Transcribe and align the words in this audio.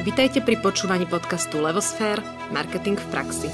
Vitajte 0.00 0.40
pri 0.40 0.56
počúvaní 0.56 1.04
podcastu 1.04 1.60
Levosfér– 1.60 2.24
Marketing 2.56 2.96
v 2.96 3.06
praxi. 3.12 3.48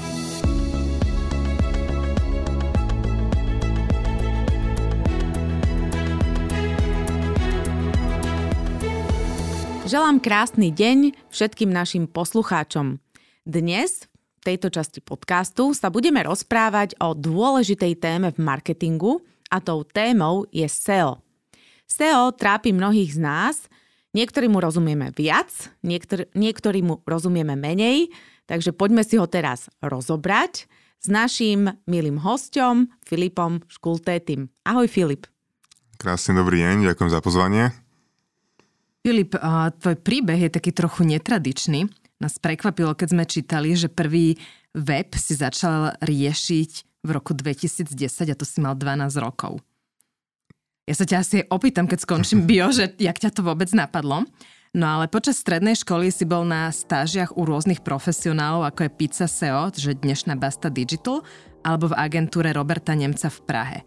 Želám 9.91 10.23
krásny 10.23 10.71
deň 10.71 11.27
všetkým 11.27 11.67
našim 11.67 12.07
poslucháčom. 12.07 13.03
Dnes 13.43 14.07
v 14.39 14.41
tejto 14.47 14.71
časti 14.71 15.03
podcastu 15.03 15.75
sa 15.75 15.91
budeme 15.91 16.23
rozprávať 16.23 16.95
o 17.03 17.11
dôležitej 17.11 17.99
téme 17.99 18.31
v 18.31 18.39
marketingu 18.39 19.19
a 19.51 19.59
tou 19.59 19.83
témou 19.83 20.47
je 20.55 20.63
SEO. 20.71 21.19
SEO 21.83 22.31
trápi 22.31 22.71
mnohých 22.71 23.19
z 23.19 23.19
nás– 23.19 23.57
Niektorí 24.15 24.47
mu 24.47 24.63
rozumieme 24.63 25.11
viac, 25.11 25.51
niektor- 25.83 26.31
niektorí 26.31 26.79
mu 26.83 27.03
rozumieme 27.03 27.59
menej, 27.59 28.07
takže 28.47 28.71
poďme 28.71 29.03
si 29.03 29.19
ho 29.19 29.27
teraz 29.27 29.67
rozobrať 29.83 30.69
s 30.97 31.07
naším 31.11 31.75
milým 31.85 32.17
hostom 32.23 32.89
Filipom 33.03 33.61
Škultétym. 33.67 34.49
Ahoj 34.63 34.87
Filip. 34.87 35.27
Krásny 35.97 36.37
dobrý 36.37 36.63
deň, 36.63 36.93
ďakujem 36.93 37.11
za 37.11 37.19
pozvanie. 37.21 37.73
Filip, 39.03 39.35
tvoj 39.83 39.95
príbeh 40.01 40.47
je 40.47 40.51
taký 40.51 40.71
trochu 40.75 41.07
netradičný. 41.07 41.87
Nás 42.17 42.41
prekvapilo, 42.41 42.97
keď 42.97 43.07
sme 43.13 43.23
čítali, 43.29 43.77
že 43.77 43.87
prvý 43.87 44.35
web 44.73 45.09
si 45.15 45.37
začal 45.37 45.95
riešiť 46.01 46.71
v 47.05 47.09
roku 47.13 47.31
2010 47.37 47.93
a 48.03 48.35
to 48.35 48.45
si 48.45 48.57
mal 48.59 48.73
12 48.73 49.13
rokov. 49.21 49.61
Ja 50.87 50.95
sa 50.95 51.03
ťa 51.03 51.17
asi 51.19 51.37
opýtam, 51.51 51.83
keď 51.83 51.99
skončím 52.07 52.47
bio, 52.47 52.71
že 52.71 52.87
jak 52.95 53.19
ťa 53.19 53.35
to 53.35 53.43
vôbec 53.43 53.67
napadlo. 53.75 54.23
No 54.71 54.85
ale 54.87 55.11
počas 55.11 55.35
strednej 55.35 55.75
školy 55.75 56.07
si 56.15 56.23
bol 56.23 56.47
na 56.47 56.71
stážiach 56.71 57.35
u 57.35 57.43
rôznych 57.43 57.83
profesionálov, 57.83 58.63
ako 58.71 58.87
je 58.87 58.95
Pizza 58.95 59.27
SEO, 59.27 59.67
že 59.75 59.99
dnešná 59.99 60.39
Basta 60.39 60.71
Digital, 60.71 61.27
alebo 61.67 61.91
v 61.91 61.97
agentúre 61.99 62.55
Roberta 62.55 62.95
Nemca 62.95 63.27
v 63.27 63.39
Prahe. 63.43 63.79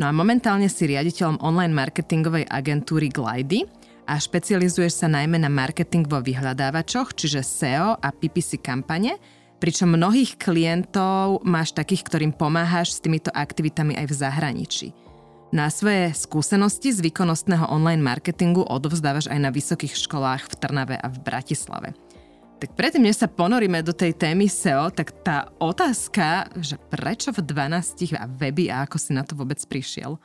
No 0.00 0.08
a 0.08 0.12
momentálne 0.16 0.72
si 0.72 0.88
riaditeľom 0.88 1.44
online 1.44 1.76
marketingovej 1.76 2.48
agentúry 2.48 3.12
Glidy 3.12 3.68
a 4.08 4.16
špecializuješ 4.16 5.04
sa 5.04 5.08
najmä 5.12 5.36
na 5.36 5.52
marketing 5.52 6.08
vo 6.08 6.24
vyhľadávačoch, 6.24 7.12
čiže 7.12 7.44
SEO 7.44 8.00
a 8.00 8.08
PPC 8.08 8.64
kampane, 8.64 9.20
pričom 9.60 9.92
mnohých 9.92 10.40
klientov 10.40 11.44
máš 11.44 11.76
takých, 11.76 12.08
ktorým 12.08 12.32
pomáhaš 12.32 12.96
s 12.96 13.02
týmito 13.04 13.28
aktivitami 13.36 14.00
aj 14.00 14.06
v 14.08 14.14
zahraničí. 14.16 15.07
Na 15.48 15.72
svoje 15.72 16.12
skúsenosti 16.12 16.92
z 16.92 17.00
výkonnostného 17.00 17.72
online 17.72 18.04
marketingu 18.04 18.68
odovzdávaš 18.68 19.32
aj 19.32 19.40
na 19.40 19.48
vysokých 19.48 19.96
školách 19.96 20.44
v 20.44 20.54
Trnave 20.60 20.96
a 21.00 21.08
v 21.08 21.24
Bratislave. 21.24 21.96
Tak 22.60 22.76
predtým, 22.76 23.08
než 23.08 23.24
sa 23.24 23.32
ponoríme 23.32 23.80
do 23.80 23.96
tej 23.96 24.12
témy 24.12 24.44
SEO, 24.44 24.92
tak 24.92 25.24
tá 25.24 25.48
otázka, 25.56 26.52
že 26.60 26.76
prečo 26.92 27.32
v 27.32 27.40
12 27.40 28.18
a 28.20 28.28
weby 28.28 28.68
a 28.68 28.84
ako 28.84 29.00
si 29.00 29.16
na 29.16 29.24
to 29.24 29.40
vôbec 29.40 29.56
prišiel? 29.64 30.20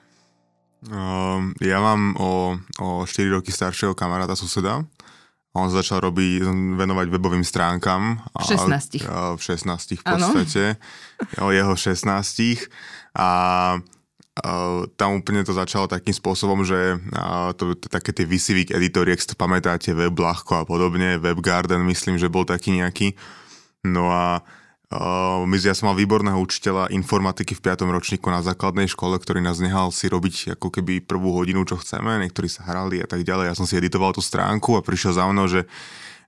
Uh, 0.92 1.56
ja 1.64 1.80
mám 1.80 2.20
o, 2.20 2.60
o 2.84 3.08
4 3.08 3.40
roky 3.40 3.56
staršieho 3.56 3.96
kamaráta 3.96 4.36
suseda. 4.36 4.84
On 5.56 5.70
začal 5.72 6.04
robiť, 6.04 6.44
venovať 6.76 7.08
webovým 7.08 7.46
stránkam. 7.48 8.20
V 8.36 8.60
16. 8.60 9.08
A, 9.08 9.38
v 9.38 9.42
16 9.42 10.02
v 10.02 10.04
podstate. 10.04 10.64
Ano. 11.38 11.48
O 11.48 11.56
jeho 11.56 11.78
16. 11.80 12.12
A 13.16 13.30
Uh, 14.34 14.90
tam 14.98 15.22
úplne 15.22 15.46
to 15.46 15.54
začalo 15.54 15.86
takým 15.86 16.10
spôsobom, 16.10 16.66
že 16.66 16.98
uh, 16.98 17.54
to, 17.54 17.78
to, 17.78 17.86
také 17.86 18.18
tie 18.18 18.26
Visivik 18.26 18.74
editory, 18.74 19.14
ak 19.14 19.22
si 19.22 19.30
to 19.30 19.38
pamätáte, 19.38 19.94
Web 19.94 20.18
Ľahko 20.18 20.58
a 20.58 20.64
podobne, 20.66 21.22
Web 21.22 21.38
Garden 21.38 21.86
myslím, 21.86 22.18
že 22.18 22.34
bol 22.34 22.42
taký 22.42 22.74
nejaký. 22.74 23.14
No 23.86 24.10
a 24.10 24.42
uh, 24.42 25.46
my, 25.46 25.54
ja 25.62 25.78
som 25.78 25.94
mal 25.94 25.98
výborného 26.02 26.42
učiteľa 26.42 26.90
informatiky 26.90 27.54
v 27.54 27.62
5. 27.62 27.86
ročníku 27.86 28.26
na 28.34 28.42
základnej 28.42 28.90
škole, 28.90 29.22
ktorý 29.22 29.38
nás 29.38 29.62
nehal 29.62 29.94
si 29.94 30.10
robiť 30.10 30.58
ako 30.58 30.82
keby 30.82 31.06
prvú 31.06 31.30
hodinu, 31.38 31.62
čo 31.62 31.78
chceme, 31.78 32.18
niektorí 32.26 32.50
sa 32.50 32.66
hrali 32.66 33.06
a 33.06 33.08
tak 33.08 33.22
ďalej. 33.22 33.54
Ja 33.54 33.58
som 33.60 33.70
si 33.70 33.78
editoval 33.78 34.18
tú 34.18 34.26
stránku 34.26 34.74
a 34.74 34.82
prišiel 34.82 35.14
za 35.14 35.30
mnou, 35.30 35.46
že 35.46 35.70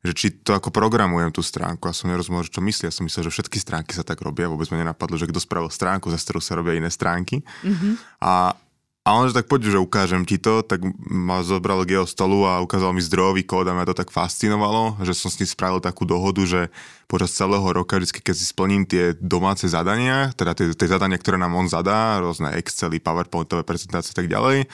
že 0.06 0.14
či 0.14 0.28
to 0.30 0.54
ako 0.54 0.70
programujem 0.70 1.34
tú 1.34 1.42
stránku. 1.42 1.90
Ja 1.90 1.96
som 1.98 2.14
nerozumel, 2.14 2.46
čo 2.46 2.62
myslí. 2.62 2.88
Ja 2.88 2.94
som 2.94 3.10
myslel, 3.10 3.28
že 3.28 3.42
všetky 3.42 3.58
stránky 3.58 3.92
sa 3.98 4.06
tak 4.06 4.22
robia. 4.22 4.46
Vôbec 4.46 4.70
ma 4.70 4.78
nenapadlo, 4.78 5.18
že 5.18 5.26
kto 5.26 5.42
spravil 5.42 5.74
stránku, 5.74 6.14
za 6.14 6.22
ktorú 6.22 6.40
sa 6.40 6.54
robia 6.54 6.78
iné 6.78 6.94
stránky. 6.94 7.42
Mm-hmm. 7.66 8.22
A, 8.22 8.54
a 9.02 9.10
on, 9.18 9.26
že 9.26 9.34
tak 9.34 9.50
poď, 9.50 9.74
že 9.74 9.82
ukážem 9.82 10.22
ti 10.30 10.38
to, 10.38 10.62
tak 10.62 10.86
ma 11.10 11.42
zobral 11.42 11.82
stolu 12.06 12.46
a 12.46 12.62
ukázal 12.62 12.94
mi 12.94 13.02
zdrojový 13.02 13.42
kód 13.42 13.66
a 13.66 13.74
ma 13.74 13.86
to 13.86 13.98
tak 13.98 14.14
fascinovalo, 14.14 15.02
že 15.02 15.18
som 15.18 15.34
s 15.34 15.42
ním 15.42 15.50
spravil 15.50 15.82
takú 15.82 16.06
dohodu, 16.06 16.42
že 16.46 16.62
počas 17.10 17.34
celého 17.34 17.66
roka, 17.66 17.98
vždy, 17.98 18.22
keď 18.22 18.36
si 18.38 18.46
splním 18.46 18.86
tie 18.86 19.18
domáce 19.18 19.66
zadania, 19.66 20.30
teda 20.38 20.54
tie, 20.54 20.74
tie 20.74 20.90
zadania, 20.90 21.18
ktoré 21.18 21.42
nám 21.42 21.58
on 21.58 21.66
zadá, 21.66 22.22
rôzne 22.22 22.54
Excely, 22.58 23.02
PowerPointové 23.02 23.66
prezentácie 23.66 24.14
a 24.14 24.18
tak 24.22 24.30
ďalej, 24.30 24.70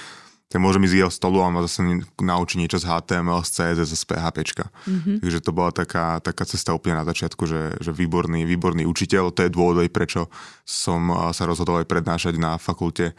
tak 0.52 0.60
môžem 0.60 0.84
ísť 0.84 1.08
jeho 1.08 1.12
stolu 1.12 1.40
a 1.40 1.48
ma 1.48 1.64
zase 1.64 2.04
naučiť 2.20 2.58
niečo 2.60 2.76
z 2.76 2.92
HTML, 2.92 3.40
z 3.48 3.50
CSS, 3.56 3.96
z 3.96 4.04
PHP. 4.04 4.38
Mm-hmm. 4.60 5.16
Takže 5.24 5.40
to 5.40 5.52
bola 5.56 5.72
taká, 5.72 6.20
taká 6.20 6.44
cesta 6.44 6.76
úplne 6.76 7.00
na 7.00 7.08
začiatku, 7.08 7.48
že, 7.48 7.80
že 7.80 7.96
výborný, 7.96 8.44
výborný 8.44 8.84
učiteľ. 8.84 9.32
To 9.32 9.48
je 9.48 9.54
dôvod, 9.54 9.80
prečo 9.88 10.28
som 10.68 11.32
sa 11.32 11.48
rozhodol 11.48 11.80
aj 11.80 11.88
prednášať 11.88 12.36
na 12.36 12.60
fakulte 12.60 13.16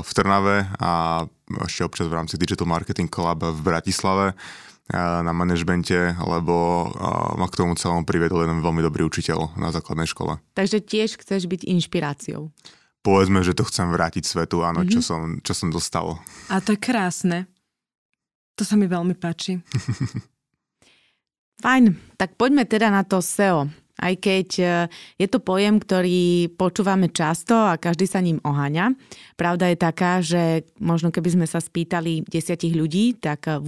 v 0.00 0.10
Trnave 0.14 0.70
a 0.78 1.24
ešte 1.66 1.82
občas 1.82 2.06
v 2.06 2.16
rámci 2.22 2.38
Digital 2.38 2.70
Marketing 2.70 3.10
Club 3.10 3.42
v 3.42 3.60
Bratislave 3.62 4.38
na 4.92 5.32
manažmente, 5.32 5.96
lebo 6.20 6.86
ma 7.40 7.48
k 7.48 7.56
tomu 7.56 7.72
celom 7.74 8.04
priviedol 8.04 8.44
jeden 8.44 8.60
veľmi 8.60 8.84
dobrý 8.84 9.08
učiteľ 9.08 9.56
na 9.56 9.72
základnej 9.72 10.04
škole. 10.04 10.36
Takže 10.52 10.84
tiež 10.84 11.16
chceš 11.16 11.48
byť 11.48 11.64
inšpiráciou 11.64 12.52
povedzme, 13.04 13.44
že 13.44 13.52
to 13.52 13.68
chcem 13.68 13.92
vrátiť 13.92 14.24
svetu, 14.24 14.64
áno, 14.64 14.82
mm-hmm. 14.82 14.94
čo, 14.96 15.00
som, 15.04 15.20
čo 15.44 15.52
som 15.52 15.68
dostal. 15.68 16.16
A 16.48 16.64
to 16.64 16.72
je 16.72 16.80
krásne. 16.80 17.44
To 18.56 18.64
sa 18.64 18.80
mi 18.80 18.88
veľmi 18.88 19.12
páči. 19.20 19.60
Fajn, 21.64 22.16
tak 22.16 22.40
poďme 22.40 22.64
teda 22.64 22.88
na 22.88 23.04
to 23.04 23.20
SEO. 23.20 23.68
Aj 23.94 24.10
keď 24.18 24.48
e, 24.58 24.66
je 25.22 25.26
to 25.30 25.38
pojem, 25.38 25.78
ktorý 25.78 26.50
počúvame 26.58 27.14
často 27.14 27.54
a 27.54 27.78
každý 27.78 28.10
sa 28.10 28.18
ním 28.18 28.42
oháňa. 28.42 28.90
Pravda 29.38 29.70
je 29.70 29.78
taká, 29.78 30.18
že 30.18 30.66
možno 30.82 31.14
keby 31.14 31.38
sme 31.38 31.46
sa 31.46 31.62
spýtali 31.62 32.26
desiatich 32.26 32.74
ľudí, 32.74 33.22
tak 33.22 33.46
8 33.46 33.62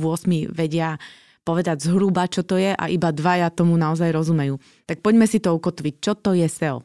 vedia 0.51 0.99
povedať 1.47 1.87
zhruba, 1.87 2.27
čo 2.27 2.43
to 2.43 2.59
je 2.59 2.75
a 2.75 2.85
iba 2.91 3.15
dvaja 3.15 3.55
tomu 3.55 3.79
naozaj 3.79 4.11
rozumejú. 4.11 4.59
Tak 4.83 4.99
poďme 4.99 5.31
si 5.31 5.39
to 5.39 5.55
ukotviť. 5.55 5.95
Čo 6.03 6.19
to 6.19 6.35
je 6.35 6.51
SEO? 6.51 6.83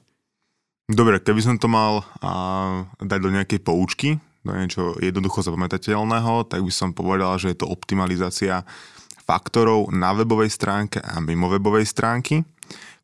Dobre, 0.92 1.24
keby 1.24 1.40
som 1.40 1.56
to 1.56 1.72
mal 1.72 2.04
a, 2.20 2.84
dať 3.00 3.20
do 3.24 3.32
nejakej 3.32 3.60
poučky, 3.64 4.20
do 4.44 4.52
niečo 4.52 5.00
jednoducho 5.00 5.40
zapamätateľného, 5.40 6.52
tak 6.52 6.60
by 6.60 6.74
som 6.74 6.92
povedal, 6.92 7.40
že 7.40 7.56
je 7.56 7.64
to 7.64 7.72
optimalizácia 7.72 8.68
faktorov 9.24 9.88
na 9.96 10.12
webovej 10.12 10.52
stránke 10.52 11.00
a 11.00 11.24
mimo 11.24 11.48
webovej 11.48 11.88
stránky, 11.88 12.44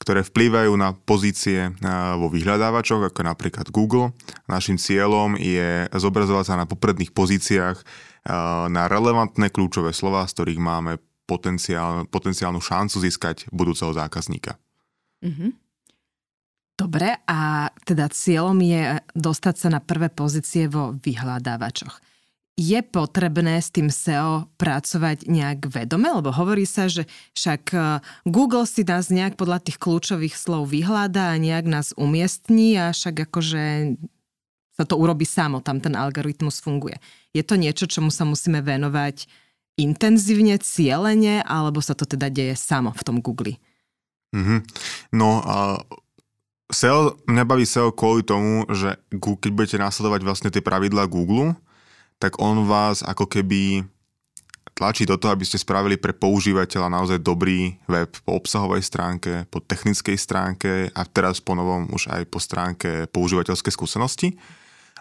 ktoré 0.01 0.25
vplývajú 0.25 0.73
na 0.75 0.91
pozície 0.93 1.71
vo 2.17 2.27
vyhľadávačoch, 2.27 3.07
ako 3.07 3.21
napríklad 3.23 3.71
Google. 3.71 4.11
Našim 4.49 4.75
cieľom 4.75 5.39
je 5.39 5.87
zobrazovať 5.93 6.45
sa 6.51 6.59
na 6.59 6.65
popredných 6.67 7.13
pozíciách 7.15 7.77
na 8.67 8.83
relevantné 8.91 9.47
kľúčové 9.53 9.95
slova, 9.95 10.27
z 10.27 10.35
ktorých 10.35 10.59
máme 10.61 10.99
potenciál, 11.29 12.03
potenciálnu 12.09 12.59
šancu 12.59 12.97
získať 12.99 13.47
budúceho 13.53 13.93
zákazníka. 13.93 14.59
Mm-hmm. 15.23 15.66
Dobre, 16.77 17.17
a 17.25 17.73
teda 17.89 18.05
cieľom 18.13 18.61
je 18.61 19.01
dostať 19.17 19.55
sa 19.57 19.67
na 19.73 19.81
prvé 19.81 20.13
pozície 20.13 20.69
vo 20.69 20.93
vyhľadávačoch. 20.93 21.97
Je 22.57 22.77
potrebné 22.85 23.61
s 23.61 23.73
tým 23.73 23.89
SEO 23.89 24.49
pracovať 24.61 25.25
nejak 25.25 25.73
vedome? 25.73 26.09
Lebo 26.09 26.29
hovorí 26.29 26.65
sa, 26.69 26.89
že 26.89 27.09
však 27.37 27.63
e, 27.73 27.77
Google 28.25 28.65
si 28.65 28.81
nás 28.81 29.13
nejak 29.13 29.37
podľa 29.37 29.61
tých 29.61 29.77
kľúčových 29.77 30.33
slov 30.33 30.69
vyhľadá 30.73 31.33
a 31.33 31.41
nejak 31.41 31.65
nás 31.69 31.93
umiestní 31.97 32.77
a 32.81 32.93
však 32.93 33.29
akože 33.29 33.93
sa 34.77 34.85
to 34.85 34.97
urobí 34.97 35.25
samo, 35.25 35.61
tam 35.61 35.81
ten 35.81 35.97
algoritmus 35.97 36.61
funguje. 36.61 37.01
Je 37.33 37.41
to 37.41 37.57
niečo, 37.57 37.89
čomu 37.89 38.13
sa 38.13 38.25
musíme 38.25 38.61
venovať 38.61 39.25
intenzívne, 39.77 40.57
cieľene, 40.61 41.41
alebo 41.41 41.81
sa 41.81 41.97
to 41.97 42.05
teda 42.05 42.29
deje 42.29 42.53
samo 42.53 42.93
v 42.93 43.01
tom 43.05 43.17
Google? 43.21 43.57
Mm-hmm. 44.33 44.59
No 45.17 45.41
a 45.41 45.81
SEO, 46.67 47.15
mňa 47.31 47.43
baví 47.47 47.63
SEO 47.63 47.95
kvôli 47.95 48.27
tomu, 48.27 48.67
že 48.67 48.99
keď 49.15 49.51
budete 49.55 49.77
následovať 49.79 50.21
vlastne 50.27 50.49
tie 50.51 50.59
pravidlá 50.59 51.07
Google, 51.07 51.55
tak 52.19 52.35
on 52.43 52.67
vás 52.67 53.05
ako 53.07 53.23
keby 53.29 53.87
tlačí 54.77 55.09
do 55.09 55.17
toho, 55.17 55.33
aby 55.33 55.41
ste 55.41 55.57
spravili 55.57 55.97
pre 55.97 56.13
používateľa 56.13 56.93
naozaj 56.93 57.23
dobrý 57.23 57.81
web 57.89 58.13
po 58.21 58.37
obsahovej 58.37 58.85
stránke, 58.85 59.49
po 59.49 59.57
technickej 59.57 60.17
stránke 60.19 60.93
a 60.93 61.01
teraz 61.07 61.41
po 61.41 61.57
novom 61.57 61.89
už 61.89 62.13
aj 62.13 62.29
po 62.29 62.37
stránke 62.37 63.09
používateľskej 63.09 63.73
skúsenosti. 63.73 64.37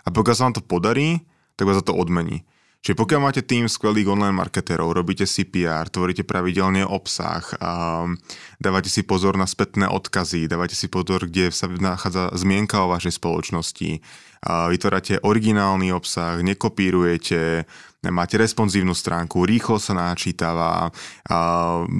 A 0.06 0.08
pokiaľ 0.08 0.34
sa 0.38 0.44
vám 0.48 0.56
to 0.56 0.64
podarí, 0.64 1.20
tak 1.58 1.68
vás 1.68 1.82
za 1.82 1.92
to 1.92 1.98
odmení. 1.98 2.46
Čiže 2.86 3.02
pokiaľ 3.02 3.18
máte 3.18 3.42
tým 3.42 3.66
skvelých 3.66 4.14
online 4.14 4.38
marketerov, 4.38 4.94
robíte 4.94 5.26
CPR, 5.26 5.90
tvoríte 5.90 6.22
pravidelne 6.22 6.86
obsah, 6.86 7.42
um, 7.58 8.14
dávate 8.62 8.86
si 8.86 9.02
pozor 9.02 9.34
na 9.34 9.42
spätné 9.42 9.90
odkazy, 9.90 10.46
dávate 10.46 10.78
si 10.78 10.86
pozor, 10.86 11.26
kde 11.26 11.50
sa 11.50 11.66
nachádza 11.66 12.30
zmienka 12.38 12.78
o 12.78 12.94
vašej 12.94 13.18
spoločnosti, 13.18 13.90
uh, 13.98 14.70
vytvárate 14.70 15.18
originálny 15.18 15.90
obsah, 15.90 16.38
nekopírujete, 16.38 17.66
máte 18.06 18.38
responsívnu 18.38 18.94
stránku, 18.94 19.42
rýchlo 19.42 19.82
sa 19.82 19.90
načítava, 19.90 20.94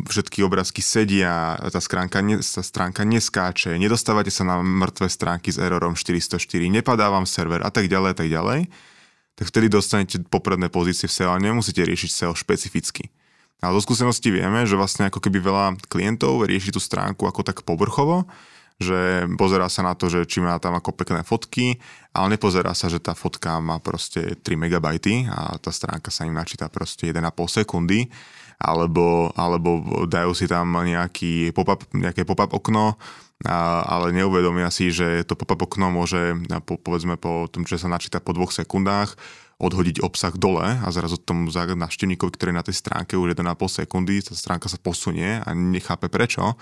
všetky 0.06 0.46
obrázky 0.46 0.86
sedia, 0.86 1.58
tá, 1.58 1.82
skránka, 1.82 2.22
tá 2.38 2.62
stránka 2.62 3.02
neskáče, 3.02 3.74
nedostávate 3.74 4.30
sa 4.30 4.46
na 4.46 4.62
mŕtve 4.62 5.10
stránky 5.10 5.50
s 5.50 5.58
erorom 5.58 5.98
404, 5.98 6.38
nepadá 6.70 7.10
vám 7.10 7.26
server 7.26 7.66
a 7.66 7.74
tak 7.74 7.90
ďalej 7.90 8.10
a 8.14 8.16
tak 8.22 8.30
ďalej, 8.30 8.60
tak 9.36 9.52
vtedy 9.52 9.68
dostanete 9.68 10.16
popredné 10.26 10.72
pozície 10.72 11.06
v 11.06 11.12
SEO 11.12 11.30
a 11.30 11.38
nemusíte 11.38 11.84
riešiť 11.84 12.10
SEO 12.10 12.32
špecificky. 12.32 13.12
A 13.64 13.72
zo 13.72 13.80
skúsenosti 13.80 14.28
vieme, 14.32 14.68
že 14.68 14.76
vlastne 14.76 15.08
ako 15.08 15.20
keby 15.20 15.38
veľa 15.40 15.66
klientov 15.88 16.44
rieši 16.44 16.76
tú 16.76 16.80
stránku 16.80 17.24
ako 17.24 17.40
tak 17.44 17.64
povrchovo, 17.64 18.28
že 18.76 19.24
pozerá 19.40 19.72
sa 19.72 19.80
na 19.80 19.96
to, 19.96 20.12
že 20.12 20.28
či 20.28 20.44
má 20.44 20.60
tam 20.60 20.76
ako 20.76 20.92
pekné 20.92 21.24
fotky, 21.24 21.80
ale 22.12 22.36
nepozerá 22.36 22.76
sa, 22.76 22.92
že 22.92 23.00
tá 23.00 23.16
fotka 23.16 23.56
má 23.56 23.80
proste 23.80 24.36
3 24.44 24.56
MB 24.56 24.76
a 25.32 25.56
tá 25.56 25.72
stránka 25.72 26.12
sa 26.12 26.28
im 26.28 26.36
načíta 26.36 26.68
proste 26.68 27.08
1,5 27.08 27.24
sekundy, 27.48 28.12
alebo, 28.60 29.32
alebo 29.36 30.04
dajú 30.04 30.32
si 30.36 30.44
tam 30.44 30.76
nejaký 30.76 31.56
pop-up, 31.56 31.88
nejaké 31.96 32.28
pop-up 32.28 32.52
okno, 32.52 33.00
a, 33.44 33.84
ale 33.84 34.16
neuvedomia 34.16 34.72
si, 34.72 34.88
že 34.88 35.20
to 35.28 35.36
pop-up 35.36 35.60
okno 35.60 35.92
môže, 35.92 36.40
po, 36.64 36.80
povedzme 36.80 37.20
po 37.20 37.44
tom, 37.52 37.68
že 37.68 37.76
sa 37.76 37.92
načíta 37.92 38.16
po 38.16 38.32
dvoch 38.32 38.54
sekundách, 38.54 39.12
odhodiť 39.56 40.04
obsah 40.04 40.36
dole 40.36 40.64
a 40.64 40.88
zrazu 40.92 41.16
tomu 41.16 41.48
návštevníkovi, 41.48 42.30
ktorý 42.32 42.52
je 42.52 42.60
na 42.60 42.66
tej 42.66 42.76
stránke 42.76 43.16
už 43.16 43.32
1,5 43.32 43.56
sekundy, 43.84 44.20
tá 44.20 44.36
stránka 44.36 44.68
sa 44.68 44.76
posunie 44.76 45.40
a 45.40 45.48
nechápe 45.56 46.12
prečo. 46.12 46.56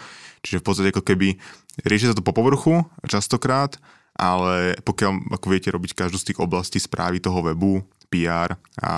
Čiže 0.46 0.62
v 0.62 0.66
podstate 0.66 0.90
ako 0.94 1.02
keby 1.02 1.34
rieši 1.82 2.10
sa 2.10 2.14
to 2.14 2.22
po 2.22 2.30
povrchu 2.30 2.86
častokrát, 3.06 3.82
ale 4.14 4.78
pokiaľ 4.86 5.34
ako 5.34 5.46
viete 5.50 5.74
robiť 5.74 6.06
každú 6.06 6.22
z 6.22 6.26
tých 6.30 6.38
oblastí 6.38 6.78
správy 6.78 7.18
toho 7.18 7.42
webu, 7.42 7.82
PR 8.06 8.54
a 8.78 8.92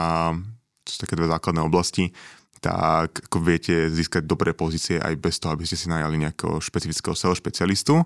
to 0.85 0.89
sú 0.93 0.99
také 1.03 1.17
dve 1.17 1.33
základné 1.33 1.65
oblasti, 1.65 2.13
tak 2.61 3.29
ako 3.29 3.39
viete 3.43 3.93
získať 3.93 4.25
dobré 4.25 4.57
pozície 4.57 4.97
aj 4.97 5.15
bez 5.21 5.37
toho, 5.37 5.53
aby 5.53 5.69
ste 5.69 5.79
si 5.79 5.87
najali 5.93 6.17
nejakého 6.17 6.59
špecifického 6.61 7.15
SEO 7.15 7.37
špecialistu. 7.37 8.03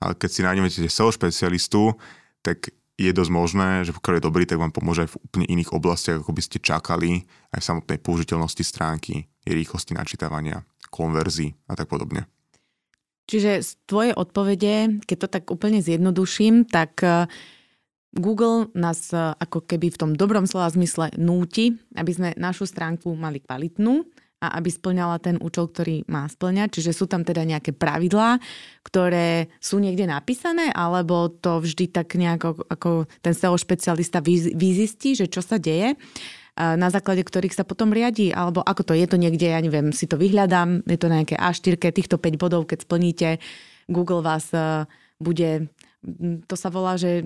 Ale 0.00 0.16
keď 0.16 0.30
si 0.30 0.40
nájdete 0.40 0.88
SEO 0.88 1.12
špecialistu, 1.12 1.98
tak 2.40 2.72
je 3.00 3.12
dosť 3.16 3.32
možné, 3.32 3.68
že 3.88 3.96
pokiaľ 3.96 4.20
je 4.20 4.26
dobrý, 4.28 4.44
tak 4.44 4.60
vám 4.60 4.76
pomôže 4.76 5.08
aj 5.08 5.16
v 5.16 5.20
úplne 5.24 5.46
iných 5.48 5.72
oblastiach, 5.72 6.20
ako 6.20 6.36
by 6.36 6.42
ste 6.44 6.60
čakali, 6.60 7.24
aj 7.56 7.60
v 7.64 7.68
samotnej 7.72 7.98
použiteľnosti 8.00 8.60
stránky, 8.60 9.24
jej 9.40 9.54
rýchlosti 9.56 9.96
načítavania, 9.96 10.68
konverzí 10.92 11.56
a 11.64 11.72
tak 11.80 11.88
podobne. 11.88 12.28
Čiže 13.24 13.62
z 13.62 13.70
tvojej 13.88 14.12
odpovede, 14.12 15.06
keď 15.06 15.16
to 15.16 15.28
tak 15.30 15.44
úplne 15.48 15.80
zjednoduším, 15.80 16.68
tak 16.68 17.00
eh, 17.00 17.24
Google 18.14 18.70
nás 18.74 19.14
eh, 19.14 19.34
ako 19.38 19.66
keby 19.66 19.94
v 19.94 20.00
tom 20.00 20.10
dobrom 20.18 20.46
slova 20.46 20.70
zmysle 20.70 21.14
núti, 21.18 21.74
aby 21.94 22.10
sme 22.10 22.28
našu 22.34 22.66
stránku 22.66 23.14
mali 23.14 23.38
kvalitnú 23.42 24.02
a 24.40 24.56
aby 24.56 24.72
splňala 24.72 25.20
ten 25.20 25.36
účel, 25.36 25.68
ktorý 25.68 26.08
má 26.08 26.24
splňať. 26.24 26.80
Čiže 26.80 26.96
sú 26.96 27.04
tam 27.04 27.22
teda 27.22 27.44
nejaké 27.44 27.76
pravidlá, 27.76 28.40
ktoré 28.80 29.52
sú 29.60 29.76
niekde 29.76 30.08
napísané, 30.08 30.72
alebo 30.72 31.28
to 31.28 31.60
vždy 31.60 31.92
tak 31.92 32.16
nejako 32.16 32.64
ako 32.72 33.04
ten 33.20 33.36
SEO 33.36 33.60
špecialista 33.60 34.24
vyzistí, 34.24 35.12
že 35.12 35.28
čo 35.28 35.44
sa 35.44 35.60
deje 35.60 35.92
na 36.60 36.88
základe 36.92 37.24
ktorých 37.24 37.56
sa 37.56 37.64
potom 37.64 37.94
riadi, 37.94 38.34
alebo 38.34 38.60
ako 38.60 38.92
to 38.92 38.92
je 38.92 39.06
to 39.08 39.16
niekde, 39.16 39.48
ja 39.48 39.60
neviem, 39.62 39.96
si 39.96 40.04
to 40.04 40.20
vyhľadám, 40.20 40.84
je 40.84 40.98
to 41.00 41.08
na 41.08 41.22
nejaké 41.22 41.40
A4, 41.40 41.80
týchto 41.88 42.20
5 42.20 42.36
bodov, 42.36 42.68
keď 42.68 42.84
splníte, 42.84 43.28
Google 43.88 44.20
vás 44.20 44.52
e, 44.52 44.84
bude, 45.16 45.72
to 46.46 46.54
sa 46.60 46.68
volá, 46.68 47.00
že 47.00 47.24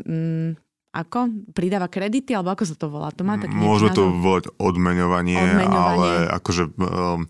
ako? 0.94 1.50
Pridáva 1.50 1.90
kredity, 1.90 2.30
alebo 2.38 2.54
ako 2.54 2.64
sa 2.70 2.76
to 2.78 2.86
volá? 2.86 3.10
To 3.10 3.26
má 3.26 3.34
taký 3.34 3.50
Môžeme 3.50 3.90
to 3.90 4.14
volať 4.14 4.54
odmeňovanie, 4.62 5.42
odmeňovanie, 5.42 5.74
ale 5.74 6.08
akože 6.30 6.62
um, 6.78 7.26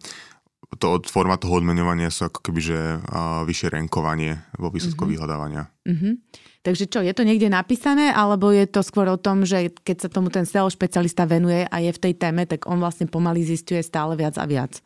to 0.76 0.86
od, 1.00 1.04
forma 1.08 1.40
toho 1.40 1.62
odmeňovania 1.62 2.12
sú 2.12 2.28
ako 2.28 2.44
keby, 2.44 2.60
že 2.60 2.78
uh, 3.00 3.42
vyššie 3.46 3.80
renkovanie 3.80 4.42
vo 4.58 4.68
výsledku 4.68 5.06
uh-huh. 5.06 5.12
vyhľadávania. 5.16 5.62
Uh-huh. 5.86 6.20
Takže 6.64 6.88
čo, 6.88 7.04
je 7.04 7.12
to 7.12 7.28
niekde 7.28 7.52
napísané, 7.52 8.08
alebo 8.08 8.48
je 8.48 8.64
to 8.64 8.80
skôr 8.80 9.04
o 9.12 9.20
tom, 9.20 9.44
že 9.44 9.68
keď 9.84 9.96
sa 10.04 10.08
tomu 10.08 10.32
ten 10.32 10.48
SEO 10.48 10.72
špecialista 10.72 11.28
venuje 11.28 11.68
a 11.68 11.76
je 11.80 11.92
v 11.92 12.02
tej 12.08 12.14
téme, 12.16 12.48
tak 12.48 12.64
on 12.64 12.80
vlastne 12.80 13.04
pomaly 13.04 13.44
zistuje 13.44 13.84
stále 13.84 14.16
viac 14.16 14.40
a 14.40 14.48
viac? 14.48 14.80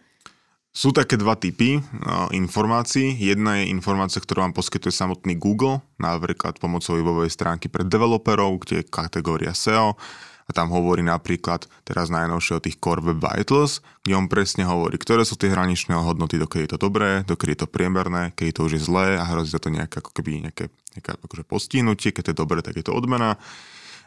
Sú 0.78 0.94
také 0.94 1.19
dva 1.19 1.34
typy 1.34 1.82
uh, 1.82 2.30
informácií. 2.30 3.10
Jedna 3.19 3.58
je 3.58 3.75
informácia, 3.75 4.22
ktorú 4.22 4.46
vám 4.46 4.54
poskytuje 4.54 4.94
samotný 4.94 5.34
Google, 5.34 5.82
napríklad 5.98 6.62
pomocou 6.62 6.94
webovej 6.94 7.34
stránky 7.34 7.66
pre 7.66 7.82
developerov, 7.82 8.62
kde 8.62 8.86
je 8.86 8.86
kategória 8.86 9.50
SEO 9.58 9.98
a 10.46 10.50
tam 10.54 10.70
hovorí 10.70 11.02
napríklad 11.02 11.66
teraz 11.82 12.14
najnovšie 12.14 12.54
o 12.54 12.62
tých 12.62 12.78
Core 12.78 13.02
Web 13.02 13.19
Vitals, 13.19 13.82
kde 14.06 14.22
on 14.22 14.30
presne 14.30 14.70
hovorí, 14.70 15.02
ktoré 15.02 15.26
sú 15.26 15.34
tie 15.34 15.50
hraničné 15.50 15.98
hodnoty, 15.98 16.38
dokedy 16.38 16.70
je 16.70 16.78
to 16.78 16.86
dobré, 16.86 17.26
dokedy 17.26 17.58
je 17.58 17.60
to 17.66 17.69
priemerné, 17.69 18.30
keď 18.38 18.62
to 18.62 18.70
už 18.70 18.78
je 18.78 18.86
zlé 18.86 19.19
a 19.19 19.26
hrozí 19.26 19.50
za 19.50 19.58
to 19.58 19.75
nejaké, 19.75 19.98
ako 19.98 20.14
keby 20.14 20.46
nejaké, 20.46 20.70
nejaké 20.94 21.10
akože 21.19 21.42
postihnutie, 21.42 22.14
keď 22.14 22.30
to 22.30 22.32
je 22.32 22.40
dobré, 22.46 22.62
tak 22.62 22.78
je 22.78 22.86
to 22.86 22.94
odmena. 22.94 23.34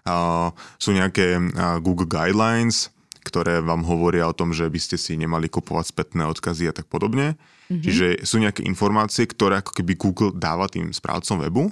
Uh, 0.08 0.56
sú 0.80 0.96
nejaké 0.96 1.36
uh, 1.36 1.84
Google 1.84 2.08
Guidelines, 2.08 2.96
ktoré 3.22 3.62
vám 3.62 3.86
hovoria 3.86 4.26
o 4.26 4.36
tom, 4.36 4.52
že 4.52 4.66
by 4.66 4.80
ste 4.82 4.98
si 4.98 5.14
nemali 5.16 5.48
kupovať 5.48 5.94
spätné 5.94 6.26
odkazy 6.26 6.70
a 6.70 6.74
tak 6.74 6.90
podobne. 6.90 7.38
Mm-hmm. 7.70 7.84
Čiže 7.86 8.06
sú 8.26 8.42
nejaké 8.42 8.66
informácie, 8.66 9.30
ktoré 9.30 9.62
ako 9.62 9.78
keby 9.78 9.94
Google 9.96 10.32
dáva 10.34 10.68
tým 10.68 10.92
správcom 10.92 11.40
webu. 11.46 11.70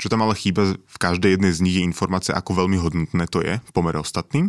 Čo 0.00 0.08
tam 0.08 0.24
ale 0.24 0.32
chýba 0.32 0.74
v 0.74 0.96
každej 0.96 1.36
jednej 1.36 1.52
z 1.52 1.60
nich 1.60 1.76
je 1.76 1.84
informácia, 1.84 2.32
ako 2.32 2.64
veľmi 2.64 2.80
hodnotné 2.80 3.28
to 3.28 3.44
je 3.44 3.60
v 3.60 3.70
pomere 3.76 4.00
ostatným. 4.00 4.48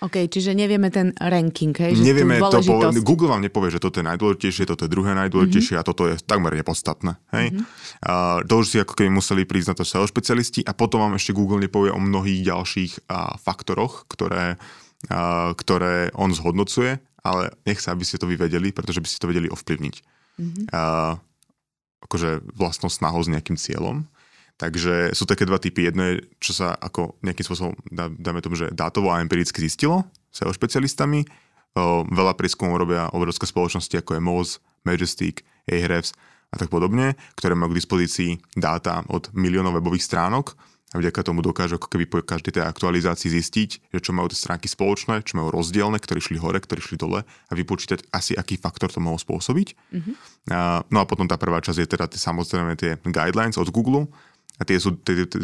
OK, 0.00 0.32
čiže 0.32 0.56
nevieme 0.56 0.88
ten 0.88 1.12
ranking, 1.20 1.76
hej? 1.76 1.92
Že 1.92 2.04
nevieme 2.04 2.40
to, 2.40 2.64
po, 2.64 2.88
Google 3.04 3.28
vám 3.36 3.44
nepovie, 3.44 3.68
že 3.68 3.80
toto 3.80 4.00
je 4.00 4.08
najdôležitejšie, 4.08 4.64
toto 4.64 4.88
je 4.88 4.90
druhé 4.92 5.12
najdôležitejšie 5.12 5.76
mm-hmm. 5.76 5.84
a 5.84 5.88
toto 5.92 6.08
je 6.08 6.16
takmer 6.24 6.56
nepodstatné, 6.56 7.20
hej? 7.36 7.52
Mm-hmm. 7.52 7.64
Uh, 8.08 8.40
to 8.48 8.64
už 8.64 8.66
si 8.68 8.76
ako 8.80 8.96
keby 8.96 9.12
museli 9.12 9.44
prísť 9.44 9.68
na 9.72 9.76
to 9.76 9.84
SEO 9.84 10.08
špecialisti 10.08 10.64
a 10.64 10.72
potom 10.72 11.04
vám 11.04 11.20
ešte 11.20 11.36
Google 11.36 11.60
nepovie 11.60 11.92
o 11.92 12.00
mnohých 12.00 12.48
ďalších 12.48 12.92
uh, 13.12 13.36
faktoroch, 13.44 14.08
ktoré 14.08 14.56
ktoré 15.56 16.12
on 16.12 16.34
zhodnocuje, 16.34 17.00
ale 17.24 17.52
nechce, 17.64 17.88
aby 17.88 18.04
ste 18.04 18.20
to 18.20 18.28
vy 18.28 18.36
vedeli, 18.36 18.72
pretože 18.72 19.00
by 19.00 19.08
ste 19.08 19.20
to 19.20 19.30
vedeli 19.30 19.48
ovplyvniť. 19.48 19.94
Mm-hmm. 20.40 20.64
Akože 22.04 22.44
vlastnou 22.56 22.88
snahou 22.92 23.20
s 23.24 23.28
nejakým 23.32 23.56
cieľom. 23.60 24.08
Takže 24.60 25.16
sú 25.16 25.24
také 25.24 25.48
dva 25.48 25.56
typy. 25.56 25.88
Jedno 25.88 26.04
je, 26.04 26.14
čo 26.36 26.52
sa 26.52 26.76
ako 26.76 27.16
nejakým 27.24 27.44
spôsobom, 27.48 27.72
dá, 27.88 28.12
dáme 28.12 28.44
tomu, 28.44 28.60
že 28.60 28.68
dátovo 28.72 29.08
a 29.08 29.24
empiricky 29.24 29.56
zistilo 29.64 30.04
SEO 30.28 30.52
špecialistami. 30.52 31.24
Veľa 32.12 32.36
prieskumov 32.36 32.76
robia 32.76 33.08
obrovské 33.16 33.48
spoločnosti, 33.48 33.96
ako 33.96 34.16
je 34.16 34.20
Moz, 34.20 34.48
Majestic, 34.84 35.44
Ahrefs 35.64 36.12
a 36.50 36.58
tak 36.58 36.68
podobne, 36.68 37.14
ktoré 37.38 37.54
majú 37.54 37.72
k 37.72 37.80
dispozícii 37.80 38.30
dáta 38.58 39.06
od 39.08 39.30
miliónov 39.32 39.78
webových 39.78 40.02
stránok 40.02 40.58
a 40.90 40.98
vďaka 40.98 41.22
tomu 41.22 41.38
dokážu 41.38 41.78
ako 41.78 41.86
keby 41.86 42.04
po 42.10 42.18
každej 42.18 42.58
tej 42.58 42.64
aktualizácii 42.66 43.30
zistiť, 43.30 43.70
že 43.94 43.98
čo 44.02 44.10
majú 44.10 44.26
tie 44.26 44.38
stránky 44.38 44.66
spoločné, 44.66 45.22
čo 45.22 45.38
majú 45.38 45.54
rozdielne, 45.54 46.02
ktorí 46.02 46.18
šli 46.18 46.42
hore, 46.42 46.58
ktorí 46.58 46.82
šli 46.82 46.98
dole 46.98 47.22
a 47.22 47.52
vypočítať 47.54 48.10
asi, 48.10 48.34
aký 48.34 48.58
faktor 48.58 48.90
to 48.90 48.98
mohol 48.98 49.14
spôsobiť. 49.14 49.78
Mm-hmm. 49.94 50.14
A, 50.50 50.82
no 50.90 50.98
a 50.98 51.06
potom 51.06 51.30
tá 51.30 51.38
prvá 51.38 51.62
časť 51.62 51.78
je 51.78 51.88
teda 51.94 52.10
tie, 52.10 52.18
samozrejme 52.18 52.74
tie 52.74 52.98
guidelines 53.06 53.54
od 53.54 53.70
Google, 53.70 54.10
a 54.60 54.62
tie 54.68 54.76
sú, 54.76 54.92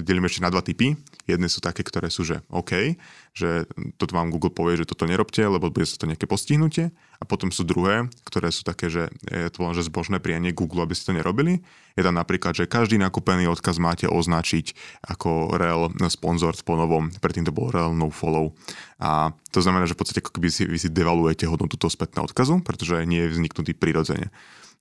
delíme 0.05 0.29
ešte 0.29 0.45
na 0.45 0.53
dva 0.53 0.61
typy. 0.61 0.93
Jedné 1.25 1.49
sú 1.49 1.65
také, 1.65 1.81
ktoré 1.81 2.13
sú, 2.13 2.21
že 2.21 2.45
OK, 2.53 3.01
že 3.33 3.65
toto 3.97 4.13
vám 4.13 4.29
Google 4.29 4.53
povie, 4.53 4.77
že 4.77 4.85
toto 4.85 5.09
nerobte, 5.09 5.41
lebo 5.41 5.73
bude 5.73 5.89
sa 5.89 5.97
to 5.97 6.05
nejaké 6.05 6.29
postihnutie. 6.29 6.93
A 7.17 7.25
potom 7.25 7.49
sú 7.49 7.65
druhé, 7.65 8.13
ktoré 8.29 8.53
sú 8.53 8.61
také, 8.61 8.93
že 8.93 9.09
je 9.33 9.49
to 9.49 9.65
len 9.65 9.73
že 9.73 9.89
zbožné 9.89 10.21
prianie 10.21 10.53
Google, 10.53 10.85
aby 10.85 10.93
ste 10.93 11.09
to 11.11 11.17
nerobili. 11.17 11.65
Je 11.97 12.05
tam 12.05 12.13
napríklad, 12.13 12.53
že 12.53 12.69
každý 12.69 13.01
nakúpený 13.01 13.49
odkaz 13.49 13.81
máte 13.81 14.05
označiť 14.05 14.77
ako 15.09 15.57
rel 15.57 15.89
sponzor 16.13 16.53
po 16.61 16.77
novom, 16.77 17.09
predtým 17.25 17.49
to 17.49 17.57
bol 17.57 17.73
rel 17.73 17.97
no 17.97 18.13
follow. 18.13 18.53
A 19.01 19.33
to 19.49 19.65
znamená, 19.65 19.89
že 19.89 19.97
v 19.97 20.05
podstate 20.05 20.21
ako 20.21 20.37
keby 20.37 20.53
si, 20.53 20.69
vy 20.69 20.77
si 20.77 20.93
devaluujete 20.93 21.49
hodnotu 21.49 21.81
toho 21.81 21.89
spätného 21.89 22.29
odkazu, 22.29 22.61
pretože 22.61 23.01
nie 23.09 23.25
je 23.25 23.33
vzniknutý 23.33 23.73
prirodzene. 23.73 24.29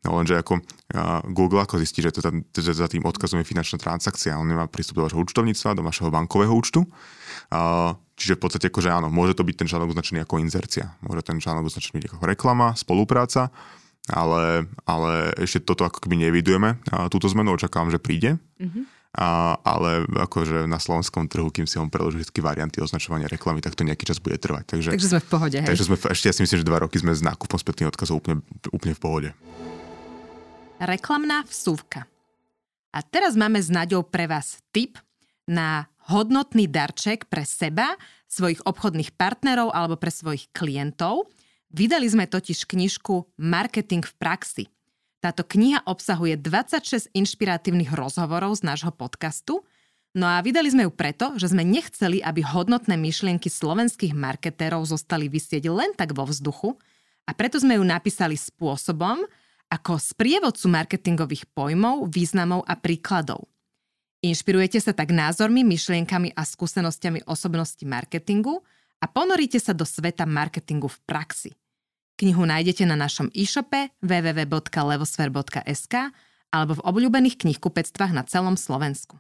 No 0.05 0.21
lenže 0.21 0.38
ako 0.38 0.62
Google 1.33 1.65
ako 1.65 1.81
zistí, 1.81 2.05
že, 2.05 2.13
to, 2.13 2.21
že 2.53 2.77
za 2.77 2.85
tým 2.85 3.01
odkazom 3.09 3.41
je 3.41 3.50
finančná 3.50 3.81
transakcia, 3.81 4.38
on 4.38 4.45
nemá 4.45 4.69
prístup 4.69 5.01
do 5.01 5.09
vašho 5.09 5.17
účtovníctva, 5.17 5.74
do 5.74 5.81
vašeho 5.81 6.13
bankového 6.13 6.53
účtu. 6.53 6.85
Čiže 8.15 8.38
v 8.38 8.41
podstate 8.45 8.69
akože 8.69 8.93
áno, 8.93 9.09
môže 9.09 9.33
to 9.33 9.41
byť 9.41 9.65
ten 9.65 9.67
článok 9.67 9.97
označený 9.97 10.21
ako 10.21 10.45
inzercia, 10.45 10.93
môže 11.01 11.25
ten 11.25 11.41
článok 11.41 11.74
označený 11.74 12.00
byť 12.00 12.05
ako 12.13 12.25
reklama, 12.29 12.77
spolupráca, 12.77 13.50
ale, 14.05 14.69
ale 14.85 15.33
ešte 15.41 15.65
toto 15.65 15.89
ako 15.89 16.05
keby 16.05 16.29
nevidujeme. 16.29 16.77
Túto 17.09 17.25
zmenu 17.33 17.57
očakávam, 17.57 17.89
že 17.89 17.97
príde. 17.97 18.38
Mm-hmm. 18.62 18.83
a, 19.15 19.55
ale 19.63 20.03
akože 20.12 20.67
na 20.67 20.75
slovenskom 20.75 21.31
trhu, 21.31 21.47
kým 21.47 21.63
si 21.63 21.79
on 21.79 21.88
preloží 21.88 22.19
všetky 22.19 22.43
varianty 22.43 22.83
označovania 22.83 23.31
reklamy, 23.31 23.63
tak 23.63 23.79
to 23.79 23.88
nejaký 23.88 24.03
čas 24.03 24.19
bude 24.19 24.35
trvať. 24.35 24.75
Takže, 24.75 24.89
takže 24.91 25.12
sme 25.15 25.21
v 25.24 25.29
pohode, 25.31 25.57
hej? 25.63 25.67
Takže 25.71 25.83
sme, 25.88 25.95
ešte 25.95 26.25
ja 26.27 26.33
si 26.35 26.41
myslím, 26.43 26.59
že 26.59 26.67
dva 26.67 26.83
roky 26.83 27.00
sme 27.00 27.15
s 27.15 27.24
nákupom 27.24 27.55
spätných 27.55 27.95
odkazov 27.95 28.19
úplne, 28.19 28.43
úplne 28.75 28.91
v 28.91 29.01
pohode. 29.01 29.29
Reklamná 30.75 31.48
vsúvka. 31.48 32.03
A 32.91 33.00
teraz 33.00 33.39
máme 33.39 33.63
s 33.63 33.72
Naďou 33.72 34.03
pre 34.03 34.27
vás 34.27 34.60
tip 34.75 35.00
na 35.48 35.88
hodnotný 36.12 36.67
darček 36.67 37.32
pre 37.32 37.48
seba, 37.48 37.96
svojich 38.27 38.60
obchodných 38.67 39.15
partnerov 39.15 39.72
alebo 39.72 39.96
pre 39.96 40.12
svojich 40.12 40.51
klientov. 40.51 41.32
Vydali 41.72 42.12
sme 42.12 42.27
totiž 42.27 42.67
knižku 42.67 43.39
Marketing 43.39 44.03
v 44.03 44.13
praxi. 44.20 44.63
Táto 45.24 45.48
kniha 45.48 45.88
obsahuje 45.88 46.36
26 46.44 47.08
inšpiratívnych 47.15 47.96
rozhovorov 47.96 48.60
z 48.60 48.67
nášho 48.67 48.91
podcastu, 48.91 49.63
no 50.12 50.27
a 50.27 50.44
vydali 50.44 50.67
sme 50.67 50.86
ju 50.86 50.91
preto, 50.91 51.39
že 51.39 51.55
sme 51.55 51.63
nechceli, 51.63 52.20
aby 52.20 52.44
hodnotné 52.44 53.00
myšlienky 53.00 53.48
slovenských 53.48 54.12
marketérov 54.12 54.84
zostali 54.84 55.32
vysieť 55.32 55.72
len 55.72 55.96
tak 55.96 56.12
vo 56.12 56.27
vzduchu 56.27 56.75
a 57.24 57.32
preto 57.32 57.63
sme 57.63 57.79
ju 57.79 57.84
napísali 57.88 58.36
spôsobom, 58.36 59.24
ako 59.72 59.98
sprievodcu 59.98 60.65
marketingových 60.69 61.50
pojmov, 61.51 62.10
významov 62.12 62.63
a 62.65 62.77
príkladov. 62.77 63.50
Inšpirujete 64.25 64.81
sa 64.81 64.93
tak 64.93 65.13
názormi, 65.13 65.62
myšlienkami 65.62 66.34
a 66.34 66.41
skúsenostiami 66.41 67.25
osobnosti 67.29 67.86
marketingu 67.86 68.65
a 69.01 69.05
ponoríte 69.05 69.62
sa 69.62 69.75
do 69.75 69.86
sveta 69.86 70.25
marketingu 70.25 70.89
v 70.89 71.00
praxi– 71.05 71.51
Knihu 72.15 72.48
nájdete 72.48 72.88
na 72.88 72.95
našom 72.95 73.27
e-shope 73.36 73.91
www.levosfer.sk 74.00 75.95
alebo 76.48 76.79
v 76.79 76.86
obľúbených 76.88 77.36
knihkupectvách 77.43 78.15
na 78.15 78.24
celom 78.24 78.55
Slovensku. 78.55 79.19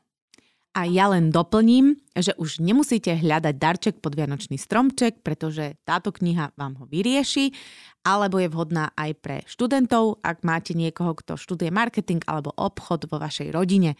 A 0.75 0.83
ja 0.83 1.07
len 1.07 1.31
doplním, 1.31 1.95
že 2.11 2.35
už 2.35 2.59
nemusíte 2.59 3.15
hľadať 3.15 3.55
darček 3.55 3.95
pod 4.03 4.11
Vianočný 4.11 4.59
stromček, 4.59 5.23
pretože 5.23 5.79
táto 5.87 6.11
kniha 6.11 6.51
vám 6.59 6.75
ho 6.83 6.85
vyrieši, 6.91 7.55
alebo 8.03 8.43
je 8.43 8.51
vhodná 8.51 8.91
aj 8.99 9.11
pre 9.23 9.37
študentov, 9.47 10.19
ak 10.19 10.43
máte 10.43 10.75
niekoho, 10.75 11.15
kto 11.15 11.39
študuje 11.39 11.71
marketing 11.71 12.27
alebo 12.27 12.51
obchod 12.59 13.07
vo 13.07 13.23
vašej 13.23 13.55
rodine. 13.55 13.95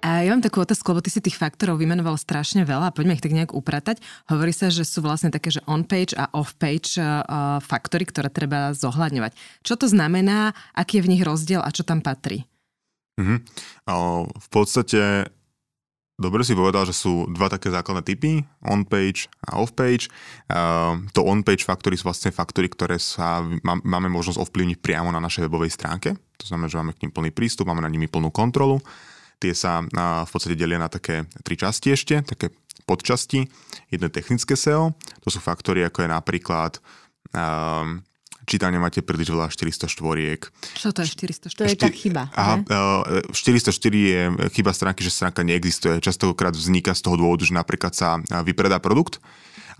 A 0.00 0.26
ja 0.26 0.32
mám 0.34 0.42
takú 0.42 0.64
otázku, 0.64 0.90
lebo 0.90 1.04
ty 1.04 1.12
si 1.12 1.22
tých 1.22 1.38
faktorov 1.38 1.78
vymenoval 1.78 2.16
strašne 2.16 2.64
veľa 2.66 2.90
a 2.90 2.94
poďme 2.96 3.14
ich 3.14 3.22
tak 3.22 3.36
nejak 3.36 3.54
upratať. 3.54 4.00
Hovorí 4.32 4.50
sa, 4.50 4.72
že 4.72 4.82
sú 4.82 5.04
vlastne 5.04 5.30
také, 5.30 5.52
že 5.52 5.62
on-page 5.68 6.16
a 6.16 6.26
off-page 6.34 6.98
uh, 6.98 7.60
faktory, 7.60 8.08
ktoré 8.08 8.32
treba 8.32 8.72
zohľadňovať. 8.72 9.36
Čo 9.60 9.76
to 9.76 9.86
znamená, 9.86 10.56
aký 10.72 10.98
je 10.98 11.04
v 11.04 11.10
nich 11.14 11.22
rozdiel 11.22 11.60
a 11.60 11.68
čo 11.68 11.84
tam 11.84 12.00
patrí? 12.00 12.48
Mm-hmm. 13.20 13.38
V 14.32 14.48
podstate 14.48 15.28
Dobre 16.20 16.44
si 16.44 16.52
povedal, 16.52 16.84
že 16.84 16.92
sú 16.92 17.24
dva 17.32 17.48
také 17.48 17.72
základné 17.72 18.04
typy, 18.04 18.44
on-page 18.60 19.32
a 19.40 19.56
off-page. 19.56 20.12
Uh, 20.52 21.00
to 21.16 21.24
on-page 21.24 21.64
faktory 21.64 21.96
sú 21.96 22.04
vlastne 22.12 22.28
faktory, 22.28 22.68
ktoré 22.68 23.00
sa, 23.00 23.40
má, 23.64 23.80
máme 23.80 24.12
možnosť 24.12 24.36
ovplyvniť 24.36 24.84
priamo 24.84 25.08
na 25.08 25.16
našej 25.16 25.48
webovej 25.48 25.72
stránke. 25.72 26.12
To 26.12 26.44
znamená, 26.44 26.68
že 26.68 26.76
máme 26.76 26.92
k 26.92 27.08
ním 27.08 27.12
plný 27.16 27.32
prístup, 27.32 27.72
máme 27.72 27.80
na 27.80 27.88
nimi 27.88 28.04
plnú 28.04 28.28
kontrolu. 28.28 28.84
Tie 29.40 29.56
sa 29.56 29.80
v 29.88 30.28
podstate 30.28 30.60
delia 30.60 30.76
na 30.76 30.92
také 30.92 31.24
tri 31.40 31.56
časti 31.56 31.96
ešte, 31.96 32.20
také 32.20 32.52
podčasti. 32.84 33.48
Jedno 33.88 34.12
technické 34.12 34.60
SEO, 34.60 34.92
to 35.24 35.32
sú 35.32 35.40
faktory 35.40 35.88
ako 35.88 36.04
je 36.04 36.08
napríklad 36.12 36.72
um, 37.32 38.04
čítanie 38.50 38.82
máte 38.82 38.98
príliš 38.98 39.30
veľa 39.30 39.46
404. 39.46 39.86
Čo 40.74 40.90
to 40.90 41.06
je 41.06 41.08
404? 41.46 41.54
To 41.54 41.62
je 41.70 41.78
tá 41.78 41.88
chyba. 41.94 42.22
Aha, 42.34 42.66
404 43.30 43.70
je 43.94 44.20
chyba 44.50 44.74
stránky, 44.74 45.06
že 45.06 45.14
stránka 45.14 45.46
neexistuje. 45.46 46.02
Častokrát 46.02 46.50
vzniká 46.50 46.90
z 46.90 47.06
toho 47.06 47.14
dôvodu, 47.14 47.46
že 47.46 47.54
napríklad 47.54 47.94
sa 47.94 48.18
vypredá 48.42 48.82
produkt 48.82 49.22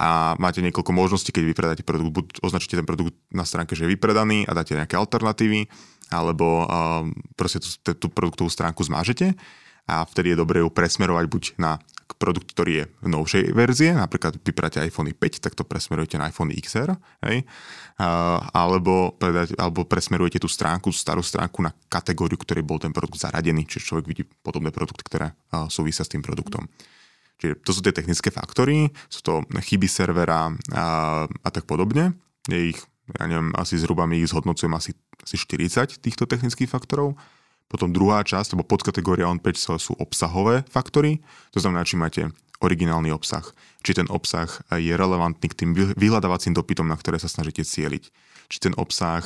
a 0.00 0.38
máte 0.40 0.64
niekoľko 0.64 0.96
možností, 0.96 1.28
keď 1.28 1.44
vypredáte 1.44 1.82
produkt, 1.84 2.12
buď 2.14 2.26
označíte 2.40 2.80
ten 2.80 2.88
produkt 2.88 3.18
na 3.28 3.44
stránke, 3.44 3.76
že 3.76 3.84
je 3.84 3.92
vypredaný 3.92 4.48
a 4.48 4.56
dáte 4.56 4.72
nejaké 4.72 4.96
alternatívy, 4.96 5.68
alebo 6.08 6.64
uh, 6.64 7.04
proste 7.36 7.60
tú, 7.60 7.92
tú 7.92 8.06
produktovú 8.08 8.48
stránku 8.48 8.80
zmážete 8.80 9.36
a 9.84 10.06
vtedy 10.08 10.32
je 10.32 10.40
dobré 10.40 10.64
ju 10.64 10.72
presmerovať 10.72 11.24
buď 11.28 11.42
na 11.60 11.76
produkt, 12.16 12.50
ktorý 12.54 12.72
je 12.72 12.84
v 13.04 13.08
novšej 13.10 13.44
verzie, 13.54 13.90
napríklad 13.94 14.38
vypráte 14.40 14.82
iPhone 14.82 15.12
5, 15.12 15.44
tak 15.44 15.52
to 15.54 15.62
presmerujete 15.62 16.16
na 16.16 16.30
iPhone 16.30 16.50
XR, 16.50 16.96
hej? 17.26 17.44
Alebo, 18.54 19.14
predať, 19.18 19.54
alebo 19.60 19.84
presmerujete 19.84 20.40
tú 20.40 20.48
stránku, 20.48 20.90
starú 20.90 21.20
stránku 21.20 21.60
na 21.60 21.70
kategóriu, 21.92 22.40
ktorý 22.40 22.64
bol 22.64 22.80
ten 22.80 22.90
produkt 22.90 23.20
zaradený, 23.20 23.68
čiže 23.68 23.92
človek 23.92 24.06
vidí 24.08 24.22
podobné 24.24 24.72
produkty, 24.72 25.02
ktoré 25.06 25.36
súvisia 25.68 26.02
s 26.02 26.10
tým 26.10 26.24
produktom. 26.24 26.66
Čiže 27.40 27.54
to 27.64 27.70
sú 27.72 27.80
tie 27.80 27.94
technické 27.96 28.28
faktory, 28.28 28.88
sú 29.08 29.20
to 29.24 29.34
chyby 29.48 29.88
servera 29.88 30.52
a, 30.72 30.86
a 31.24 31.48
tak 31.48 31.64
podobne. 31.64 32.16
Je 32.48 32.76
ich 32.76 32.80
ja 33.18 33.26
neviem, 33.26 33.50
asi 33.58 33.74
zhruba 33.74 34.06
my 34.06 34.22
ich 34.22 34.30
zhodnocujem 34.30 34.70
asi, 34.76 34.94
asi 35.18 35.34
40 35.34 35.98
týchto 35.98 36.30
technických 36.30 36.70
faktorov. 36.70 37.18
Potom 37.70 37.94
druhá 37.94 38.26
časť, 38.26 38.52
alebo 38.58 38.66
podkategória 38.66 39.30
on-page 39.30 39.62
sú 39.62 39.94
obsahové 40.02 40.66
faktory, 40.66 41.22
to 41.54 41.62
znamená, 41.62 41.86
či 41.86 41.94
máte 41.94 42.26
originálny 42.58 43.14
obsah, 43.14 43.46
či 43.86 43.94
ten 43.94 44.10
obsah 44.10 44.50
je 44.74 44.92
relevantný 44.92 45.46
k 45.48 45.58
tým 45.64 45.70
vyhľadávacím 45.94 46.52
dopytom, 46.52 46.90
na 46.90 46.98
ktoré 46.98 47.16
sa 47.16 47.30
snažíte 47.30 47.64
cieliť. 47.64 48.10
Či 48.50 48.58
ten 48.58 48.74
obsah 48.74 49.22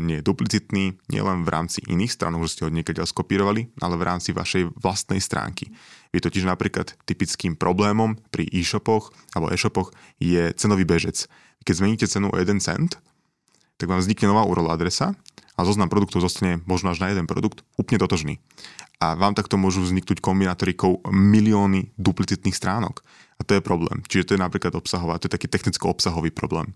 nie 0.00 0.18
je 0.18 0.26
duplicitný, 0.26 0.96
nielen 1.12 1.44
v 1.44 1.52
rámci 1.52 1.84
iných 1.84 2.16
strán, 2.16 2.34
že 2.48 2.56
ste 2.56 2.64
ho 2.64 2.72
niekedy 2.72 3.04
skopírovali, 3.04 3.68
ale 3.84 3.94
v 4.00 4.06
rámci 4.08 4.32
vašej 4.32 4.72
vlastnej 4.80 5.20
stránky. 5.20 5.68
Je 6.16 6.24
totiž 6.24 6.48
napríklad 6.48 6.96
typickým 7.04 7.54
problémom 7.54 8.16
pri 8.32 8.48
e-shopoch 8.50 9.12
alebo 9.36 9.52
e-shopoch 9.52 9.92
je 10.16 10.50
cenový 10.56 10.88
bežec 10.88 11.28
keď 11.64 11.74
zmeníte 11.80 12.06
cenu 12.06 12.28
o 12.28 12.36
1 12.36 12.60
cent, 12.60 13.00
tak 13.80 13.88
vám 13.88 13.98
vznikne 13.98 14.30
nová 14.30 14.44
URL 14.44 14.70
adresa 14.70 15.16
a 15.54 15.60
zoznam 15.62 15.86
produktov 15.86 16.22
zostane 16.22 16.58
možno 16.66 16.90
až 16.90 16.98
na 17.02 17.10
jeden 17.14 17.30
produkt 17.30 17.62
úplne 17.78 18.02
totožný. 18.02 18.42
A 18.98 19.14
vám 19.14 19.38
takto 19.38 19.54
môžu 19.54 19.82
vzniknúť 19.86 20.18
kombinátorikou 20.18 21.02
milióny 21.06 21.94
duplicitných 21.94 22.56
stránok. 22.56 23.06
A 23.38 23.46
to 23.46 23.58
je 23.58 23.62
problém. 23.62 24.02
Čiže 24.06 24.24
to 24.24 24.34
je 24.34 24.44
napríklad 24.44 24.74
obsahová, 24.74 25.18
to 25.18 25.26
je 25.26 25.34
taký 25.34 25.50
technicko-obsahový 25.50 26.30
problém. 26.30 26.74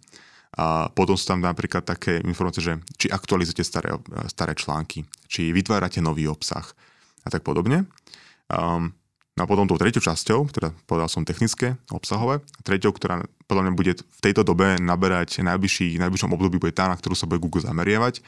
A 0.59 0.91
potom 0.91 1.15
sú 1.15 1.29
tam 1.29 1.45
napríklad 1.45 1.87
také 1.87 2.19
informácie, 2.25 2.65
že 2.65 2.75
či 2.99 3.07
aktualizujete 3.11 3.63
staré, 3.63 3.95
staré 4.27 4.59
články, 4.59 5.07
či 5.31 5.55
vytvárate 5.55 6.03
nový 6.03 6.27
obsah 6.27 6.65
a 7.23 7.29
tak 7.31 7.47
podobne. 7.47 7.87
Um, 8.51 8.95
No 9.39 9.47
a 9.47 9.51
potom 9.51 9.71
tou 9.71 9.79
treťou 9.79 10.03
časťou, 10.03 10.51
teda 10.51 10.75
povedal 10.91 11.07
som 11.07 11.23
technické, 11.23 11.79
obsahové, 11.95 12.43
a 12.43 12.61
treťou, 12.67 12.91
ktorá 12.91 13.23
podľa 13.47 13.71
mňa 13.71 13.73
bude 13.79 13.93
v 13.95 14.21
tejto 14.21 14.43
dobe 14.43 14.83
naberať 14.83 15.47
najbližší, 15.47 15.95
najbližšom 15.95 16.35
období, 16.35 16.59
bude 16.59 16.75
tá, 16.75 16.91
na 16.91 16.99
ktorú 16.99 17.15
sa 17.15 17.31
bude 17.31 17.39
Google 17.39 17.63
zameriavať, 17.63 18.19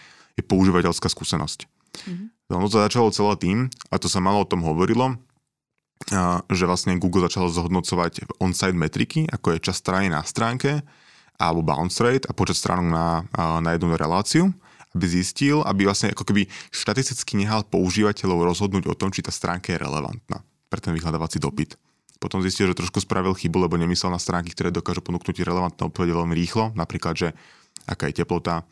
je 0.41 0.49
používateľská 0.49 1.07
skúsenosť. 1.13 1.69
Mm-hmm. 2.09 2.57
Ono 2.57 2.67
to 2.67 2.83
začalo 2.83 3.15
celé 3.15 3.35
tým, 3.39 3.59
a 3.93 3.95
to 4.01 4.11
sa 4.11 4.19
malo 4.19 4.43
o 4.43 4.49
tom 4.49 4.65
hovorilo, 4.67 5.21
že 6.49 6.65
vlastne 6.65 6.97
Google 6.97 7.29
začal 7.29 7.53
zhodnocovať 7.53 8.41
on-site 8.41 8.75
metriky, 8.75 9.29
ako 9.29 9.55
je 9.55 9.65
čas 9.71 9.79
strany 9.79 10.09
na 10.09 10.25
stránke, 10.25 10.81
alebo 11.37 11.65
bounce 11.65 12.01
rate 12.01 12.27
a 12.27 12.33
počet 12.33 12.59
stránok 12.59 12.89
na, 12.89 13.07
na 13.61 13.71
jednu 13.77 13.95
reláciu, 13.95 14.51
aby 14.97 15.07
zistil, 15.07 15.63
aby 15.63 15.87
vlastne 15.87 16.11
ako 16.11 16.27
keby 16.27 16.51
štatisticky 16.75 17.39
nehal 17.39 17.63
používateľov 17.69 18.51
rozhodnúť 18.51 18.91
o 18.91 18.99
tom, 18.99 19.15
či 19.15 19.23
tá 19.23 19.31
stránka 19.31 19.71
je 19.71 19.79
relevantná 19.79 20.43
pre 20.67 20.81
ten 20.83 20.91
vyhľadávací 20.97 21.39
dopyt. 21.39 21.79
Potom 22.21 22.45
zistil, 22.45 22.69
že 22.69 22.77
trošku 22.77 23.01
spravil 23.01 23.33
chybu, 23.33 23.65
lebo 23.65 23.81
nemyslel 23.81 24.13
na 24.13 24.21
stránky, 24.21 24.53
ktoré 24.53 24.69
dokážu 24.69 25.01
ponúknuť 25.01 25.41
relevantné 25.41 25.83
odpovede 25.89 26.13
veľmi 26.13 26.35
rýchlo, 26.37 26.77
napríklad, 26.77 27.15
že 27.17 27.29
aká 27.89 28.13
je 28.13 28.21
teplota, 28.21 28.69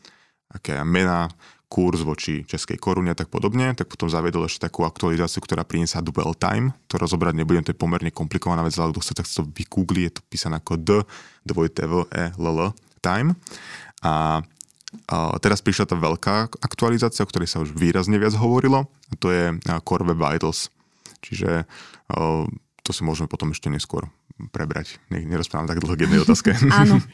aká 0.53 0.81
je 0.81 0.85
mena, 0.85 1.33
kurz 1.69 2.01
voči 2.01 2.43
českej 2.49 2.81
korune 2.81 3.13
a 3.13 3.17
tak 3.17 3.29
podobne, 3.29 3.77
tak 3.77 3.87
potom 3.87 4.09
zaviedol 4.09 4.49
ešte 4.49 4.65
takú 4.65 4.89
aktualizáciu, 4.89 5.39
ktorá 5.45 5.61
priniesá 5.61 6.01
dwell 6.01 6.33
time. 6.33 6.73
To 6.89 6.97
rozobrať 6.97 7.37
nebudem, 7.37 7.61
to 7.61 7.71
je 7.71 7.77
pomerne 7.77 8.09
komplikovaná 8.09 8.65
vec, 8.65 8.73
ale 8.81 8.89
kto 8.89 9.05
chce, 9.05 9.13
tak 9.13 9.29
to 9.29 9.45
vygoogli, 9.45 10.09
je 10.09 10.17
to 10.17 10.21
písané 10.25 10.57
ako 10.57 10.81
D, 10.81 10.89
dvojité 11.45 11.85
V, 11.85 12.09
E, 12.09 12.33
L, 12.35 12.45
L, 12.49 12.59
time. 13.05 13.37
A 14.01 14.41
a 15.05 15.37
teraz 15.37 15.61
prišla 15.61 15.85
tá 15.85 15.93
veľká 15.93 16.49
aktualizácia, 16.65 17.21
o 17.21 17.29
ktorej 17.29 17.45
sa 17.45 17.61
už 17.61 17.77
výrazne 17.77 18.17
viac 18.17 18.33
hovorilo, 18.33 18.89
a 18.89 19.13
to 19.21 19.29
je 19.29 19.53
Core 19.85 20.01
Web 20.01 20.17
Vitals. 20.17 20.73
Čiže 21.21 21.69
to 22.81 22.89
si 22.89 23.05
môžeme 23.05 23.29
potom 23.29 23.53
ešte 23.53 23.69
neskôr 23.69 24.09
prebrať. 24.47 25.03
Nech 25.11 25.27
nerozprávam 25.27 25.67
tak 25.67 25.83
dlho 25.83 25.99
k 25.99 26.07
jednej 26.07 26.23
otázke. 26.23 26.55
Áno. 26.71 27.03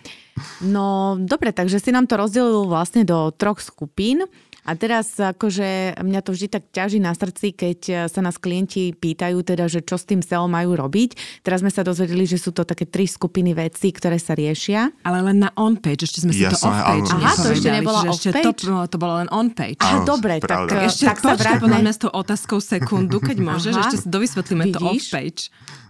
No 0.59 1.15
dobre, 1.15 1.55
takže 1.55 1.79
si 1.79 1.95
nám 1.95 2.11
to 2.11 2.19
rozdelil 2.19 2.67
vlastne 2.67 3.07
do 3.07 3.31
troch 3.31 3.63
skupín. 3.63 4.27
A 4.65 4.73
teraz 4.73 5.13
akože 5.21 6.01
mňa 6.01 6.21
to 6.25 6.33
vždy 6.33 6.47
tak 6.49 6.63
ťaží 6.73 6.97
na 6.97 7.13
srdci, 7.13 7.53
keď 7.53 8.09
sa 8.09 8.19
nás 8.25 8.41
klienti 8.41 8.97
pýtajú 8.97 9.45
teda, 9.45 9.69
že 9.69 9.85
čo 9.85 10.01
s 10.01 10.09
tým 10.09 10.25
SEO 10.25 10.49
majú 10.49 10.73
robiť. 10.73 11.41
Teraz 11.45 11.61
sme 11.61 11.69
sa 11.69 11.85
dozvedeli, 11.85 12.25
že 12.25 12.41
sú 12.41 12.49
to 12.49 12.65
také 12.65 12.89
tri 12.89 13.05
skupiny 13.05 13.53
vecí, 13.53 13.93
ktoré 13.93 14.17
sa 14.17 14.33
riešia. 14.33 14.89
Ale 15.05 15.21
len 15.21 15.45
na 15.45 15.53
on-page, 15.53 16.09
ešte 16.09 16.25
sme 16.25 16.33
si 16.33 16.41
to 16.41 16.57
off-page 16.57 17.09
Aha, 17.13 17.33
to 17.37 17.49
ešte 17.53 17.69
nebola 17.69 18.09
off-page? 18.09 18.65
To, 18.65 18.89
to 18.89 18.97
bolo 18.97 19.21
len 19.21 19.29
on-page. 19.29 19.77
Aha, 19.85 20.01
dobre, 20.01 20.41
tak, 20.41 20.65
tak, 20.65 20.89
ešte 20.89 21.05
tak 21.13 21.21
sa 21.21 21.61
mňa 21.61 21.91
s 21.93 21.99
tou 22.01 22.09
otázkou 22.09 22.57
sekundu, 22.57 23.21
keď 23.21 23.37
môžeš, 23.37 23.73
Aha. 23.77 23.81
ešte 23.85 23.97
si 24.01 24.07
dovysvetlíme 24.09 24.65
Vidíš? 24.65 24.73
to 24.73 24.79
off-page. 24.81 25.41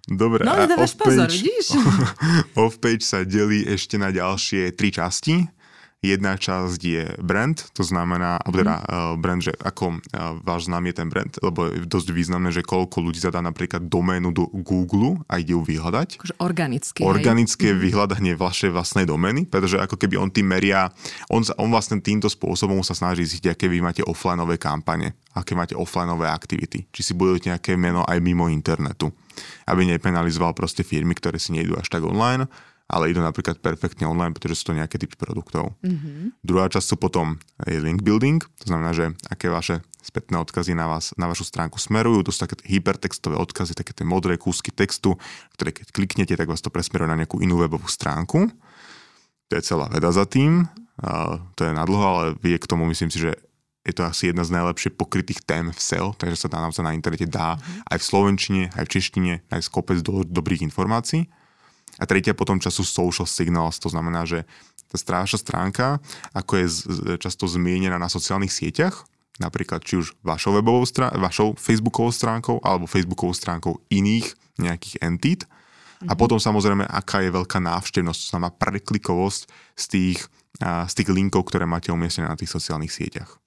Dobre, 0.05 0.45
no, 0.45 0.53
a 0.53 0.69
off-page, 0.69 1.01
pozor, 1.01 1.29
vidíš? 1.33 1.67
off-page 2.61 3.01
sa 3.01 3.25
delí 3.25 3.65
ešte 3.65 3.97
na 3.97 4.13
ďalšie 4.13 4.77
tri 4.77 4.93
časti. 4.93 5.49
Jedna 6.05 6.37
časť 6.37 6.81
je 6.81 7.03
brand, 7.17 7.57
to 7.73 7.81
znamená, 7.81 8.37
alebo 8.37 8.61
teda 8.61 8.75
uh, 8.77 8.85
brand, 9.17 9.41
že 9.41 9.57
ako 9.57 9.97
uh, 9.97 10.37
váš 10.45 10.69
znám 10.69 10.85
je 10.91 10.93
ten 10.93 11.07
brand, 11.09 11.33
lebo 11.41 11.65
je 11.65 11.89
dosť 11.89 12.13
významné, 12.13 12.53
že 12.53 12.61
koľko 12.61 13.01
ľudí 13.01 13.17
zadá 13.17 13.41
napríklad 13.41 13.89
doménu 13.89 14.29
do 14.29 14.45
Google 14.53 15.25
a 15.25 15.41
ide 15.41 15.57
ju 15.57 15.65
vyhľadať. 15.65 16.21
Akože 16.21 16.37
organické. 16.37 17.01
Organické 17.01 17.73
hej. 17.73 17.77
Mhm. 17.77 17.81
vyhľadanie 17.81 18.33
vašej 18.37 18.69
vlastnej 18.69 19.09
domény, 19.09 19.49
pretože 19.49 19.81
ako 19.81 19.97
keby 19.97 20.21
on 20.21 20.29
tým 20.29 20.45
meria, 20.45 20.93
on, 21.33 21.41
on 21.57 21.69
vlastne 21.73 21.97
týmto 21.97 22.29
spôsobom 22.29 22.85
sa 22.85 22.93
snaží 22.93 23.25
zistiť, 23.25 23.57
aké 23.57 23.65
vy 23.65 23.81
máte 23.81 24.05
offlineové 24.05 24.61
kampane, 24.61 25.17
aké 25.33 25.57
máte 25.57 25.73
offlineové 25.73 26.29
aktivity, 26.29 26.85
či 26.93 27.01
si 27.01 27.17
budujete 27.17 27.49
nejaké 27.49 27.73
meno 27.73 28.05
aj 28.05 28.21
mimo 28.21 28.45
internetu, 28.45 29.09
aby 29.65 29.89
nepenalizoval 29.89 30.53
proste 30.53 30.85
firmy, 30.85 31.17
ktoré 31.17 31.41
si 31.41 31.57
nejdú 31.57 31.75
až 31.81 31.89
tak 31.89 32.05
online 32.05 32.45
ale 32.85 33.09
idú 33.09 33.21
napríklad 33.21 33.57
perfektne 33.57 34.05
online, 34.05 34.37
pretože 34.37 34.61
sú 34.61 34.71
to 34.71 34.77
nejaké 34.77 35.01
typy 35.01 35.17
produktov. 35.17 35.73
Mm-hmm. 35.81 36.37
Druhá 36.45 36.69
časť 36.69 36.85
sú 36.93 36.95
potom 37.01 37.41
je 37.65 37.81
link 37.81 38.05
building, 38.05 38.45
to 38.61 38.65
znamená, 38.69 38.93
že 38.93 39.09
aké 39.25 39.49
vaše 39.49 39.81
spätné 40.05 40.37
odkazy 40.37 40.77
na, 40.77 40.85
vás, 40.85 41.17
na 41.17 41.25
vašu 41.25 41.49
stránku 41.49 41.81
smerujú, 41.81 42.29
to 42.29 42.29
sú 42.29 42.45
také 42.45 42.61
hypertextové 42.69 43.33
odkazy, 43.41 43.73
také 43.73 43.97
tie 43.97 44.05
modré 44.05 44.37
kúsky 44.37 44.69
textu, 44.69 45.17
ktoré 45.57 45.73
keď 45.73 45.89
kliknete, 45.89 46.37
tak 46.37 46.45
vás 46.45 46.61
to 46.61 46.69
presmeruje 46.69 47.09
na 47.09 47.17
nejakú 47.17 47.41
inú 47.41 47.57
webovú 47.57 47.89
stránku. 47.89 48.53
To 49.49 49.53
je 49.57 49.65
celá 49.65 49.89
veda 49.89 50.13
za 50.13 50.29
tým, 50.29 50.69
a 51.01 51.41
to 51.57 51.65
je 51.65 51.73
nadlho, 51.73 52.05
ale 52.05 52.23
vie 52.37 52.55
k 52.61 52.69
tomu, 52.69 52.85
myslím 52.85 53.09
si, 53.09 53.17
že 53.17 53.33
je 53.85 53.93
to 53.93 54.01
asi 54.01 54.33
jedna 54.33 54.41
z 54.41 54.53
najlepšie 54.53 54.97
pokrytých 54.97 55.45
tém 55.45 55.69
v 55.69 55.77
SEO, 55.77 56.17
takže 56.17 56.45
sa 56.45 56.49
dá 56.49 56.57
naozaj 56.57 56.81
na 56.81 56.97
internete 56.97 57.29
dá 57.29 57.53
mm-hmm. 57.53 57.93
aj 57.93 57.97
v 58.01 58.07
slovenčine, 58.09 58.63
aj 58.73 58.83
v 58.89 58.91
češtine, 58.97 59.33
aj 59.53 59.61
z 59.61 59.69
kopec 59.69 59.97
do, 60.01 60.25
dobrých 60.25 60.65
informácií. 60.65 61.29
A 61.99 62.03
tretia 62.03 62.35
potom 62.35 62.59
času 62.59 62.83
social 62.83 63.27
signals, 63.27 63.79
to 63.79 63.87
znamená, 63.87 64.27
že 64.27 64.43
tá 64.91 64.97
stráša 64.99 65.41
stránka, 65.41 65.99
ako 66.35 66.51
je 66.59 66.65
často 67.19 67.49
zmienená 67.49 67.97
na 67.97 68.11
sociálnych 68.11 68.53
sieťach, 68.53 69.07
napríklad 69.41 69.83
či 69.83 69.99
už 69.99 70.15
vašou 70.23 70.55
webovou 70.55 70.87
strán- 70.87 71.15
vašou 71.19 71.55
facebookovou 71.59 72.11
stránkou 72.11 72.63
alebo 72.63 72.87
facebookovou 72.87 73.35
stránkou 73.35 73.83
iných 73.91 74.31
nejakých 74.55 74.95
entít. 75.03 75.41
Mm-hmm. 75.43 76.11
A 76.11 76.13
mhm. 76.15 76.19
potom 76.19 76.39
samozrejme, 76.39 76.83
aká 76.87 77.23
je 77.23 77.35
veľká 77.35 77.59
návštevnosť, 77.59 78.19
to 78.19 78.29
znamená 78.35 78.51
preklikovosť 78.55 79.41
z 79.75 79.85
tých, 79.87 80.19
z 80.63 80.93
tých 80.95 81.09
linkov, 81.11 81.47
ktoré 81.51 81.67
máte 81.67 81.91
umiestnené 81.91 82.31
na 82.31 82.39
tých 82.39 82.51
sociálnych 82.51 82.91
sieťach. 82.91 83.39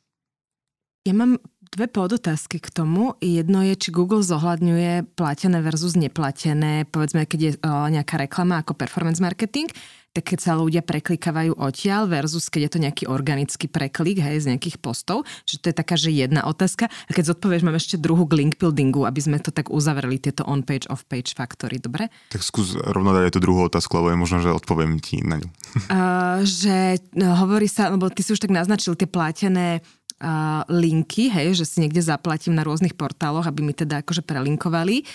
Ja 1.08 1.16
mám 1.16 1.40
dve 1.72 1.86
podotázky 1.88 2.60
k 2.60 2.68
tomu. 2.72 3.14
Jedno 3.20 3.60
je, 3.64 3.74
či 3.76 3.88
Google 3.92 4.24
zohľadňuje 4.24 5.14
platené 5.16 5.58
versus 5.60 5.94
neplatené, 5.94 6.88
povedzme, 6.88 7.28
keď 7.28 7.40
je 7.40 7.52
o, 7.60 7.88
nejaká 7.92 8.16
reklama 8.16 8.60
ako 8.60 8.76
performance 8.76 9.20
marketing, 9.20 9.68
tak 10.16 10.34
keď 10.34 10.38
sa 10.40 10.58
ľudia 10.58 10.80
preklikávajú 10.82 11.60
odtiaľ 11.60 12.08
versus 12.08 12.48
keď 12.48 12.60
je 12.66 12.72
to 12.72 12.82
nejaký 12.82 13.04
organický 13.06 13.70
preklik 13.70 14.18
hej, 14.18 14.42
z 14.42 14.50
nejakých 14.50 14.80
postov. 14.80 15.28
Čiže 15.44 15.58
to 15.62 15.66
je 15.70 15.76
taká, 15.76 15.94
že 15.94 16.10
jedna 16.10 16.48
otázka. 16.48 16.88
A 16.88 17.10
keď 17.12 17.36
zodpovieš, 17.36 17.62
mám 17.62 17.76
ešte 17.76 18.00
druhú 18.00 18.24
k 18.24 18.42
link 18.42 18.58
buildingu, 18.58 19.04
aby 19.04 19.20
sme 19.20 19.38
to 19.38 19.52
tak 19.52 19.68
uzavreli, 19.68 20.18
tieto 20.18 20.42
on-page, 20.48 20.88
off-page 20.88 21.36
faktory, 21.36 21.78
dobre? 21.78 22.08
Tak 22.32 22.42
skús 22.42 22.74
rovno 22.74 23.12
dať 23.14 23.30
aj 23.30 23.32
tú 23.36 23.40
druhú 23.44 23.68
otázku, 23.68 24.00
lebo 24.00 24.10
je 24.10 24.18
možno, 24.18 24.38
že 24.42 24.50
odpoviem 24.50 24.98
ti 24.98 25.22
na 25.22 25.38
ňu. 25.38 25.48
Uh, 25.88 26.42
že 26.44 27.00
no, 27.16 27.32
hovorí 27.38 27.68
sa, 27.68 27.92
lebo 27.92 28.08
ty 28.08 28.24
si 28.24 28.32
už 28.32 28.40
tak 28.40 28.52
naznačil 28.52 28.96
tie 28.96 29.08
platené 29.08 29.84
uh, 30.22 30.62
linky, 30.68 31.30
hej, 31.30 31.58
že 31.58 31.64
si 31.66 31.76
niekde 31.82 32.02
zaplatím 32.02 32.54
na 32.54 32.66
rôznych 32.66 32.94
portáloch, 32.94 33.46
aby 33.46 33.62
mi 33.62 33.74
teda 33.74 34.02
akože 34.02 34.22
prelinkovali. 34.26 35.06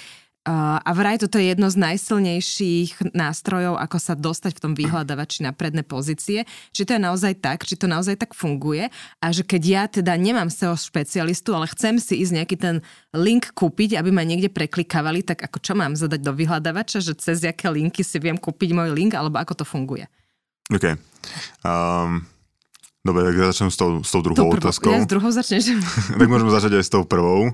Uh, 0.43 0.75
a 0.83 0.91
vraj 0.91 1.15
toto 1.23 1.39
je 1.39 1.55
jedno 1.55 1.71
z 1.71 1.79
najsilnejších 1.79 3.15
nástrojov, 3.15 3.79
ako 3.79 3.95
sa 3.95 4.11
dostať 4.11 4.59
v 4.59 4.61
tom 4.67 4.73
vyhľadávači 4.75 5.39
na 5.39 5.55
predné 5.55 5.87
pozície. 5.87 6.43
Či 6.75 6.83
to 6.83 6.99
je 6.99 6.99
naozaj 6.99 7.39
tak, 7.39 7.63
či 7.63 7.79
to 7.79 7.87
naozaj 7.87 8.19
tak 8.19 8.35
funguje 8.35 8.91
a 9.23 9.25
že 9.31 9.47
keď 9.47 9.61
ja 9.63 9.83
teda 9.87 10.11
nemám 10.19 10.51
SEO 10.51 10.75
špecialistu, 10.75 11.55
ale 11.55 11.71
chcem 11.71 11.95
si 11.95 12.19
ísť 12.19 12.43
nejaký 12.43 12.55
ten 12.59 12.75
link 13.15 13.55
kúpiť, 13.55 13.95
aby 13.95 14.11
ma 14.11 14.27
niekde 14.27 14.51
preklikávali, 14.51 15.23
tak 15.23 15.47
ako 15.47 15.63
čo 15.63 15.79
mám 15.79 15.95
zadať 15.95 16.19
do 16.19 16.35
vyhľadávača, 16.35 16.99
že 16.99 17.15
cez 17.15 17.39
aké 17.47 17.71
linky 17.71 18.03
si 18.03 18.19
viem 18.19 18.35
kúpiť 18.35 18.75
môj 18.75 18.91
link, 18.91 19.15
alebo 19.15 19.39
ako 19.39 19.63
to 19.63 19.65
funguje? 19.67 20.11
OK. 20.75 20.99
Um, 21.63 22.27
Dobre, 23.03 23.27
tak 23.27 23.35
ja 23.35 23.45
začnem 23.51 23.67
s 23.67 23.75
tou, 23.75 23.99
s 23.99 24.11
tou 24.15 24.23
druhou 24.23 24.47
prvo, 24.47 24.63
otázkou. 24.63 24.87
Ja 24.87 25.03
s 25.03 25.11
druhou 25.11 25.27
začneš. 25.27 25.75
tak 26.19 26.27
môžeme 26.31 26.55
začať 26.55 26.79
aj 26.79 26.83
s 26.87 26.91
tou 26.91 27.03
prvou. 27.03 27.51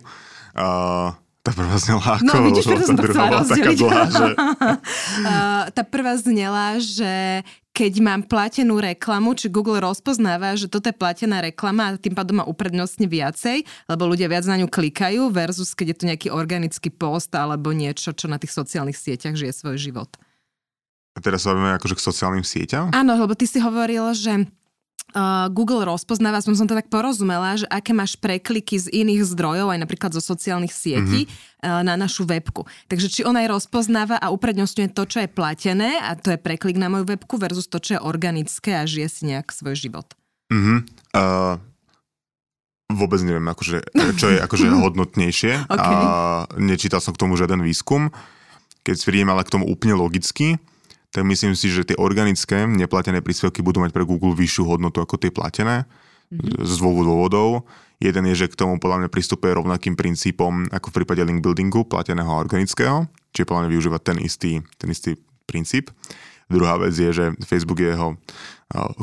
Uh, 0.53 1.09
tá 1.41 1.51
prvá 1.57 1.75
znela 1.81 2.05
ako, 2.21 2.25
no, 2.29 2.33
vidíš, 2.53 2.65
tá 2.69 2.93
druhá 2.93 3.23
bola 3.25 3.45
taká 3.49 3.71
dlhá, 3.73 4.03
že... 4.13 4.27
uh, 4.37 5.63
tá 5.73 5.81
prvá 5.81 6.13
znela, 6.21 6.77
že 6.77 7.41
keď 7.73 7.93
mám 7.97 8.21
platenú 8.29 8.77
reklamu, 8.77 9.33
či 9.33 9.49
Google 9.49 9.81
rozpoznáva, 9.81 10.53
že 10.53 10.69
toto 10.69 10.91
je 10.91 10.93
platená 10.93 11.41
reklama 11.41 11.89
a 11.89 11.97
tým 11.97 12.13
pádom 12.13 12.43
má 12.43 12.45
uprednostne 12.45 13.09
viacej, 13.09 13.65
lebo 13.89 14.05
ľudia 14.05 14.29
viac 14.29 14.45
na 14.45 14.61
ňu 14.61 14.69
klikajú 14.69 15.33
versus 15.33 15.73
keď 15.73 15.85
je 15.87 15.97
to 15.97 16.07
nejaký 16.13 16.27
organický 16.29 16.93
post 16.93 17.33
alebo 17.33 17.73
niečo, 17.73 18.13
čo 18.13 18.29
na 18.29 18.37
tých 18.37 18.53
sociálnych 18.53 18.99
sieťach 18.99 19.33
žije 19.33 19.49
svoj 19.55 19.81
život. 19.81 20.11
A 21.17 21.23
teraz 21.23 21.47
sa 21.47 21.57
akože 21.57 21.97
k 21.97 22.05
sociálnym 22.05 22.45
sieťam? 22.45 22.93
Áno, 22.93 23.17
lebo 23.17 23.33
ty 23.33 23.49
si 23.49 23.57
hovoril, 23.57 24.13
že 24.13 24.45
Google 25.49 25.89
rozpoznáva, 25.89 26.41
som, 26.45 26.53
to 26.53 26.77
tak 26.77 26.89
porozumela, 26.93 27.57
že 27.57 27.65
aké 27.65 27.97
máš 27.97 28.13
prekliky 28.13 28.77
z 28.77 28.87
iných 28.93 29.25
zdrojov, 29.25 29.73
aj 29.73 29.79
napríklad 29.81 30.11
zo 30.13 30.21
sociálnych 30.21 30.69
sietí, 30.69 31.25
mm-hmm. 31.25 31.81
na 31.81 31.97
našu 31.97 32.29
webku. 32.29 32.69
Takže 32.85 33.07
či 33.09 33.21
ona 33.25 33.41
aj 33.45 33.57
rozpoznáva 33.57 34.21
a 34.21 34.29
uprednostňuje 34.29 34.93
to, 34.93 35.03
čo 35.09 35.17
je 35.25 35.29
platené, 35.29 35.97
a 35.97 36.13
to 36.13 36.33
je 36.33 36.39
preklik 36.39 36.77
na 36.77 36.93
moju 36.93 37.09
webku, 37.09 37.41
versus 37.41 37.65
to, 37.65 37.81
čo 37.81 37.97
je 37.97 38.05
organické 38.05 38.77
a 38.77 38.85
žije 38.85 39.07
si 39.09 39.21
nejak 39.33 39.49
svoj 39.49 39.73
život. 39.73 40.13
Mm-hmm. 40.53 40.77
Uh, 41.17 41.57
vôbec 42.93 43.21
neviem, 43.21 43.45
akože, 43.45 43.85
čo 44.17 44.27
je 44.33 44.37
akože 44.41 44.65
hodnotnejšie. 44.85 45.69
okay. 45.69 45.95
A 45.97 46.45
nečítal 46.57 47.01
som 47.01 47.13
k 47.13 47.21
tomu 47.21 47.37
žiaden 47.37 47.61
výskum. 47.61 48.13
Keď 48.85 48.95
príjem 49.05 49.29
ale 49.29 49.45
k 49.45 49.53
tomu 49.53 49.65
úplne 49.69 49.93
logicky, 49.93 50.57
tak 51.09 51.25
myslím 51.25 51.57
si, 51.57 51.73
že 51.73 51.85
tie 51.85 51.97
organické 51.97 52.69
neplatené 52.69 53.25
príspevky 53.25 53.65
budú 53.65 53.81
mať 53.81 53.91
pre 53.93 54.05
Google 54.05 54.37
vyššiu 54.37 54.63
hodnotu 54.77 55.01
ako 55.01 55.17
tie 55.17 55.33
platené 55.33 55.89
mm-hmm. 56.29 56.61
z 56.61 56.73
dvoch 56.77 57.01
dôvodov. 57.01 57.47
Jeden 57.99 58.23
je, 58.31 58.45
že 58.45 58.47
k 58.47 58.55
tomu 58.55 58.79
podľa 58.79 59.03
mňa 59.03 59.09
pristupuje 59.11 59.51
rovnakým 59.51 59.97
princípom 59.97 60.69
ako 60.71 60.87
v 60.93 60.95
prípade 61.01 61.25
link 61.25 61.43
buildingu, 61.43 61.83
plateného 61.83 62.31
a 62.31 62.39
organického, 62.39 63.09
čiže 63.35 63.49
podľa 63.49 63.61
mňa 63.67 63.73
využívať 63.75 64.01
ten 64.05 64.17
istý, 64.23 64.51
ten 64.79 64.87
istý 64.87 65.19
princíp. 65.49 65.91
Druhá 66.47 66.79
vec 66.79 66.95
je, 66.95 67.09
že 67.11 67.25
Facebook 67.43 67.81
je 67.81 67.91
jeho 67.91 68.15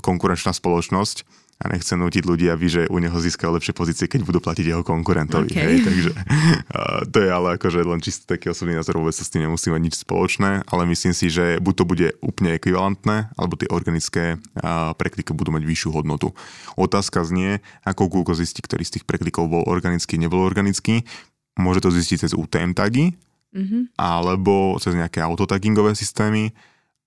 konkurenčná 0.01 0.55
spoločnosť 0.55 1.27
a 1.57 1.73
nechce 1.73 1.97
nutiť 1.97 2.25
ľudí, 2.29 2.53
aby 2.53 2.66
že 2.69 2.83
u 2.92 3.01
neho 3.01 3.16
získajú 3.16 3.49
lepšie 3.57 3.73
pozície, 3.73 4.05
keď 4.05 4.29
budú 4.29 4.45
platiť 4.45 4.77
jeho 4.77 4.85
konkurentovi. 4.85 5.49
Okay. 5.49 5.64
Hej? 5.64 5.77
Takže 5.88 6.11
uh, 6.12 7.01
to 7.09 7.19
je 7.25 7.31
ale 7.33 7.57
akože 7.57 7.81
len 7.81 8.01
čisto 8.05 8.29
taký 8.29 8.53
osobný 8.53 8.77
názor, 8.77 9.01
vôbec 9.01 9.16
sa 9.16 9.25
s 9.25 9.33
tým 9.33 9.49
nemusí 9.49 9.73
mať 9.73 9.81
nič 9.81 9.95
spoločné, 10.05 10.69
ale 10.69 10.83
myslím 10.92 11.16
si, 11.16 11.33
že 11.33 11.57
buď 11.64 11.75
to 11.81 11.85
bude 11.88 12.09
úplne 12.21 12.61
ekvivalentné, 12.61 13.33
alebo 13.40 13.57
tie 13.57 13.73
organické 13.73 14.37
uh, 14.37 14.92
prekliky 15.01 15.33
budú 15.33 15.57
mať 15.57 15.64
vyššiu 15.64 15.90
hodnotu. 15.97 16.37
Otázka 16.77 17.25
znie, 17.25 17.64
ako 17.88 18.12
Google 18.12 18.37
zistí, 18.37 18.61
ktorý 18.61 18.85
z 18.85 19.01
tých 19.01 19.05
preklikov 19.09 19.49
bol 19.49 19.64
organický, 19.64 20.21
nebol 20.21 20.45
organický. 20.45 21.09
Môže 21.57 21.81
to 21.81 21.88
zistiť 21.88 22.29
cez 22.29 22.33
UTM 22.37 22.77
tagy, 22.77 23.16
mm-hmm. 23.57 23.97
alebo 23.97 24.77
cez 24.77 24.92
nejaké 24.92 25.25
autotaggingové 25.25 25.97
systémy, 25.97 26.53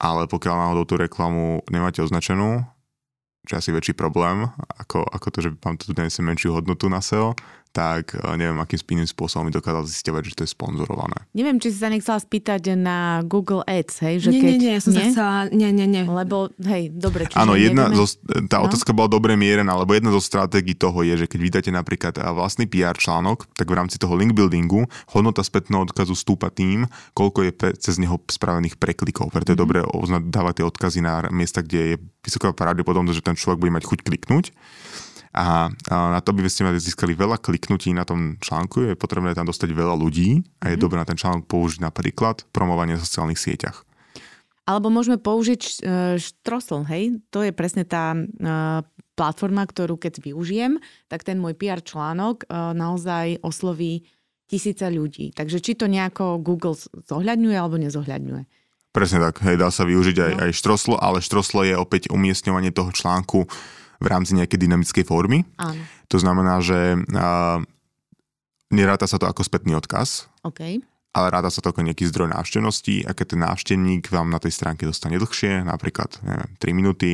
ale 0.02 0.26
pokiaľ 0.26 0.56
náhodou 0.58 0.90
tú 0.90 0.96
reklamu 0.98 1.62
nemáte 1.70 2.02
označenú, 2.02 2.66
čo 3.48 3.52
je 3.56 3.62
asi 3.62 3.72
väčší 3.72 3.94
problém, 3.96 4.48
ako, 4.80 5.04
ako 5.06 5.28
to, 5.32 5.40
že 5.48 5.50
mám 5.64 5.80
tu 5.80 5.92
dnes 5.96 6.12
menšiu 6.20 6.56
hodnotu 6.56 6.92
na 6.92 7.00
SEO, 7.00 7.34
tak 7.70 8.18
eh, 8.18 8.36
neviem, 8.36 8.58
akým 8.58 8.80
spínnym 8.82 9.10
spôsobom 9.10 9.48
mi 9.48 9.54
dokázal 9.54 9.86
zisťovať, 9.86 10.24
že 10.26 10.34
to 10.36 10.42
je 10.46 10.52
sponzorované. 10.52 11.30
Neviem, 11.38 11.62
či 11.62 11.70
si 11.70 11.78
sa 11.78 11.90
nechcela 11.90 12.18
spýtať 12.18 12.74
na 12.76 13.22
Google 13.26 13.62
Ads, 13.66 13.96
hej? 14.04 14.16
Že 14.26 14.30
nie, 14.34 14.42
keď... 14.42 14.50
nie, 14.50 14.58
nie, 14.60 14.72
ja 14.74 14.82
som 14.82 14.92
nie? 14.94 15.00
sa 15.00 15.04
chcela, 15.14 15.36
nie, 15.54 15.70
nie, 15.70 15.88
nie. 15.88 16.04
Lebo, 16.06 16.50
hej, 16.66 16.90
dobre, 16.90 17.30
čiže 17.30 17.38
Áno, 17.38 17.54
jedna 17.54 17.94
zo, 17.94 18.06
tá 18.50 18.60
no? 18.62 18.66
otázka 18.68 18.92
bola 18.92 19.10
dobre 19.10 19.38
mierená, 19.38 19.78
lebo 19.78 19.94
jedna 19.94 20.10
zo 20.10 20.22
stratégií 20.22 20.74
toho 20.74 21.06
je, 21.06 21.26
že 21.26 21.28
keď 21.30 21.40
vydáte 21.40 21.72
napríklad 21.72 22.14
eh, 22.18 22.26
vlastný 22.34 22.66
PR 22.66 22.98
článok, 22.98 23.46
tak 23.54 23.70
v 23.70 23.78
rámci 23.78 24.02
toho 24.02 24.18
link 24.18 24.34
buildingu 24.34 24.90
hodnota 25.14 25.46
spätného 25.46 25.86
odkazu 25.86 26.18
stúpa 26.18 26.50
tým, 26.50 26.90
koľko 27.14 27.46
je 27.46 27.52
cez 27.78 27.96
neho 28.02 28.18
spravených 28.26 28.82
preklikov. 28.82 29.30
Preto 29.30 29.54
je 29.54 29.58
mm-hmm. 29.58 29.86
dobre 29.86 30.30
dávať 30.30 30.62
tie 30.62 30.66
odkazy 30.66 31.00
na 31.06 31.26
miesta, 31.30 31.62
kde 31.62 31.96
je 31.96 31.96
vysoká 32.26 32.52
pravdepodobnosť, 32.52 33.18
že 33.18 33.26
ten 33.26 33.38
človek 33.38 33.62
bude 33.62 33.76
mať 33.76 33.86
chuť 33.88 34.00
kliknúť. 34.04 34.52
A, 35.30 35.70
a 35.70 35.96
na 36.10 36.20
to, 36.26 36.34
aby 36.34 36.50
ste 36.50 36.66
mali 36.66 36.82
získali 36.82 37.14
veľa 37.14 37.38
kliknutí 37.38 37.94
na 37.94 38.02
tom 38.02 38.42
článku, 38.42 38.90
je 38.90 38.98
potrebné 38.98 39.38
tam 39.38 39.46
dostať 39.46 39.70
veľa 39.78 39.94
ľudí 39.94 40.42
a 40.66 40.74
je 40.74 40.78
mm. 40.78 40.82
dobré 40.82 40.98
na 40.98 41.06
ten 41.06 41.18
článok 41.18 41.46
použiť 41.46 41.86
napríklad 41.86 42.50
promovanie 42.50 42.98
v 42.98 43.04
sociálnych 43.06 43.38
sieťach. 43.38 43.86
Alebo 44.66 44.94
môžeme 44.94 45.18
použiť 45.18 45.62
uh, 45.62 45.74
štrosl, 46.18 46.86
hej? 46.90 47.22
To 47.34 47.42
je 47.42 47.50
presne 47.54 47.86
tá 47.86 48.14
uh, 48.14 48.86
platforma, 49.18 49.66
ktorú 49.66 49.98
keď 49.98 50.22
využijem, 50.22 50.78
tak 51.10 51.26
ten 51.26 51.42
môj 51.42 51.58
PR 51.58 51.82
článok 51.82 52.46
uh, 52.46 52.74
naozaj 52.78 53.42
osloví 53.42 54.06
tisíce 54.50 54.86
ľudí. 54.90 55.30
Takže 55.34 55.62
či 55.62 55.78
to 55.78 55.86
nejako 55.86 56.42
Google 56.42 56.74
zohľadňuje 57.06 57.58
alebo 57.58 57.78
nezohľadňuje. 57.78 58.44
Presne 58.90 59.22
tak, 59.22 59.46
hej, 59.46 59.62
dá 59.62 59.70
sa 59.70 59.86
využiť 59.86 60.18
aj, 60.18 60.32
no. 60.34 60.40
aj 60.50 60.52
štroslo, 60.58 60.96
ale 60.98 61.22
štroslo 61.22 61.62
je 61.62 61.78
opäť 61.78 62.10
umiestňovanie 62.10 62.74
toho 62.74 62.90
článku 62.90 63.46
v 64.00 64.08
rámci 64.08 64.36
nejakej 64.36 64.60
dynamickej 64.64 65.06
formy. 65.06 65.44
Áno. 65.60 65.80
To 66.10 66.18
znamená, 66.18 66.64
že 66.64 66.96
uh, 66.98 67.60
neráta 68.72 69.06
sa 69.06 69.20
to 69.20 69.28
ako 69.28 69.44
spätný 69.44 69.76
odkaz. 69.76 70.32
Okay 70.42 70.80
ale 71.10 71.34
ráda 71.34 71.50
sa 71.50 71.60
to 71.60 71.74
ako 71.74 71.82
nejaký 71.82 72.06
zdroj 72.06 72.30
návštevnosti 72.38 73.10
a 73.10 73.18
keď 73.18 73.26
ten 73.34 73.42
návštevník 73.42 74.14
vám 74.14 74.30
na 74.30 74.38
tej 74.38 74.54
stránke 74.54 74.86
dostane 74.86 75.18
dlhšie, 75.18 75.66
napríklad 75.66 76.22
neviem, 76.22 76.52
3 76.62 76.78
minúty, 76.78 77.12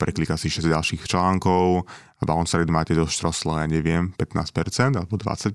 preklika 0.00 0.40
si 0.40 0.48
6 0.48 0.64
ďalších 0.64 1.04
článkov 1.04 1.84
a 2.18 2.22
rate 2.24 2.72
máte 2.72 2.96
do 2.96 3.04
ja 3.04 3.66
neviem, 3.68 4.14
15% 4.16 4.96
alebo 4.96 5.14
25%, 5.20 5.54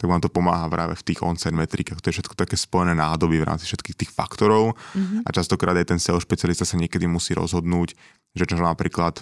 tak 0.00 0.06
vám 0.08 0.22
to 0.24 0.32
pomáha 0.32 0.64
práve 0.72 0.96
v 0.96 1.04
tých 1.12 1.20
on-site 1.20 1.52
metrikách. 1.52 2.00
To 2.00 2.08
je 2.08 2.16
všetko 2.20 2.32
také 2.32 2.56
spojené 2.56 2.96
nádoby 2.96 3.36
v 3.42 3.48
rámci 3.48 3.68
všetkých 3.68 3.96
tých 4.00 4.10
faktorov 4.14 4.72
mm-hmm. 4.72 5.26
a 5.26 5.28
častokrát 5.34 5.76
aj 5.76 5.92
ten 5.92 6.00
SEO 6.00 6.16
špecialista 6.16 6.64
sa 6.64 6.80
niekedy 6.80 7.04
musí 7.04 7.36
rozhodnúť, 7.36 7.92
že 8.32 8.44
čo 8.48 8.56
napríklad 8.56 9.20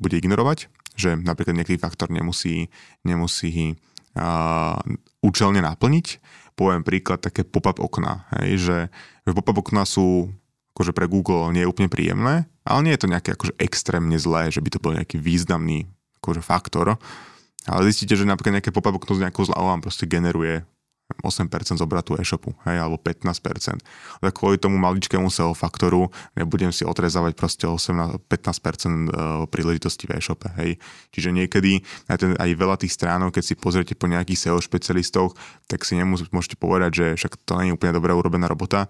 bude 0.00 0.16
ignorovať, 0.16 0.70
že 0.96 1.16
napríklad 1.18 1.56
nejaký 1.60 1.80
faktor 1.80 2.08
nemusí, 2.12 2.70
nemusí 3.02 3.74
uh, 4.16 4.78
účelne 5.20 5.60
naplniť. 5.60 6.06
Poviem 6.54 6.84
príklad, 6.84 7.24
také 7.24 7.40
pop-up 7.42 7.80
okna, 7.80 8.28
hej, 8.36 8.60
že, 8.60 8.78
že 9.24 9.32
pop-up 9.32 9.64
okna 9.64 9.88
sú 9.88 10.28
akože 10.76 10.92
pre 10.96 11.08
Google 11.08 11.52
nie 11.52 11.64
je 11.64 11.70
úplne 11.70 11.92
príjemné, 11.92 12.48
ale 12.64 12.80
nie 12.84 12.92
je 12.96 13.02
to 13.04 13.12
nejaké 13.12 13.36
akože 13.36 13.56
extrémne 13.60 14.16
zlé, 14.16 14.48
že 14.48 14.64
by 14.64 14.68
to 14.72 14.82
bol 14.82 14.92
nejaký 14.96 15.20
významný 15.20 15.88
akože 16.20 16.40
faktor. 16.44 16.96
Ale 17.68 17.80
zistíte, 17.88 18.16
že 18.16 18.24
napríklad 18.24 18.60
nejaké 18.60 18.72
pop-up 18.72 18.96
okno 18.96 19.20
s 19.20 19.22
nejakou 19.24 19.44
zľavou 19.44 19.68
vám 19.76 19.84
proste 19.84 20.08
generuje 20.08 20.64
8% 21.22 21.78
z 21.78 21.82
obratu 21.82 22.14
e-shopu, 22.16 22.54
hej, 22.64 22.78
alebo 22.80 22.96
15%. 22.98 23.82
Tak 24.22 24.32
kvôli 24.32 24.56
tomu 24.56 24.78
maličkému 24.78 25.28
SEO 25.28 25.52
faktoru 25.52 26.08
nebudem 26.38 26.70
si 26.70 26.86
otrezávať 26.86 27.32
proste 27.34 27.66
8 27.66 28.22
15% 28.30 28.30
e, 28.30 29.48
príležitosti 29.50 30.06
v 30.06 30.18
e-shope, 30.18 30.48
hej. 30.62 30.78
Čiže 31.10 31.34
niekedy 31.34 31.82
aj, 32.08 32.16
ten, 32.18 32.30
aj 32.38 32.50
veľa 32.54 32.76
tých 32.80 32.94
stránok, 32.94 33.36
keď 33.38 33.44
si 33.44 33.54
pozriete 33.58 33.94
po 33.98 34.06
nejakých 34.06 34.50
SEO 34.50 34.58
špecialistoch, 34.62 35.34
tak 35.66 35.82
si 35.82 35.98
nemôžete 35.98 36.56
povedať, 36.56 36.90
že 36.94 37.06
však 37.18 37.42
to 37.46 37.58
nie 37.60 37.70
je 37.70 37.76
úplne 37.76 37.94
dobrá 37.94 38.14
urobená 38.14 38.46
robota, 38.46 38.86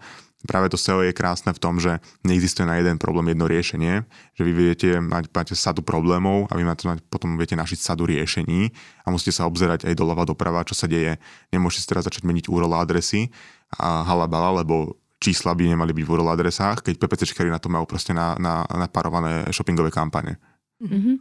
Práve 0.49 0.73
to 0.73 0.81
SEO 0.81 1.05
je 1.05 1.13
krásne 1.13 1.53
v 1.53 1.61
tom, 1.61 1.77
že 1.77 2.01
neexistuje 2.25 2.65
na 2.65 2.81
jeden 2.81 2.97
problém 2.97 3.37
jedno 3.37 3.45
riešenie, 3.45 4.09
že 4.33 4.43
vy 4.43 4.53
viete, 4.57 4.89
mať, 4.97 5.29
máte 5.29 5.53
sadu 5.53 5.85
problémov 5.85 6.49
a 6.49 6.57
vy 6.57 6.65
máte, 6.65 6.89
potom 7.13 7.37
viete 7.37 7.53
našiť 7.53 7.77
sadu 7.77 8.09
riešení 8.09 8.73
a 9.05 9.13
musíte 9.13 9.37
sa 9.37 9.45
obzerať 9.45 9.85
aj 9.85 9.95
doľava 10.01 10.25
doprava, 10.25 10.65
čo 10.65 10.73
sa 10.73 10.89
deje. 10.89 11.21
Nemôžete 11.53 11.93
teraz 11.93 12.09
začať 12.09 12.25
meniť 12.25 12.49
URL 12.49 12.73
adresy 12.73 13.29
a 13.77 14.01
halabala, 14.09 14.65
lebo 14.65 14.97
čísla 15.21 15.53
by 15.53 15.77
nemali 15.77 15.93
byť 15.93 16.05
v 16.09 16.11
URL 16.17 16.33
adresách, 16.33 16.81
keď 16.81 16.97
PPCčkari 16.97 17.53
na 17.53 17.61
to 17.61 17.69
majú 17.69 17.85
proste 17.85 18.17
na, 18.17 18.33
na, 18.41 18.65
naparované 18.73 19.45
shoppingové 19.53 19.93
kampane. 19.93 20.41
Mm-hmm. 20.81 21.15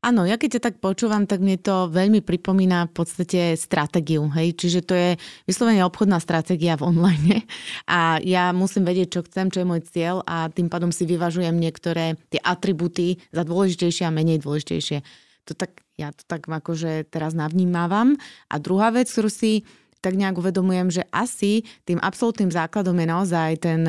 Áno, 0.00 0.24
ja 0.24 0.40
keď 0.40 0.56
ťa 0.56 0.62
tak 0.64 0.76
počúvam, 0.80 1.28
tak 1.28 1.44
mne 1.44 1.60
to 1.60 1.92
veľmi 1.92 2.24
pripomína 2.24 2.88
v 2.88 2.92
podstate 3.04 3.52
stratégiu. 3.52 4.32
Hej? 4.32 4.56
Čiže 4.56 4.80
to 4.80 4.96
je 4.96 5.10
vyslovene 5.44 5.84
obchodná 5.84 6.16
stratégia 6.24 6.80
v 6.80 6.88
online. 6.88 7.44
A 7.84 8.16
ja 8.24 8.48
musím 8.56 8.88
vedieť, 8.88 9.20
čo 9.20 9.20
chcem, 9.28 9.52
čo 9.52 9.60
je 9.60 9.68
môj 9.68 9.84
cieľ 9.84 10.24
a 10.24 10.48
tým 10.48 10.72
pádom 10.72 10.88
si 10.88 11.04
vyvažujem 11.04 11.52
niektoré 11.52 12.16
tie 12.32 12.40
atributy 12.40 13.20
za 13.28 13.44
dôležitejšie 13.44 14.08
a 14.08 14.14
menej 14.16 14.40
dôležitejšie. 14.40 15.04
To 15.44 15.52
tak, 15.52 15.84
ja 16.00 16.16
to 16.16 16.24
tak 16.24 16.48
akože 16.48 17.04
teraz 17.12 17.36
navnímávam. 17.36 18.16
A 18.48 18.56
druhá 18.56 18.88
vec, 18.96 19.04
ktorú 19.12 19.28
si 19.28 19.68
tak 20.00 20.16
nejak 20.16 20.40
uvedomujem, 20.40 20.88
že 20.88 21.02
asi 21.12 21.60
tým 21.84 22.00
absolútnym 22.00 22.48
základom 22.48 22.96
je 22.96 23.04
naozaj 23.04 23.50
ten, 23.60 23.84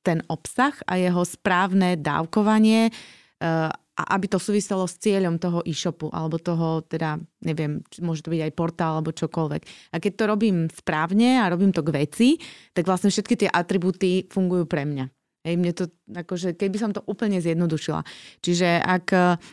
ten 0.00 0.24
obsah 0.32 0.72
a 0.88 0.96
jeho 0.96 1.20
správne 1.20 2.00
dávkovanie 2.00 2.88
eh, 2.88 3.68
a 3.98 4.16
aby 4.16 4.30
to 4.30 4.38
súviselo 4.38 4.86
s 4.86 4.96
cieľom 4.96 5.36
toho 5.36 5.60
e-shopu 5.66 6.08
alebo 6.14 6.38
toho, 6.38 6.86
teda 6.86 7.18
neviem, 7.44 7.82
môže 8.00 8.22
to 8.24 8.32
byť 8.32 8.42
aj 8.48 8.52
portál 8.56 8.96
alebo 8.96 9.12
čokoľvek. 9.12 9.92
A 9.92 9.96
keď 9.98 10.12
to 10.14 10.24
robím 10.30 10.56
správne 10.70 11.42
a 11.42 11.50
robím 11.50 11.74
to 11.74 11.84
k 11.84 11.94
veci, 11.94 12.28
tak 12.72 12.86
vlastne 12.86 13.10
všetky 13.12 13.44
tie 13.44 13.48
atributy 13.50 14.30
fungujú 14.30 14.64
pre 14.64 14.86
mňa. 14.86 15.04
Hej, 15.40 15.56
mne 15.56 15.72
to, 15.72 15.88
akože, 16.12 16.52
keby 16.52 16.76
som 16.76 16.92
to 16.92 17.00
úplne 17.08 17.40
zjednodušila. 17.40 18.04
Čiže 18.44 18.76
ak, 18.84 19.06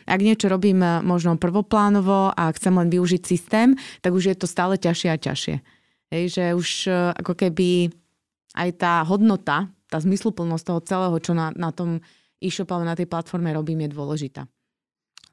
ak 0.04 0.20
niečo 0.20 0.52
robím 0.52 0.84
možno 1.00 1.40
prvoplánovo 1.40 2.28
a 2.36 2.52
chcem 2.52 2.76
len 2.76 2.92
využiť 2.92 3.22
systém, 3.24 3.72
tak 4.04 4.12
už 4.12 4.32
je 4.32 4.36
to 4.36 4.44
stále 4.44 4.76
ťažšie 4.76 5.08
a 5.08 5.16
ťažšie. 5.16 5.56
Hej, 6.12 6.24
že 6.28 6.44
už 6.52 6.68
ako 7.16 7.32
keby 7.32 7.88
aj 8.52 8.70
tá 8.76 9.00
hodnota, 9.08 9.72
tá 9.88 9.96
zmysluplnosť 9.96 10.64
toho 10.68 10.80
celého, 10.84 11.16
čo 11.24 11.32
na, 11.32 11.56
na 11.56 11.72
tom 11.72 12.04
e-shop, 12.42 12.70
ale 12.74 12.84
na 12.86 12.94
tej 12.94 13.06
platforme 13.10 13.50
robím, 13.50 13.86
je 13.86 13.90
dôležitá. 13.94 14.42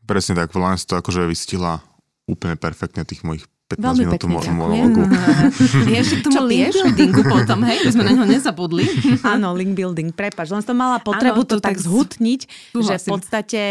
Presne 0.06 0.38
tak, 0.38 0.54
len 0.54 0.78
to 0.78 0.96
akože 0.98 1.26
vystihla 1.26 1.82
úplne 2.30 2.58
perfektne 2.58 3.06
tých 3.06 3.26
mojich 3.26 3.46
15 3.65 3.82
Veľmi 3.82 4.04
minút 4.06 4.22
pekne, 4.22 4.54
monologu. 4.54 5.02
Ešte 6.06 6.22
k 6.22 6.30
tomu 6.30 6.46
link 6.46 6.70
buildingu 6.70 7.22
potom, 7.26 7.65
hej? 7.65 7.82
My 7.82 7.89
sme 7.89 8.04
na 8.06 8.12
neho 8.13 8.28
nezabudli. 8.30 8.86
Áno, 9.34 9.58
link 9.58 9.74
building, 9.74 10.13
prepač. 10.13 10.54
Len 10.54 10.62
som 10.62 10.78
mala 10.78 11.02
potrebu 11.02 11.41
ano, 11.41 11.50
to, 11.50 11.58
to 11.58 11.65
tak 11.65 11.82
zhutniť, 11.82 12.41
že 12.78 12.94
v 13.02 13.06
podstate 13.10 13.62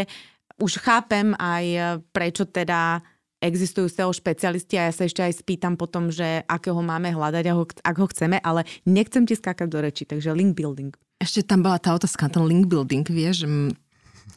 už 0.59 0.83
chápem 0.83 1.39
aj 1.39 1.99
prečo 2.11 2.43
teda 2.43 3.07
existujú 3.43 3.91
SEO 3.91 4.11
špecialisti 4.15 4.79
a 4.79 4.89
ja 4.89 4.93
sa 4.95 5.07
ešte 5.07 5.23
aj 5.23 5.43
spýtam 5.43 5.75
potom, 5.79 6.11
že 6.13 6.43
akého 6.47 6.79
máme 6.81 7.11
hľadať, 7.15 7.45
ak 7.81 7.97
ho 7.97 8.07
chceme, 8.11 8.39
ale 8.43 8.67
nechcem 8.85 9.25
ti 9.25 9.35
skákať 9.35 9.69
do 9.69 9.79
reči, 9.83 10.05
takže 10.07 10.35
link 10.35 10.55
building. 10.55 10.95
Ešte 11.19 11.47
tam 11.47 11.63
bola 11.65 11.79
tá 11.79 11.95
otázka, 11.95 12.29
ten 12.29 12.45
link 12.45 12.69
building, 12.69 13.07
vieš, 13.09 13.49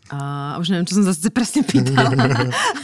a 0.08 0.56
už 0.56 0.72
neviem, 0.72 0.88
čo 0.88 0.96
som 1.00 1.06
zase 1.06 1.28
presne 1.28 1.68
pýtala. 1.68 2.16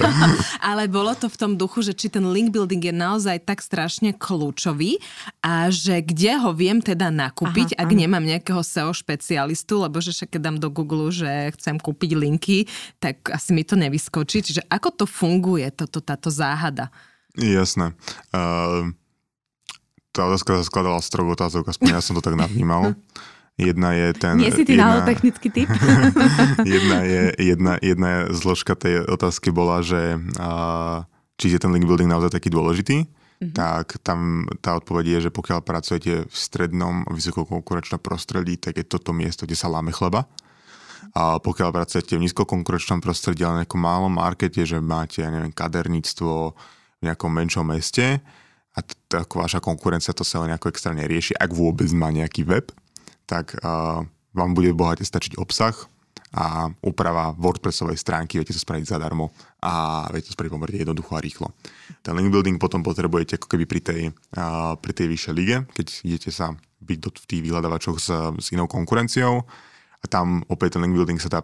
Ale 0.72 0.92
bolo 0.92 1.16
to 1.16 1.32
v 1.32 1.40
tom 1.40 1.52
duchu, 1.56 1.80
že 1.80 1.96
či 1.96 2.12
ten 2.12 2.24
link 2.28 2.52
building 2.52 2.84
je 2.84 2.92
naozaj 2.92 3.48
tak 3.48 3.64
strašne 3.64 4.12
kľúčový 4.12 5.00
a 5.40 5.72
že 5.72 6.04
kde 6.04 6.36
ho 6.44 6.52
viem 6.52 6.84
teda 6.84 7.08
nakúpiť, 7.08 7.80
aha, 7.80 7.88
ak 7.88 7.90
aha. 7.90 8.00
nemám 8.04 8.24
nejakého 8.24 8.60
SEO 8.60 8.92
špecialistu, 8.92 9.80
lebo 9.80 10.04
že 10.04 10.12
však 10.12 10.36
keď 10.36 10.42
dám 10.44 10.58
do 10.60 10.68
Google, 10.68 11.10
že 11.16 11.56
chcem 11.56 11.80
kúpiť 11.80 12.12
linky, 12.16 12.68
tak 13.00 13.24
asi 13.32 13.56
mi 13.56 13.64
to 13.64 13.80
nevyskočí. 13.80 14.44
Čiže 14.44 14.68
ako 14.68 15.04
to 15.04 15.06
funguje, 15.08 15.72
toto, 15.72 16.04
táto 16.04 16.28
záhada? 16.28 16.92
Jasné. 17.40 17.96
Uh, 18.36 18.92
tá 20.14 20.30
otázka 20.30 20.62
sa 20.62 20.64
skladala 20.68 21.02
z 21.02 21.10
troch 21.10 21.34
otázok, 21.34 21.74
aspoň 21.74 21.98
ja 21.98 22.04
som 22.04 22.14
to 22.14 22.22
tak 22.22 22.38
navnímal. 22.38 22.94
Jedna 23.54 23.94
je 23.94 24.08
ten... 24.18 24.34
Nie 24.42 24.50
si 24.50 24.66
ty 24.66 24.74
jedna, 24.74 25.06
technický 25.06 25.54
typ? 25.54 25.70
jedna, 26.66 27.06
je, 27.06 27.24
jedna, 27.38 27.74
jedna 27.86 28.10
zložka 28.34 28.74
tej 28.74 29.06
otázky 29.06 29.54
bola, 29.54 29.86
že 29.86 30.18
a, 30.42 31.06
či 31.38 31.54
je 31.54 31.62
ten 31.62 31.70
link 31.70 31.86
building 31.86 32.10
naozaj 32.10 32.34
taký 32.34 32.50
dôležitý, 32.50 33.06
mm-hmm. 33.06 33.54
tak 33.54 34.02
tam 34.02 34.50
tá 34.58 34.74
odpoveď 34.82 35.06
je, 35.06 35.30
že 35.30 35.32
pokiaľ 35.32 35.62
pracujete 35.62 36.26
v 36.26 36.34
strednom 36.34 37.06
vysokokonkurenčnom 37.14 38.02
prostredí, 38.02 38.58
tak 38.58 38.82
je 38.82 38.90
toto 38.90 39.14
miesto, 39.14 39.46
kde 39.46 39.54
sa 39.54 39.70
láme 39.70 39.94
chleba. 39.94 40.26
A 41.14 41.38
pokiaľ 41.38 41.70
pracujete 41.70 42.18
v 42.18 42.26
nízkokonkurenčnom 42.26 43.06
prostredí, 43.06 43.46
ale 43.46 43.62
nejakom 43.62 43.78
malom 43.78 44.18
markete, 44.18 44.66
že 44.66 44.82
máte, 44.82 45.22
ja 45.22 45.30
neviem, 45.30 45.54
kaderníctvo 45.54 46.58
v 46.98 47.02
nejakom 47.06 47.30
menšom 47.30 47.70
meste 47.70 48.18
a 48.74 48.80
t- 48.82 48.98
vaša 49.30 49.62
konkurencia 49.62 50.18
to 50.18 50.26
sa 50.26 50.42
nejako 50.42 50.74
extra 50.74 50.90
nerieši, 50.98 51.38
ak 51.38 51.54
vôbec 51.54 51.86
má 51.94 52.10
nejaký 52.10 52.50
web, 52.50 52.74
tak 53.34 53.58
uh, 53.58 54.06
vám 54.38 54.52
bude 54.54 54.70
bohate 54.78 55.02
stačiť 55.02 55.42
obsah 55.42 55.74
a 56.34 56.70
úprava 56.82 57.34
WordPressovej 57.38 57.98
stránky, 57.98 58.38
viete 58.42 58.54
to 58.54 58.62
spraviť 58.62 58.90
zadarmo 58.90 59.34
a 59.62 60.06
viete 60.14 60.30
to 60.30 60.38
spraviť 60.38 60.54
pomerne 60.54 60.78
jednoducho 60.82 61.14
a 61.18 61.22
rýchlo. 61.22 61.48
Ten 62.06 62.14
link 62.18 62.30
building 62.30 62.58
potom 62.62 62.86
potrebujete 62.86 63.42
ako 63.42 63.50
keby 63.50 63.66
pri 63.66 63.82
tej, 63.82 64.02
uh, 64.38 64.78
pri 64.78 64.94
tej 64.94 65.10
vyššej 65.10 65.34
lige, 65.34 65.58
keď 65.74 65.88
idete 66.06 66.30
sa 66.30 66.54
byť 66.84 66.98
v 67.02 67.26
tých 67.26 67.42
vyhľadávačoch 67.42 67.98
s, 67.98 68.10
s 68.38 68.48
inou 68.54 68.70
konkurenciou 68.70 69.42
a 70.02 70.06
tam 70.06 70.46
opäť 70.50 70.78
ten 70.78 70.86
link 70.86 70.94
building 70.94 71.18
sa 71.18 71.34
dá 71.34 71.42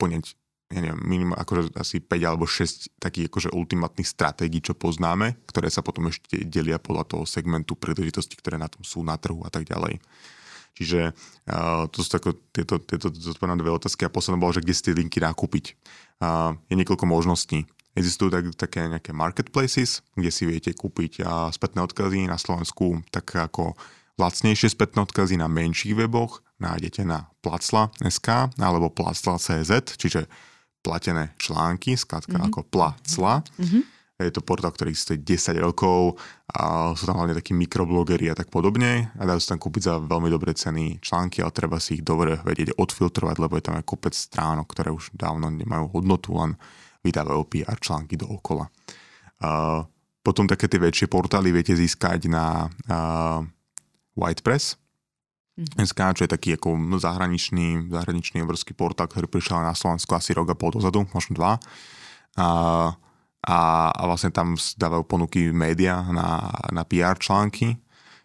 poňať 0.00 0.32
ja 0.66 0.82
neviem, 0.82 0.98
minimálne 1.06 1.38
akože 1.46 1.78
asi 1.78 2.02
5 2.02 2.26
alebo 2.26 2.42
6 2.42 2.98
takých 2.98 3.30
akože 3.30 3.54
ultimátnych 3.54 4.08
stratégií, 4.08 4.58
čo 4.58 4.74
poznáme, 4.74 5.38
ktoré 5.46 5.70
sa 5.70 5.78
potom 5.78 6.10
ešte 6.10 6.42
delia 6.42 6.82
podľa 6.82 7.06
toho 7.06 7.22
segmentu 7.22 7.78
príležitosti, 7.78 8.34
ktoré 8.34 8.58
na 8.58 8.66
tom 8.66 8.82
sú 8.82 9.06
na 9.06 9.14
trhu 9.14 9.46
a 9.46 9.50
tak 9.50 9.62
ďalej. 9.62 10.02
Čiže 10.76 11.16
uh, 11.48 11.88
to 11.88 12.04
sú 12.04 12.08
tako, 12.12 12.36
tieto, 12.52 12.76
tieto 12.84 13.08
zodpovedné 13.08 13.56
dve 13.64 13.72
otázky 13.72 14.04
a 14.04 14.12
posledná 14.12 14.36
bola, 14.36 14.52
že 14.52 14.62
kde 14.62 14.76
si 14.76 14.84
tie 14.84 14.94
linky 14.94 15.18
dá 15.18 15.32
kúpiť. 15.32 15.72
Uh, 16.20 16.52
je 16.68 16.76
niekoľko 16.76 17.08
možností. 17.08 17.64
Existujú 17.96 18.28
tak, 18.28 18.44
také 18.60 18.84
nejaké 18.84 19.16
marketplaces, 19.16 20.04
kde 20.12 20.28
si 20.28 20.44
viete 20.44 20.76
kúpiť 20.76 21.24
uh, 21.24 21.48
spätné 21.48 21.80
odkazy 21.80 22.28
na 22.28 22.36
Slovensku 22.36 23.00
tak 23.08 23.32
ako 23.32 23.72
lacnejšie 24.20 24.68
spätné 24.68 25.00
odkazy 25.00 25.40
na 25.40 25.48
menších 25.48 25.96
weboch 25.96 26.44
nájdete 26.60 27.04
na 27.04 27.28
placla.sk 27.44 28.28
alebo 28.56 28.88
placla.cz, 28.92 29.72
čiže 29.96 30.28
platené 30.80 31.36
články, 31.36 31.96
skladka 31.96 32.36
mm-hmm. 32.36 32.48
ako 32.52 32.60
placla. 32.68 33.44
Mm-hmm 33.60 33.95
je 34.16 34.32
to 34.32 34.40
portál, 34.40 34.72
ktorý 34.72 34.96
existuje 34.96 35.20
10 35.20 35.60
rokov 35.60 36.16
a 36.48 36.96
sú 36.96 37.04
tam 37.04 37.20
hlavne 37.20 37.36
takí 37.36 37.52
mikroblogery 37.52 38.32
a 38.32 38.38
tak 38.38 38.48
podobne 38.48 39.12
a 39.12 39.22
dajú 39.28 39.36
sa 39.44 39.52
tam 39.52 39.60
kúpiť 39.60 39.82
za 39.92 39.94
veľmi 40.00 40.32
dobré 40.32 40.56
ceny 40.56 41.04
články, 41.04 41.44
ale 41.44 41.52
treba 41.52 41.76
si 41.76 42.00
ich 42.00 42.04
dobre 42.04 42.40
vedieť 42.40 42.80
odfiltrovať, 42.80 43.36
lebo 43.36 43.60
je 43.60 43.64
tam 43.68 43.76
aj 43.76 43.84
kopec 43.84 44.16
stránok, 44.16 44.72
ktoré 44.72 44.88
už 44.88 45.12
dávno 45.12 45.52
nemajú 45.52 45.92
hodnotu, 45.92 46.32
len 46.32 46.56
vydávajú 47.04 47.44
PR 47.52 47.76
články 47.76 48.16
dookola. 48.16 48.72
A 49.44 49.84
potom 50.24 50.48
také 50.48 50.64
tie 50.64 50.80
väčšie 50.80 51.12
portály 51.12 51.52
viete 51.52 51.76
získať 51.76 52.32
na 52.32 52.72
uh, 52.88 53.44
Whitepress, 54.16 54.80
mm. 55.60 55.84
SK, 55.84 56.00
čo 56.16 56.24
je 56.24 56.32
taký 56.32 56.56
ako 56.56 56.96
zahraničný, 56.96 57.92
zahraničný 57.92 58.40
obrovský 58.48 58.72
portál, 58.72 59.12
ktorý 59.12 59.28
prišiel 59.28 59.60
na 59.60 59.76
Slovensku 59.76 60.08
asi 60.16 60.32
rok 60.32 60.48
a 60.50 60.56
pol 60.56 60.72
dozadu, 60.72 61.04
možno 61.12 61.36
dva. 61.36 61.60
A 62.40 62.46
a, 63.46 63.94
a 63.94 64.02
vlastne 64.10 64.34
tam 64.34 64.58
dávajú 64.58 65.06
ponuky 65.06 65.54
média 65.54 66.02
na, 66.10 66.50
na 66.74 66.82
PR 66.82 67.14
články, 67.14 67.78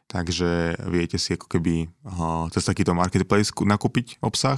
takže 0.10 0.82
viete 0.90 1.22
si 1.22 1.38
ako 1.38 1.46
keby 1.46 1.86
uh, 2.10 2.50
cez 2.50 2.66
takýto 2.66 2.98
marketplace 2.98 3.54
nakúpiť 3.54 4.18
obsah. 4.26 4.58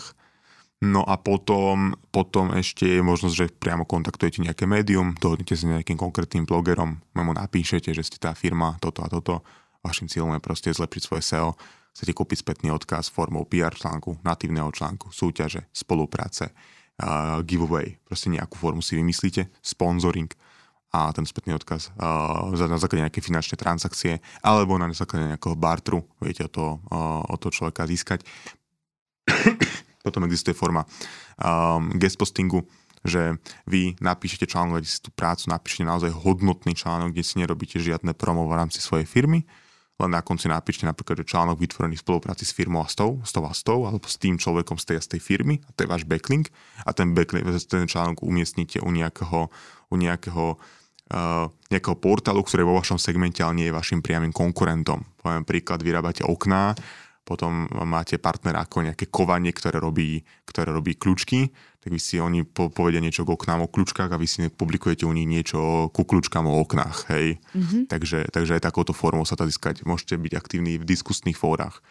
No 0.84 1.04
a 1.04 1.16
potom, 1.16 1.96
potom 2.12 2.52
ešte 2.56 2.84
je 2.84 3.00
možnosť, 3.00 3.36
že 3.36 3.56
priamo 3.56 3.88
kontaktujete 3.88 4.44
nejaké 4.44 4.68
médium, 4.68 5.16
dohodnete 5.16 5.56
sa 5.56 5.80
nejakým 5.80 5.96
konkrétnym 5.96 6.44
blogerom, 6.44 7.00
mu 7.16 7.32
napíšete, 7.32 7.96
že 7.96 8.04
ste 8.04 8.20
tá 8.20 8.36
firma, 8.36 8.76
toto 8.84 9.00
a 9.04 9.08
toto. 9.08 9.44
Vašim 9.80 10.12
cieľom 10.12 10.36
je 10.40 10.44
proste 10.44 10.70
zlepšiť 10.72 11.02
svoje 11.04 11.24
SEO. 11.24 11.56
Chcete 11.96 12.12
kúpiť 12.12 12.44
spätný 12.44 12.72
odkaz 12.76 13.08
formou 13.08 13.48
PR 13.48 13.72
článku, 13.72 14.20
natívneho 14.28 14.72
článku, 14.76 15.12
súťaže, 15.12 15.72
spolupráce, 15.72 16.52
uh, 16.52 17.40
giveaway, 17.48 17.96
proste 18.04 18.32
nejakú 18.32 18.60
formu 18.60 18.84
si 18.84 19.00
vymyslíte, 19.00 19.56
sponsoring 19.64 20.28
a 20.94 21.10
ten 21.10 21.26
spätný 21.26 21.58
odkaz 21.58 21.90
uh, 21.98 22.54
na 22.54 22.78
základe 22.78 23.10
nejaké 23.10 23.18
finančné 23.18 23.58
transakcie 23.58 24.22
alebo 24.46 24.78
na 24.78 24.94
základe 24.94 25.26
nejakého 25.26 25.58
bartru 25.58 26.06
viete 26.22 26.46
o 26.46 26.50
to, 26.54 26.78
uh, 26.94 27.26
o 27.26 27.36
človeka 27.50 27.90
získať. 27.90 28.22
Potom 30.06 30.22
existuje 30.30 30.54
forma 30.54 30.86
um, 31.42 31.90
guest 31.98 32.22
postingu, 32.22 32.62
že 33.02 33.42
vy 33.66 33.98
napíšete 34.00 34.46
článok, 34.46 34.80
kde 34.80 34.90
si 34.90 35.02
tú 35.02 35.10
prácu 35.10 35.50
napíšete 35.50 35.84
naozaj 35.84 36.12
hodnotný 36.14 36.78
článok, 36.78 37.12
kde 37.12 37.24
si 37.26 37.42
nerobíte 37.42 37.82
žiadne 37.82 38.14
promo 38.14 38.46
v 38.46 38.56
rámci 38.56 38.78
svojej 38.78 39.10
firmy, 39.10 39.44
len 40.02 40.12
na 40.12 40.22
konci 40.26 40.50
napíšte 40.50 40.84
napríklad, 40.90 41.22
že 41.22 41.30
článok 41.30 41.60
vytvorený 41.60 41.96
v 42.00 42.04
spolupráci 42.04 42.44
s 42.44 42.56
firmou 42.56 42.82
a 42.82 42.90
s 42.90 42.98
tou, 42.98 43.22
s 43.22 43.32
tou 43.32 43.44
a 43.46 43.54
s 43.54 43.62
tou, 43.62 43.86
alebo 43.86 44.06
s 44.10 44.18
tým 44.18 44.36
človekom 44.36 44.76
z 44.82 44.94
tej 44.94 44.98
a 45.00 45.06
z 45.06 45.10
tej 45.16 45.22
firmy, 45.22 45.62
a 45.64 45.70
to 45.76 45.86
je 45.86 45.92
váš 45.92 46.04
backlink, 46.04 46.50
a 46.84 46.90
ten, 46.92 47.14
backlink, 47.14 47.46
ten 47.70 47.86
článok 47.86 48.26
umiestnite 48.26 48.82
u 48.82 48.90
nejakého, 48.90 49.54
u 49.88 49.96
nejakého 49.96 50.58
nejakého 51.70 51.98
portálu, 52.00 52.42
ktorý 52.42 52.64
vo 52.66 52.80
vašom 52.80 52.98
segmente, 52.98 53.44
ale 53.44 53.60
nie 53.60 53.68
je 53.70 53.76
vašim 53.76 54.00
priamým 54.00 54.32
konkurentom. 54.32 55.04
Poviem 55.20 55.44
príklad, 55.46 55.84
vyrábate 55.84 56.24
okná, 56.26 56.74
potom 57.24 57.72
máte 57.88 58.20
partnera 58.20 58.68
ako 58.68 58.84
nejaké 58.84 59.08
kovanie, 59.08 59.56
ktoré 59.56 59.80
robí, 59.80 60.24
ktoré 60.44 60.76
robí 60.76 61.00
kľúčky, 61.00 61.56
tak 61.80 61.92
vy 61.92 62.00
si 62.00 62.20
oni 62.20 62.48
po, 62.48 62.72
povedia 62.72 63.04
niečo 63.04 63.28
k 63.28 63.32
oknám 63.36 63.68
o 63.68 63.72
kľúčkach 63.72 64.12
a 64.12 64.20
vy 64.20 64.28
si 64.28 64.48
publikujete 64.48 65.04
u 65.04 65.12
nich 65.12 65.28
niečo 65.28 65.92
ku 65.92 66.04
kľúčkam 66.08 66.48
o 66.48 66.60
oknách. 66.64 67.12
Hej. 67.12 67.44
Mm-hmm. 67.56 67.82
Takže, 67.92 68.20
takže 68.32 68.56
aj 68.60 68.64
takouto 68.64 68.96
formou 68.96 69.28
sa 69.28 69.36
to 69.36 69.48
získať. 69.48 69.84
Môžete 69.84 70.16
byť 70.16 70.34
aktívni 70.36 70.80
v 70.80 70.88
diskusných 70.88 71.36
fórach 71.36 71.84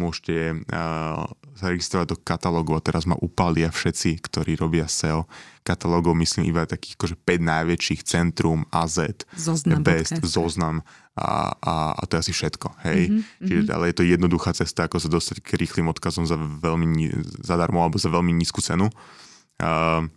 môžete 0.00 0.64
uh, 0.72 1.28
zaregistrovať 1.60 2.06
do 2.08 2.16
katalógu 2.16 2.72
a 2.72 2.80
teraz 2.80 3.04
ma 3.04 3.20
upália 3.20 3.68
všetci, 3.68 4.24
ktorí 4.24 4.56
robia 4.56 4.88
SEO 4.88 5.28
katalógov, 5.60 6.16
myslím 6.16 6.48
iba 6.48 6.64
takých 6.64 6.96
akože 6.96 7.16
5 7.20 7.52
najväčších 7.52 8.00
centrum, 8.08 8.64
AZ, 8.72 9.28
zoznam, 9.36 9.84
Best, 9.84 10.16
okay. 10.16 10.24
Zoznam 10.24 10.80
a, 11.12 11.52
a, 11.60 11.74
a 11.92 12.02
to 12.08 12.16
je 12.16 12.22
asi 12.24 12.32
všetko, 12.32 12.68
hej. 12.88 13.12
Mm-hmm, 13.12 13.44
Čiže, 13.44 13.60
mm-hmm. 13.68 13.76
ale 13.76 13.84
je 13.92 13.96
to 14.00 14.08
jednoduchá 14.08 14.50
cesta, 14.56 14.88
ako 14.88 14.96
sa 14.96 15.12
dostať 15.12 15.44
k 15.44 15.60
rýchlým 15.60 15.92
odkazom 15.92 16.24
za 16.24 16.40
veľmi, 16.40 17.12
zadarmo 17.44 17.84
alebo 17.84 18.00
za 18.00 18.08
veľmi 18.08 18.32
nízku 18.32 18.64
cenu. 18.64 18.88
Uh, 19.60 20.08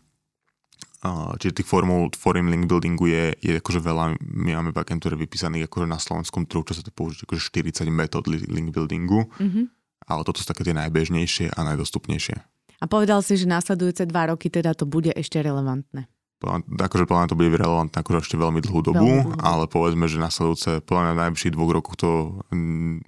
čiže 1.40 1.60
tých 1.60 1.68
formul, 1.68 2.08
form 2.16 2.48
link 2.48 2.72
buildingu 2.72 3.06
je, 3.12 3.26
je 3.44 3.54
akože 3.60 3.80
veľa, 3.84 4.16
my 4.24 4.52
máme 4.56 4.72
v 4.72 4.80
agentúre 4.80 5.20
vypísaných 5.20 5.68
akože 5.68 5.88
na 5.88 6.00
slovenskom 6.00 6.48
trhu, 6.48 6.64
čo 6.64 6.80
sa 6.80 6.84
to 6.84 6.96
použije, 6.96 7.28
akože 7.28 7.52
40 7.52 7.92
metód 7.92 8.24
link 8.32 8.72
buildingu, 8.72 9.28
mm-hmm. 9.28 9.66
ale 10.08 10.22
toto 10.24 10.40
sú 10.40 10.48
také 10.48 10.64
tie 10.64 10.76
najbežnejšie 10.76 11.52
a 11.52 11.60
najdostupnejšie. 11.68 12.36
A 12.80 12.86
povedal 12.88 13.24
si, 13.24 13.40
že 13.40 13.48
následujúce 13.48 14.08
dva 14.08 14.32
roky 14.32 14.48
teda 14.48 14.76
to 14.76 14.84
bude 14.84 15.12
ešte 15.12 15.40
relevantné. 15.40 16.08
Akože 16.44 17.08
podľa 17.08 17.20
mňa 17.24 17.32
to 17.32 17.40
bude 17.40 17.56
relevantné 17.56 17.96
akože 18.04 18.20
ešte 18.28 18.36
veľmi 18.36 18.60
dlhú 18.60 18.80
dobu, 18.84 19.12
veľmi 19.24 19.40
ale 19.40 19.64
povedzme, 19.72 20.12
že 20.12 20.20
následujúce, 20.20 20.84
podľa 20.84 21.02
mňa 21.08 21.14
v 21.16 21.22
najbližších 21.24 21.56
dvoch 21.56 21.72
rokoch 21.72 21.96
to, 21.96 22.10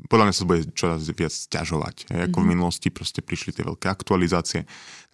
podľa 0.08 0.26
mňa 0.32 0.36
sa 0.36 0.44
bude 0.48 0.62
čoraz 0.72 1.04
viac 1.12 1.36
ťažovať. 1.36 1.96
Ako 2.08 2.16
mm-hmm. 2.32 2.44
v 2.48 2.48
minulosti 2.48 2.88
proste 2.96 3.20
prišli 3.20 3.52
tie 3.52 3.68
veľké 3.68 3.92
aktualizácie, 3.92 4.64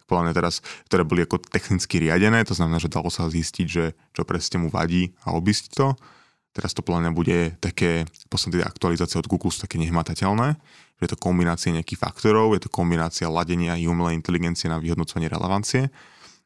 podľa 0.06 0.34
teraz, 0.36 0.54
ktoré 0.90 1.02
boli 1.02 1.24
ako 1.24 1.42
technicky 1.42 2.02
riadené, 2.02 2.42
to 2.44 2.56
znamená, 2.56 2.78
že 2.78 2.92
dalo 2.92 3.08
sa 3.08 3.28
zistiť, 3.28 3.66
že 3.66 3.84
čo 4.12 4.22
presne 4.22 4.62
mu 4.62 4.68
vadí 4.68 5.14
a 5.26 5.34
obísť 5.34 5.64
to. 5.74 5.86
Teraz 6.52 6.76
to 6.76 6.84
mňa 6.84 7.16
bude 7.16 7.56
také, 7.64 8.04
posledné 8.28 8.60
aktualizácie 8.60 9.16
od 9.16 9.30
Google 9.30 9.48
sú 9.48 9.64
také 9.64 9.80
nehmatateľné, 9.80 10.60
že 11.00 11.02
je 11.08 11.12
to 11.16 11.18
kombinácia 11.18 11.72
nejakých 11.72 12.04
faktorov, 12.04 12.52
je 12.52 12.68
to 12.68 12.70
kombinácia 12.70 13.32
ladenia 13.32 13.80
i 13.80 13.88
umelej 13.88 14.20
inteligencie 14.20 14.68
na 14.68 14.76
vyhodnocovanie 14.76 15.32
relevancie. 15.32 15.88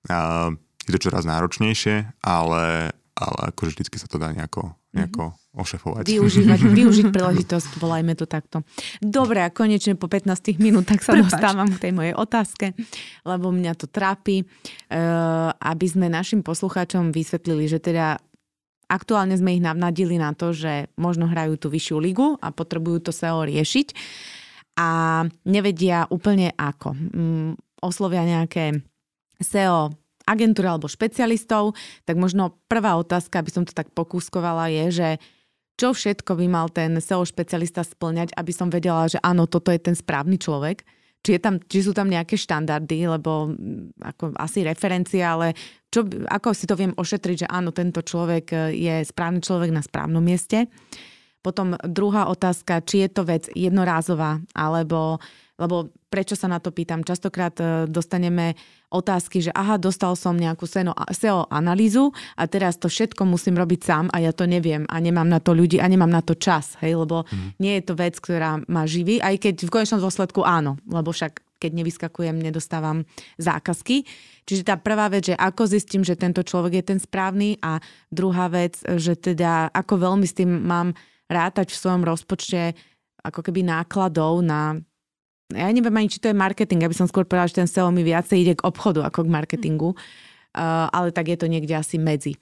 A 0.06 0.48
je 0.86 0.94
to 0.94 1.10
čoraz 1.10 1.26
náročnejšie, 1.26 2.22
ale, 2.22 2.94
ale 3.18 3.40
akože 3.50 3.74
vždycky 3.74 3.98
sa 3.98 4.06
to 4.06 4.22
dá 4.22 4.30
nejako, 4.30 4.78
nejako 4.96 5.30
mm-hmm 5.30 5.44
ošefovať. 5.56 6.04
Využívať, 6.04 6.60
využiť 6.78 7.06
príležitosť, 7.10 7.80
volajme 7.80 8.12
to 8.12 8.28
takto. 8.28 8.62
Dobre, 9.00 9.40
a 9.40 9.48
konečne 9.48 9.96
po 9.96 10.06
15 10.06 10.60
minútach 10.60 11.00
sa 11.00 11.16
Prepač. 11.16 11.32
dostávam 11.32 11.68
k 11.72 11.88
tej 11.88 11.92
mojej 11.96 12.14
otázke, 12.14 12.76
lebo 13.24 13.48
mňa 13.48 13.72
to 13.80 13.88
trápi, 13.88 14.44
uh, 14.44 15.50
aby 15.56 15.86
sme 15.88 16.12
našim 16.12 16.44
poslucháčom 16.44 17.10
vysvetlili, 17.10 17.66
že 17.66 17.80
teda 17.80 18.20
aktuálne 18.86 19.34
sme 19.34 19.56
ich 19.56 19.64
navnadili 19.64 20.20
na 20.20 20.36
to, 20.36 20.52
že 20.52 20.92
možno 20.94 21.26
hrajú 21.26 21.58
tú 21.58 21.72
vyššiu 21.72 21.96
ligu 21.98 22.38
a 22.38 22.52
potrebujú 22.52 23.10
to 23.10 23.10
SEO 23.10 23.42
riešiť 23.48 23.96
a 24.78 24.88
nevedia 25.48 26.04
úplne 26.12 26.52
ako. 26.54 26.94
Um, 26.94 27.58
oslovia 27.80 28.22
nejaké 28.22 28.84
SEO 29.40 29.90
agentúry 30.26 30.66
alebo 30.66 30.90
špecialistov, 30.90 31.78
tak 32.02 32.18
možno 32.18 32.58
prvá 32.66 32.98
otázka, 32.98 33.40
aby 33.40 33.50
som 33.54 33.64
to 33.64 33.72
tak 33.72 33.94
pokúskovala, 33.94 34.68
je, 34.68 34.86
že 34.90 35.08
čo 35.76 35.92
všetko 35.92 36.40
by 36.40 36.46
mal 36.48 36.66
ten 36.72 36.98
SEO 36.98 37.22
špecialista 37.22 37.84
splňať, 37.84 38.32
aby 38.34 38.52
som 38.52 38.72
vedela, 38.72 39.06
že 39.06 39.20
áno, 39.20 39.44
toto 39.46 39.70
je 39.70 39.78
ten 39.78 39.94
správny 39.94 40.40
človek. 40.40 40.82
Či, 41.20 41.36
je 41.36 41.40
tam, 41.40 41.60
či 41.60 41.84
sú 41.84 41.92
tam 41.92 42.08
nejaké 42.08 42.38
štandardy, 42.38 43.06
lebo 43.06 43.52
ako 44.00 44.32
asi 44.40 44.64
referencia, 44.64 45.36
ale 45.36 45.52
čo, 45.92 46.06
ako 46.06 46.54
si 46.54 46.64
to 46.64 46.78
viem 46.78 46.96
ošetriť, 46.96 47.44
že 47.44 47.48
áno, 47.50 47.74
tento 47.76 48.00
človek 48.00 48.46
e, 48.52 48.56
je 48.72 48.94
správny 49.04 49.42
človek 49.42 49.70
na 49.74 49.82
správnom 49.82 50.22
mieste. 50.22 50.70
Potom 51.44 51.76
druhá 51.82 52.30
otázka, 52.30 52.80
či 52.86 53.04
je 53.04 53.10
to 53.12 53.22
vec 53.26 53.50
jednorázová, 53.52 54.40
alebo 54.54 55.18
lebo 55.56 55.88
prečo 56.16 56.32
sa 56.32 56.48
na 56.48 56.56
to 56.56 56.72
pýtam? 56.72 57.04
Častokrát 57.04 57.52
e, 57.60 57.84
dostaneme 57.84 58.56
otázky, 58.88 59.44
že 59.44 59.52
aha, 59.52 59.76
dostal 59.76 60.16
som 60.16 60.32
nejakú 60.32 60.64
SEO 61.12 61.44
analýzu 61.52 62.16
a 62.40 62.48
teraz 62.48 62.80
to 62.80 62.88
všetko 62.88 63.28
musím 63.28 63.60
robiť 63.60 63.80
sám 63.84 64.04
a 64.16 64.24
ja 64.24 64.32
to 64.32 64.48
neviem 64.48 64.88
a 64.88 64.96
nemám 64.96 65.28
na 65.28 65.44
to 65.44 65.52
ľudí 65.52 65.76
a 65.76 65.84
nemám 65.84 66.08
na 66.08 66.24
to 66.24 66.32
čas, 66.32 66.80
hej, 66.80 66.96
lebo 66.96 67.28
mm. 67.28 67.60
nie 67.60 67.76
je 67.76 67.82
to 67.84 67.92
vec, 68.00 68.16
ktorá 68.16 68.64
ma 68.64 68.88
živí, 68.88 69.20
aj 69.20 69.44
keď 69.44 69.68
v 69.68 69.74
konečnom 69.76 70.00
dôsledku 70.00 70.40
áno, 70.40 70.80
lebo 70.88 71.12
však 71.12 71.44
keď 71.56 71.72
nevyskakujem, 71.72 72.36
nedostávam 72.36 73.08
zákazky. 73.40 74.04
Čiže 74.44 74.62
tá 74.68 74.76
prvá 74.76 75.08
vec, 75.08 75.32
že 75.32 75.34
ako 75.36 75.68
zistím, 75.68 76.04
že 76.04 76.16
tento 76.16 76.44
človek 76.44 76.80
je 76.80 76.84
ten 76.84 76.98
správny 77.00 77.60
a 77.64 77.80
druhá 78.12 78.48
vec, 78.52 78.80
že 78.84 79.16
teda 79.16 79.72
ako 79.72 79.94
veľmi 80.00 80.26
s 80.28 80.36
tým 80.36 80.52
mám 80.52 80.92
rátať 81.26 81.72
v 81.72 81.80
svojom 81.80 82.04
rozpočte 82.04 82.76
ako 83.26 83.40
keby 83.42 83.66
nákladov 83.66 84.44
na 84.44 84.78
ja 85.54 85.70
neviem 85.70 85.94
ani, 85.94 86.10
či 86.10 86.18
to 86.18 86.26
je 86.30 86.36
marketing, 86.36 86.82
aby 86.82 86.96
som 86.96 87.06
skôr 87.06 87.22
povedala, 87.22 87.46
že 87.46 87.62
ten 87.62 87.70
SEO 87.70 87.94
mi 87.94 88.02
viacej 88.02 88.36
ide 88.42 88.54
k 88.58 88.66
obchodu 88.66 89.06
ako 89.06 89.26
k 89.26 89.32
marketingu, 89.32 89.94
uh, 89.94 90.90
ale 90.90 91.14
tak 91.14 91.30
je 91.30 91.38
to 91.38 91.46
niekde 91.46 91.70
asi 91.70 92.02
medzi. 92.02 92.34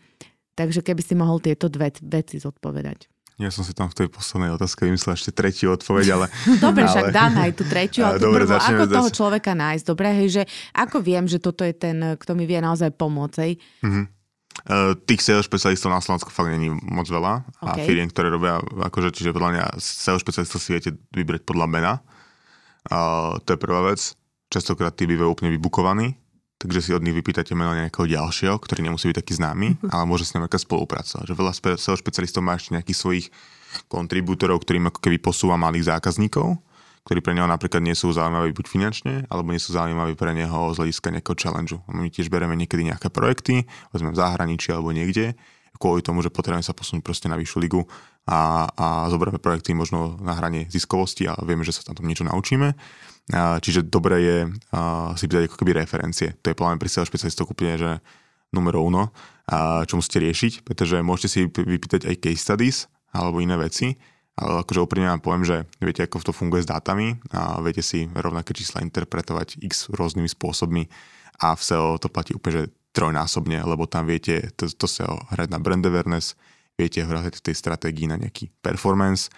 Takže 0.55 0.81
keby 0.81 1.03
si 1.05 1.13
mohol 1.19 1.43
tieto 1.43 1.69
dve 1.69 1.93
veci 2.01 2.41
zodpovedať. 2.41 3.11
Ja 3.35 3.51
som 3.51 3.67
si 3.67 3.75
tam 3.75 3.91
v 3.91 3.99
tej 3.99 4.09
poslednej 4.15 4.55
otázke 4.55 4.87
vymyslel 4.87 5.19
ešte 5.19 5.35
tretiu 5.35 5.75
odpoveď, 5.75 6.07
ale... 6.15 6.27
Dobre, 6.65 6.87
ale... 6.87 6.91
však 6.95 7.05
dáme 7.11 7.39
aj 7.51 7.53
tú 7.59 7.65
tretiu, 7.67 8.07
ale 8.07 8.23
Dobre, 8.25 8.47
prvú, 8.47 8.55
ako 8.55 8.85
toho 8.87 9.11
človeka 9.11 9.53
nájsť? 9.59 9.85
Dobre, 9.85 10.07
hej, 10.23 10.29
že 10.31 10.43
ako 10.71 11.03
viem, 11.03 11.27
že 11.27 11.43
toto 11.43 11.67
je 11.67 11.75
ten, 11.75 12.15
kto 12.15 12.33
mi 12.39 12.47
vie 12.47 12.63
naozaj 12.63 12.95
pomôcť, 12.95 13.37
hej? 13.43 13.59
Mm-hmm. 13.83 14.05
Uh, 14.71 14.95
tých 15.03 15.19
SEO 15.19 15.43
špecialistov 15.43 15.91
na 15.91 15.99
Slovensku 15.99 16.31
fakt 16.31 16.47
není 16.47 16.71
moc 16.71 17.11
veľa 17.11 17.43
a 17.59 17.75
okay. 17.75 17.91
firiem, 17.91 18.07
ktoré 18.07 18.31
robia, 18.31 18.63
akože, 18.63 19.11
čiže 19.11 19.35
podľa 19.35 19.51
mňa 19.51 19.65
SEO 19.83 20.23
špecialistov 20.23 20.63
si 20.63 20.71
viete 20.71 20.95
vybrať 21.11 21.43
podľa 21.43 21.67
mena. 21.67 21.93
Uh, 22.89 23.41
to 23.45 23.57
je 23.57 23.59
prvá 23.59 23.81
vec. 23.89 24.13
Častokrát 24.53 24.93
tí 24.93 25.09
bývajú 25.09 25.35
úplne 25.35 25.51
vybukovaní, 25.57 26.15
takže 26.61 26.81
si 26.85 26.91
od 26.93 27.03
nich 27.03 27.17
vypýtate 27.17 27.57
meno 27.57 27.75
nejakého 27.75 28.07
ďalšieho, 28.07 28.55
ktorý 28.61 28.85
nemusí 28.85 29.11
byť 29.11 29.19
taký 29.19 29.33
známy, 29.41 29.91
ale 29.91 30.05
môže 30.05 30.29
s 30.29 30.37
ním 30.37 30.47
spolupracovať. 30.47 31.25
Že 31.27 31.35
veľa 31.35 31.53
SEO 31.81 31.97
špecialistov 31.97 32.45
má 32.45 32.55
ešte 32.55 32.77
nejakých 32.77 32.99
svojich 32.99 33.27
kontribútorov, 33.91 34.63
ktorým 34.63 34.93
ako 34.93 35.01
keby 35.03 35.19
posúva 35.19 35.59
malých 35.59 35.91
zákazníkov, 35.91 36.61
ktorí 37.05 37.21
pre 37.21 37.37
neho 37.37 37.45
napríklad 37.45 37.85
nie 37.85 37.93
sú 37.93 38.15
zaujímaví 38.15 38.57
buď 38.57 38.67
finančne, 38.71 39.15
alebo 39.29 39.53
nie 39.53 39.61
sú 39.61 39.77
zaujímaví 39.77 40.17
pre 40.17 40.33
neho 40.33 40.73
z 40.73 40.81
hľadiska 40.81 41.13
nejakého 41.13 41.37
challenge. 41.37 41.75
My 41.91 42.09
tiež 42.09 42.33
bereme 42.33 42.57
niekedy 42.57 42.87
nejaké 42.87 43.13
projekty, 43.13 43.69
vezme 43.93 44.15
v 44.15 44.21
zahraničí 44.21 44.73
alebo 44.73 44.95
niekde, 44.95 45.37
kvôli 45.77 46.01
tomu, 46.01 46.23
že 46.25 46.33
potrebujeme 46.33 46.65
sa 46.65 46.73
posunúť 46.73 47.03
proste 47.05 47.27
na 47.29 47.37
vyššiu 47.37 47.59
ligu 47.61 47.83
a, 48.25 48.69
a 48.73 48.87
zoberieme 49.13 49.37
projekty 49.37 49.77
možno 49.77 50.17
na 50.21 50.33
hrane 50.37 50.65
ziskovosti 50.73 51.29
a 51.29 51.37
vieme, 51.45 51.65
že 51.65 51.77
sa 51.77 51.93
tam 51.93 52.09
niečo 52.09 52.25
naučíme. 52.25 52.73
A, 53.33 53.61
čiže 53.61 53.85
dobre 53.85 54.17
je 54.21 54.39
a, 54.73 55.13
si 55.17 55.29
pýtať 55.29 55.49
ako 55.49 55.57
keby 55.61 55.77
referencie. 55.77 56.37
To 56.41 56.53
je 56.53 56.59
plán 56.59 56.81
pri 56.81 56.89
SEO 56.89 57.05
špecialistov 57.09 57.53
úplne, 57.53 57.77
že 57.77 57.91
numero 58.53 58.81
uno, 58.81 59.13
a, 59.49 59.85
čo 59.85 60.01
musíte 60.01 60.25
riešiť, 60.25 60.65
pretože 60.65 61.01
môžete 61.05 61.29
si 61.29 61.41
vypýtať 61.49 62.09
aj 62.09 62.17
case 62.21 62.41
studies, 62.41 62.77
alebo 63.15 63.39
iné 63.39 63.55
veci, 63.55 63.95
ale 64.35 64.67
akože 64.67 64.83
úprimne 64.83 65.15
vám 65.15 65.23
poviem, 65.23 65.45
že 65.47 65.57
viete, 65.79 66.03
ako 66.03 66.27
to 66.27 66.35
funguje 66.35 66.67
s 66.67 66.71
dátami 66.71 67.15
a 67.31 67.63
viete 67.63 67.87
si 67.87 68.11
rovnaké 68.11 68.51
čísla 68.51 68.83
interpretovať 68.83 69.63
x 69.63 69.95
rôznymi 69.95 70.27
spôsobmi 70.27 70.91
a 71.39 71.55
v 71.55 71.63
SEO 71.63 72.03
to 72.03 72.11
platí 72.11 72.35
úplne, 72.35 72.67
že 72.67 72.75
trojnásobne, 72.95 73.63
lebo 73.63 73.87
tam 73.87 74.11
viete 74.11 74.51
to, 74.59 74.67
to 74.67 74.87
SEO 74.91 75.23
hrať 75.31 75.55
na 75.55 75.63
brand 75.63 75.87
awareness, 75.87 76.35
viete 76.75 77.01
hrať 77.03 77.39
v 77.39 77.45
tej 77.51 77.55
stratégii 77.55 78.11
na 78.11 78.19
nejaký 78.19 78.51
performance, 78.63 79.31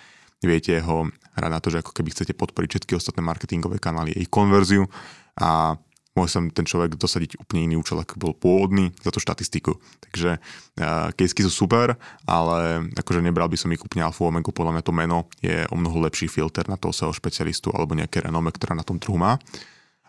viete 0.45 0.77
ho 0.81 1.09
hrať 1.37 1.51
na 1.53 1.61
to, 1.61 1.69
že 1.73 1.81
ako 1.85 1.93
keby 1.93 2.13
chcete 2.13 2.33
podporiť 2.37 2.69
všetky 2.77 2.93
ostatné 2.97 3.21
marketingové 3.25 3.81
kanály, 3.81 4.17
ich 4.17 4.33
konverziu 4.33 4.89
a 5.37 5.77
môže 6.17 6.33
sa 6.33 6.41
ten 6.49 6.65
človek 6.65 6.97
dosadiť 6.97 7.37
úplne 7.37 7.69
iný 7.69 7.77
účel, 7.77 8.01
ako 8.01 8.17
bol 8.17 8.33
pôvodný 8.33 8.89
za 9.05 9.13
tú 9.13 9.21
štatistiku. 9.21 9.77
Takže 10.09 10.41
uh, 10.81 11.13
sú 11.45 11.53
super, 11.53 12.01
ale 12.25 12.89
akože 12.97 13.21
nebral 13.21 13.53
by 13.53 13.61
som 13.61 13.69
ich 13.77 13.85
úplne 13.85 14.09
alfa 14.09 14.25
omega, 14.25 14.49
podľa 14.49 14.81
mňa 14.81 14.83
to 14.83 14.93
meno 14.97 15.19
je 15.45 15.69
o 15.69 15.77
mnoho 15.77 16.09
lepší 16.09 16.33
filter 16.33 16.65
na 16.73 16.81
toho 16.81 16.97
SEO 16.97 17.13
špecialistu 17.13 17.69
alebo 17.77 17.93
nejaké 17.93 18.25
renome, 18.25 18.49
ktorá 18.49 18.73
na 18.73 18.83
tom 18.83 18.97
trhu 18.97 19.21
má. 19.21 19.37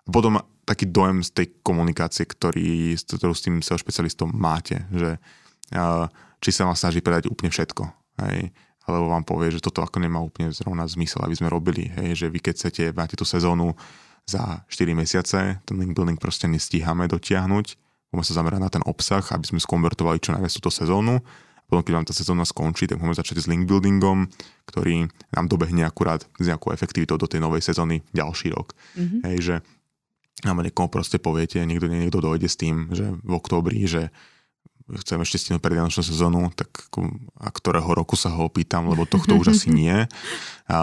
Potom 0.08 0.40
taký 0.64 0.88
dojem 0.88 1.20
z 1.20 1.30
tej 1.36 1.48
komunikácie, 1.60 2.24
ktorý, 2.24 2.96
ktorú 2.96 3.36
s 3.36 3.44
tým 3.44 3.60
SEO 3.60 3.76
špecialistom 3.76 4.32
máte, 4.32 4.88
že 4.96 5.20
uh, 5.76 6.08
či 6.42 6.50
sa 6.54 6.70
vám 6.70 6.78
snaží 6.78 7.02
predať 7.02 7.30
úplne 7.30 7.50
všetko. 7.50 7.84
Hej 8.26 8.54
alebo 8.88 9.12
vám 9.12 9.28
povie, 9.28 9.52
že 9.52 9.60
toto 9.60 9.84
ako 9.84 10.00
nemá 10.00 10.24
úplne 10.24 10.50
zrovna 10.56 10.88
zmysel, 10.88 11.20
aby 11.28 11.36
sme 11.36 11.52
robili, 11.52 11.92
hej, 12.00 12.24
že 12.24 12.28
vy 12.32 12.40
keď 12.40 12.54
chcete, 12.56 12.84
máte 12.96 13.20
tú 13.20 13.28
sezónu 13.28 13.76
za 14.24 14.64
4 14.72 14.96
mesiace, 14.96 15.60
ten 15.68 15.76
link 15.76 15.92
building 15.92 16.16
proste 16.16 16.48
nestíhame 16.48 17.12
dotiahnuť, 17.12 17.66
môžeme 18.16 18.28
sa 18.32 18.38
zamerať 18.40 18.62
na 18.64 18.72
ten 18.72 18.84
obsah, 18.88 19.24
aby 19.36 19.44
sme 19.44 19.60
skonvertovali 19.60 20.24
čo 20.24 20.32
najviac 20.32 20.52
túto 20.56 20.72
sezónu. 20.72 21.20
Potom, 21.68 21.84
keď 21.84 21.94
vám 22.00 22.08
tá 22.08 22.16
sezóna 22.16 22.48
skončí, 22.48 22.88
tak 22.88 22.96
môžeme 22.96 23.20
začať 23.20 23.44
s 23.44 23.52
link 23.52 23.68
buildingom, 23.68 24.32
ktorý 24.72 25.12
nám 25.36 25.52
dobehne 25.52 25.84
akurát 25.84 26.24
s 26.40 26.48
nejakou 26.48 26.72
efektivitou 26.72 27.20
do 27.20 27.28
tej 27.28 27.44
novej 27.44 27.60
sezóny 27.60 28.08
ďalší 28.16 28.56
rok. 28.56 28.72
Mm-hmm. 28.96 29.20
Hej, 29.28 29.38
že 29.44 29.56
nám 30.48 30.64
niekomu 30.64 30.88
proste 30.88 31.20
poviete, 31.20 31.60
niekto, 31.68 31.92
niekto 31.92 32.24
dojde 32.24 32.48
s 32.48 32.56
tým, 32.56 32.88
že 32.96 33.20
v 33.20 33.32
októbri, 33.36 33.84
že 33.84 34.16
chcem 34.88 35.20
ešte 35.20 35.38
stihnúť 35.44 35.60
predvianočnú 35.60 36.00
sezónu, 36.00 36.48
tak 36.56 36.72
ako, 36.72 37.12
a 37.44 37.52
ktorého 37.52 37.92
roku 37.92 38.16
sa 38.16 38.32
ho 38.32 38.48
opýtam, 38.48 38.88
lebo 38.88 39.04
tohto 39.04 39.36
už 39.36 39.52
asi 39.52 39.68
nie. 39.68 40.08
A, 40.72 40.78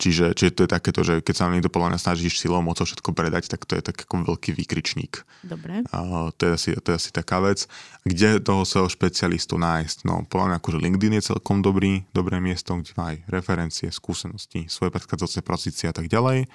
čiže, 0.00 0.32
čiže 0.32 0.56
to 0.56 0.60
je 0.64 0.70
takéto, 0.72 1.00
že 1.04 1.20
keď 1.20 1.34
sa 1.36 1.52
niekto 1.52 1.68
podľa 1.68 1.92
mňa 1.92 2.00
snaží 2.00 2.32
silou 2.32 2.64
mocou 2.64 2.88
všetko 2.88 3.12
predať, 3.12 3.52
tak 3.52 3.68
to 3.68 3.76
je 3.76 3.84
tak 3.84 4.08
ako 4.08 4.24
veľký 4.24 4.56
výkričník. 4.56 5.20
Dobre. 5.44 5.84
A, 5.92 6.32
to, 6.32 6.42
je 6.48 6.50
asi, 6.56 6.70
to 6.80 6.92
je 6.92 6.96
asi 6.96 7.10
taká 7.12 7.44
vec. 7.44 7.68
Kde 8.08 8.40
toho 8.40 8.64
svojho 8.64 8.88
špecialistu 8.88 9.60
nájsť? 9.60 10.08
No, 10.08 10.24
podľa 10.24 10.52
mňa 10.52 10.56
akože 10.56 10.78
LinkedIn 10.80 11.14
je 11.20 11.28
celkom 11.36 11.60
dobrý, 11.60 12.08
dobré 12.16 12.40
miesto, 12.40 12.72
kde 12.72 12.96
má 12.96 13.12
aj 13.12 13.28
referencie, 13.28 13.92
skúsenosti, 13.92 14.64
svoje 14.72 14.88
predchádzajúce 14.96 15.44
pozície 15.44 15.86
a 15.92 15.94
tak 15.94 16.08
ďalej. 16.08 16.48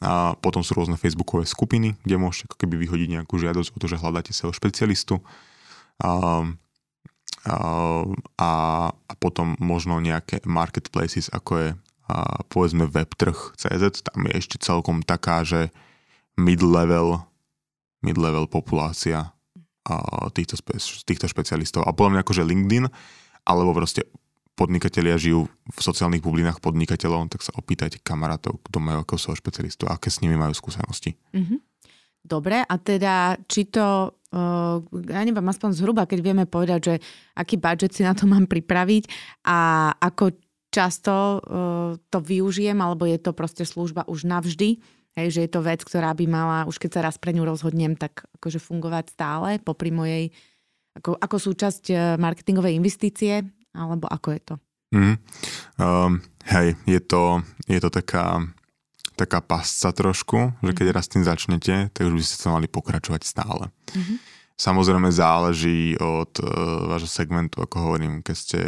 A 0.00 0.32
potom 0.40 0.64
sú 0.64 0.72
rôzne 0.72 0.96
facebookové 0.96 1.44
skupiny, 1.44 1.92
kde 2.08 2.16
môžete 2.16 2.48
ako 2.48 2.56
keby 2.64 2.80
vyhodiť 2.80 3.08
nejakú 3.20 3.36
žiadosť 3.36 3.76
o 3.76 3.78
to, 3.84 3.86
že 3.90 4.00
hľadáte 4.00 4.32
svojho 4.32 4.56
špecialistu 4.56 5.20
a, 6.00 6.42
a, 7.46 8.50
a 8.90 9.12
potom 9.20 9.54
možno 9.60 10.00
nejaké 10.00 10.42
marketplaces, 10.48 11.28
ako 11.30 11.52
je 11.56 11.68
a 12.10 12.42
povedzme 12.50 12.90
webtrh.cz, 12.90 13.84
tam 14.02 14.20
je 14.26 14.32
ešte 14.34 14.58
celkom 14.58 15.06
taká, 15.06 15.46
že 15.46 15.70
mid-level, 16.34 17.22
mid-level 18.02 18.50
populácia 18.50 19.30
týchto, 20.34 20.58
týchto 21.06 21.26
špecialistov. 21.30 21.86
A 21.86 21.94
podľa 21.94 22.18
mňa 22.18 22.22
akože 22.26 22.42
LinkedIn, 22.42 22.84
alebo 23.46 23.70
proste 23.70 24.10
podnikatelia 24.58 25.16
žijú 25.16 25.46
v 25.48 25.78
sociálnych 25.80 26.20
bublinách 26.20 26.58
podnikateľov, 26.58 27.30
tak 27.30 27.46
sa 27.46 27.54
opýtajte 27.54 28.02
kamarátov, 28.02 28.58
kto 28.66 28.76
majú 28.82 29.06
ako 29.06 29.14
svojho 29.16 29.40
špecialistu, 29.40 29.86
aké 29.86 30.10
s 30.10 30.20
nimi 30.20 30.34
majú 30.34 30.52
skúsenosti. 30.52 31.14
Mm-hmm. 31.32 31.58
Dobre, 32.20 32.62
a 32.62 32.74
teda 32.78 33.36
či 33.48 33.68
to 33.68 34.16
Uh, 34.30 34.78
ja 35.10 35.26
neviem, 35.26 35.42
aspoň 35.42 35.74
zhruba, 35.74 36.06
keď 36.06 36.22
vieme 36.22 36.46
povedať, 36.46 36.80
že 36.86 36.94
aký 37.34 37.58
budget 37.58 37.90
si 37.90 38.06
na 38.06 38.14
to 38.14 38.30
mám 38.30 38.46
pripraviť 38.46 39.10
a 39.42 39.90
ako 39.98 40.38
často 40.70 41.42
uh, 41.42 41.98
to 41.98 42.18
využijem, 42.22 42.78
alebo 42.78 43.10
je 43.10 43.18
to 43.18 43.34
proste 43.34 43.66
služba 43.66 44.06
už 44.06 44.30
navždy, 44.30 44.78
hej, 45.18 45.28
že 45.34 45.40
je 45.46 45.50
to 45.50 45.66
vec, 45.66 45.82
ktorá 45.82 46.14
by 46.14 46.30
mala, 46.30 46.58
už 46.70 46.78
keď 46.78 46.90
sa 46.94 47.00
raz 47.10 47.18
pre 47.18 47.34
ňu 47.34 47.42
rozhodnem, 47.42 47.98
tak 47.98 48.22
akože 48.38 48.62
fungovať 48.62 49.18
stále 49.18 49.58
popri 49.58 49.90
mojej, 49.90 50.30
ako, 50.94 51.18
ako 51.18 51.36
súčasť 51.50 51.84
e, 51.90 51.94
marketingovej 52.18 52.78
investície, 52.78 53.42
alebo 53.74 54.06
ako 54.06 54.28
je 54.30 54.40
to? 54.42 54.54
Mm. 54.90 55.16
Um, 55.78 56.12
hej, 56.50 56.74
je 56.86 57.00
to, 57.02 57.42
je 57.70 57.78
to 57.78 57.90
taká 57.90 58.42
taká 59.20 59.44
pasca 59.44 59.92
trošku, 59.92 60.56
že 60.64 60.72
keď 60.72 60.86
mhm. 60.90 60.94
raz 60.96 61.06
tým 61.06 61.24
začnete, 61.24 61.74
tak 61.92 62.02
už 62.08 62.14
by 62.16 62.22
ste 62.24 62.36
sa 62.40 62.48
mali 62.56 62.66
pokračovať 62.66 63.22
stále. 63.22 63.68
Mm-hmm. 63.92 64.16
Samozrejme 64.60 65.08
záleží 65.08 65.96
od 65.96 66.36
uh, 66.44 66.48
vášho 66.92 67.08
segmentu, 67.08 67.64
ako 67.64 67.76
hovorím, 67.80 68.20
keď 68.20 68.36
ste 68.36 68.60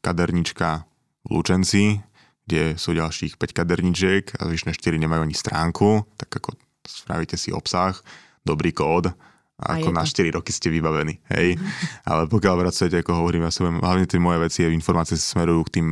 kadernička 0.00 0.88
v 1.28 1.28
Lučenci, 1.36 2.00
kde 2.48 2.80
sú 2.80 2.96
ďalších 2.96 3.36
5 3.36 3.52
kaderničiek 3.52 4.24
a 4.40 4.48
zvyšné 4.48 4.72
4 4.72 4.96
nemajú 5.04 5.20
ani 5.20 5.36
stránku, 5.36 6.08
tak 6.16 6.32
ako 6.32 6.56
spravíte 6.88 7.36
si 7.36 7.52
obsah, 7.52 7.92
dobrý 8.40 8.72
kód, 8.72 9.12
a 9.58 9.82
ako 9.82 9.90
na 9.90 10.06
4 10.06 10.30
roky 10.30 10.54
ste 10.54 10.70
vybavení, 10.70 11.18
hej. 11.34 11.58
Ale 12.06 12.30
pokiaľ 12.30 12.62
pracujete, 12.62 13.02
ako 13.02 13.18
hovorím, 13.18 13.42
ja 13.42 13.50
som, 13.50 13.82
hlavne 13.82 14.06
tie 14.06 14.22
moje 14.22 14.38
veci, 14.38 14.62
informácie 14.70 15.18
sa 15.18 15.34
smerujú 15.34 15.66
k 15.66 15.82
tým, 15.82 15.88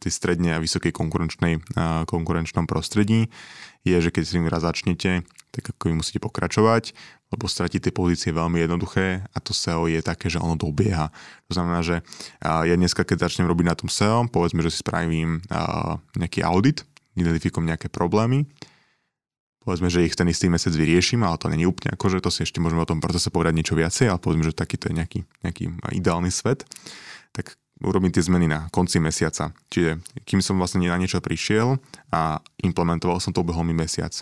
tým 0.00 0.12
stredne 0.12 0.56
a 0.56 0.62
vysokej 0.64 0.88
konkurenčnej, 0.88 1.60
konkurenčnom 2.08 2.64
prostredí, 2.64 3.28
je, 3.84 3.96
že 4.00 4.08
keď 4.08 4.22
s 4.24 4.32
tým 4.32 4.48
raz 4.48 4.64
začnete, 4.64 5.28
tak 5.52 5.76
ako 5.76 5.92
vy 5.92 5.94
musíte 6.00 6.16
pokračovať, 6.16 6.96
lebo 7.28 7.44
stratiť 7.44 7.84
tie 7.84 7.92
pozície 7.92 8.32
veľmi 8.32 8.64
jednoduché 8.64 9.28
a 9.28 9.38
to 9.44 9.52
SEO 9.52 9.84
je 9.84 10.00
také, 10.00 10.32
že 10.32 10.40
ono 10.40 10.56
dobieha. 10.56 11.12
To 11.46 11.52
znamená, 11.52 11.84
že 11.84 12.00
ja 12.40 12.74
dneska, 12.74 13.04
keď 13.04 13.28
začnem 13.28 13.44
robiť 13.44 13.66
na 13.68 13.76
tom 13.76 13.92
SEO, 13.92 14.24
povedzme, 14.32 14.64
že 14.64 14.72
si 14.72 14.80
spravím 14.80 15.44
nejaký 16.16 16.40
audit, 16.40 16.88
identifikujem 17.12 17.68
nejaké 17.68 17.92
problémy, 17.92 18.48
povedzme, 19.64 19.88
že 19.88 20.04
ich 20.04 20.14
ten 20.14 20.28
istý 20.28 20.52
mesiac 20.52 20.76
vyriešim, 20.76 21.24
ale 21.24 21.40
to 21.40 21.48
není 21.48 21.64
úplne 21.64 21.96
že 21.96 22.20
to 22.20 22.30
si 22.30 22.44
ešte 22.44 22.60
môžeme 22.60 22.84
o 22.84 22.88
tom 22.88 23.00
procese 23.00 23.32
povedať 23.32 23.56
niečo 23.56 23.74
viacej, 23.74 24.12
ale 24.12 24.20
povedzme, 24.20 24.44
že 24.44 24.54
takýto 24.54 24.92
je 24.92 24.94
nejaký, 25.00 25.20
nejaký 25.42 25.64
ideálny 25.96 26.28
svet, 26.28 26.68
tak 27.32 27.56
urobím 27.82 28.12
tie 28.12 28.22
zmeny 28.22 28.46
na 28.46 28.68
konci 28.70 29.00
mesiaca. 29.02 29.50
Čiže 29.72 30.04
kým 30.28 30.44
som 30.44 30.60
vlastne 30.60 30.84
na 30.84 31.00
niečo 31.00 31.18
prišiel 31.18 31.80
a 32.12 32.38
implementoval 32.62 33.18
som 33.18 33.34
to, 33.34 33.42
ubehol 33.42 33.66
mi 33.66 33.74
mesiac. 33.74 34.14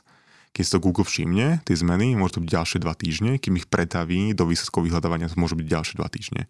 Keď 0.53 0.63
si 0.63 0.73
to 0.73 0.85
Google 0.85 1.05
všimne, 1.09 1.65
tie 1.65 1.77
zmeny, 1.77 2.13
môže 2.13 2.37
to 2.37 2.45
byť 2.45 2.51
ďalšie 2.53 2.79
dva 2.85 2.93
týždne, 2.93 3.41
kým 3.41 3.57
ich 3.57 3.69
pretaví 3.69 4.37
do 4.37 4.45
výsledkov 4.45 4.85
vyhľadávania, 4.85 5.33
to 5.33 5.41
môže 5.41 5.57
byť 5.57 5.65
ďalšie 5.65 5.95
dva 5.97 6.09
týždne. 6.13 6.45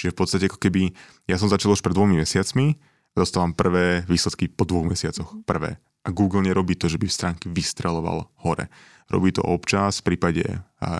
Čiže 0.00 0.12
v 0.12 0.18
podstate 0.18 0.44
ako 0.48 0.56
keby, 0.56 0.96
ja 1.28 1.36
som 1.36 1.52
začal 1.52 1.76
už 1.76 1.84
pred 1.84 1.92
dvomi 1.92 2.16
mesiacmi, 2.16 2.80
dostávam 3.12 3.52
prvé 3.52 4.08
výsledky 4.08 4.48
po 4.48 4.64
dvoch 4.64 4.88
mesiacoch. 4.88 5.36
Prvé. 5.44 5.76
A 6.02 6.10
Google 6.10 6.42
nerobí 6.42 6.74
to, 6.74 6.90
že 6.90 6.98
by 6.98 7.06
stránky 7.06 7.46
vystreloval 7.46 8.26
hore. 8.42 8.66
Robí 9.06 9.30
to 9.30 9.44
občas 9.46 10.02
v 10.02 10.14
prípade 10.14 10.42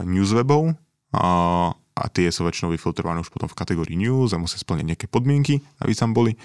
newswebov 0.07 0.79
a, 1.17 1.27
a 1.75 2.03
tie 2.13 2.31
sú 2.31 2.47
väčšinou 2.47 2.71
vyfiltrované 2.71 3.19
už 3.19 3.35
potom 3.35 3.51
v 3.51 3.59
kategórii 3.59 3.99
news 3.99 4.31
a 4.31 4.39
musia 4.39 4.63
splniť 4.63 4.87
nejaké 4.87 5.07
podmienky, 5.11 5.59
aby 5.83 5.93
tam 5.97 6.15
boli. 6.15 6.39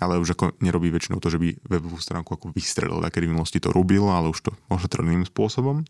ale 0.00 0.20
už 0.20 0.36
ako 0.36 0.60
nerobí 0.60 0.92
väčšinou 0.92 1.20
to, 1.20 1.32
že 1.32 1.40
by 1.40 1.56
webovú 1.68 1.96
stránku 1.96 2.36
ako 2.36 2.52
vystrelil, 2.52 3.00
kedy 3.00 3.24
v 3.28 3.32
minulosti 3.32 3.60
to 3.62 3.72
robil, 3.72 4.08
ale 4.12 4.28
už 4.28 4.44
to 4.44 4.52
ošetril 4.68 5.08
iným 5.08 5.24
spôsobom. 5.24 5.84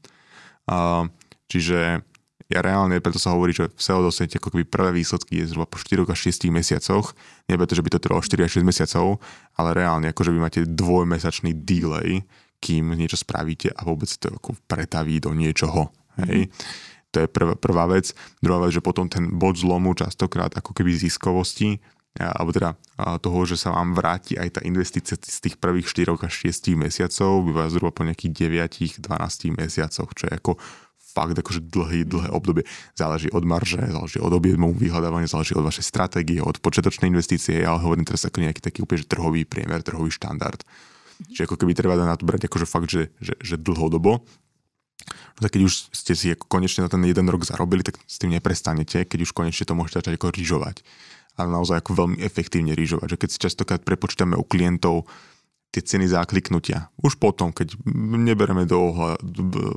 Čiže 1.50 2.02
ja 2.46 2.62
reálne, 2.62 3.02
preto 3.02 3.18
sa 3.18 3.34
hovorí, 3.34 3.50
že 3.50 3.66
v 3.66 3.80
SEO 3.82 4.06
dostanete 4.06 4.38
ako 4.38 4.54
keby 4.54 4.64
prvé 4.70 4.94
výsledky 4.94 5.42
je 5.42 5.50
zhruba 5.50 5.66
po 5.66 5.82
4 5.82 6.06
až 6.06 6.30
6 6.30 6.46
mesiacoch. 6.54 7.10
Nebude 7.50 7.66
to, 7.66 7.74
že 7.74 7.82
by 7.82 7.90
to 7.90 7.98
trvalo 7.98 8.22
4 8.22 8.46
až 8.46 8.62
6 8.62 8.70
mesiacov, 8.70 9.18
ale 9.58 9.68
reálne 9.74 10.06
akože 10.14 10.30
vy 10.30 10.38
máte 10.38 10.60
dvojmesačný 10.62 11.58
delay, 11.66 12.22
kým 12.62 12.94
niečo 12.94 13.18
spravíte 13.18 13.74
a 13.74 13.82
vôbec 13.82 14.06
to 14.06 14.30
ako 14.30 14.54
pretaví 14.70 15.18
do 15.18 15.34
niečoho. 15.34 15.90
Hej. 16.22 16.46
Mm-hmm. 16.46 16.94
To 17.14 17.16
je 17.24 17.28
prvá, 17.32 17.54
prvá 17.58 17.84
vec. 17.90 18.14
Druhá 18.38 18.62
vec, 18.62 18.76
že 18.76 18.84
potom 18.84 19.10
ten 19.10 19.26
bod 19.34 19.58
zlomu 19.58 19.96
častokrát 19.98 20.54
ako 20.54 20.70
keby 20.70 20.94
ziskovosti 20.94 21.82
alebo 22.16 22.48
teda 22.48 22.72
toho, 23.20 23.44
že 23.44 23.60
sa 23.60 23.76
vám 23.76 23.92
vráti 23.92 24.40
aj 24.40 24.56
tá 24.56 24.60
investícia 24.64 25.20
z 25.20 25.36
tých 25.36 25.60
prvých 25.60 25.84
4 25.84 26.16
až 26.16 26.48
6 26.48 26.72
mesiacov, 26.72 27.44
býva 27.44 27.68
zhruba 27.68 27.92
po 27.92 28.08
nejakých 28.08 28.32
9-12 29.04 29.52
mesiacoch, 29.52 30.08
čo 30.16 30.24
je 30.24 30.32
ako 30.32 30.56
fakt 31.16 31.32
akože 31.32 31.64
dlhý, 31.72 32.04
dlhé 32.04 32.28
obdobie. 32.28 32.68
Záleží 32.92 33.32
od 33.32 33.48
marže, 33.48 33.80
záleží 33.80 34.20
od 34.20 34.28
objemu 34.36 34.76
vyhľadávania, 34.76 35.32
záleží 35.32 35.56
od 35.56 35.64
vašej 35.64 35.88
stratégie, 35.88 36.44
od 36.44 36.60
počiatočnej 36.60 37.08
investície, 37.08 37.64
ale 37.64 37.80
hovorím 37.80 38.04
teraz 38.04 38.28
ako 38.28 38.44
nejaký 38.44 38.60
taký 38.60 38.84
úplne 38.84 39.00
že 39.00 39.08
trhový 39.08 39.48
priemer, 39.48 39.80
trhový 39.80 40.12
štandard. 40.12 40.60
Čiže 41.32 41.48
ako 41.48 41.56
keby 41.56 41.72
treba 41.72 41.96
na 41.96 42.20
to 42.20 42.28
brať 42.28 42.52
akože 42.52 42.68
fakt, 42.68 42.92
že, 42.92 43.08
že, 43.24 43.32
že 43.40 43.56
dlhodobo. 43.56 44.20
No 45.36 45.40
tak 45.40 45.56
keď 45.56 45.68
už 45.68 45.92
ste 45.96 46.12
si 46.12 46.32
ako 46.32 46.44
konečne 46.48 46.84
na 46.84 46.92
ten 46.92 47.00
jeden 47.04 47.28
rok 47.28 47.44
zarobili, 47.48 47.80
tak 47.80 47.96
s 48.04 48.20
tým 48.20 48.36
neprestanete, 48.36 49.08
keď 49.08 49.24
už 49.24 49.32
konečne 49.32 49.64
to 49.64 49.72
môžete 49.72 50.04
začať 50.04 50.20
ako 50.20 50.32
rýžovať. 50.36 50.84
Ale 51.36 51.52
naozaj 51.52 51.84
ako 51.84 51.92
veľmi 52.04 52.16
efektívne 52.24 52.72
rýžovať. 52.72 53.16
Že 53.16 53.20
keď 53.20 53.28
si 53.28 53.38
častokrát 53.40 53.80
prepočítame 53.84 54.36
u 54.36 54.44
klientov 54.44 55.08
tie 55.74 55.82
ceny 55.84 56.08
zákliknutia. 56.08 56.88
Už 57.00 57.20
potom, 57.20 57.52
keď 57.52 57.76
nebereme 58.00 58.64
do 58.64 58.80
ohľad, 58.80 59.20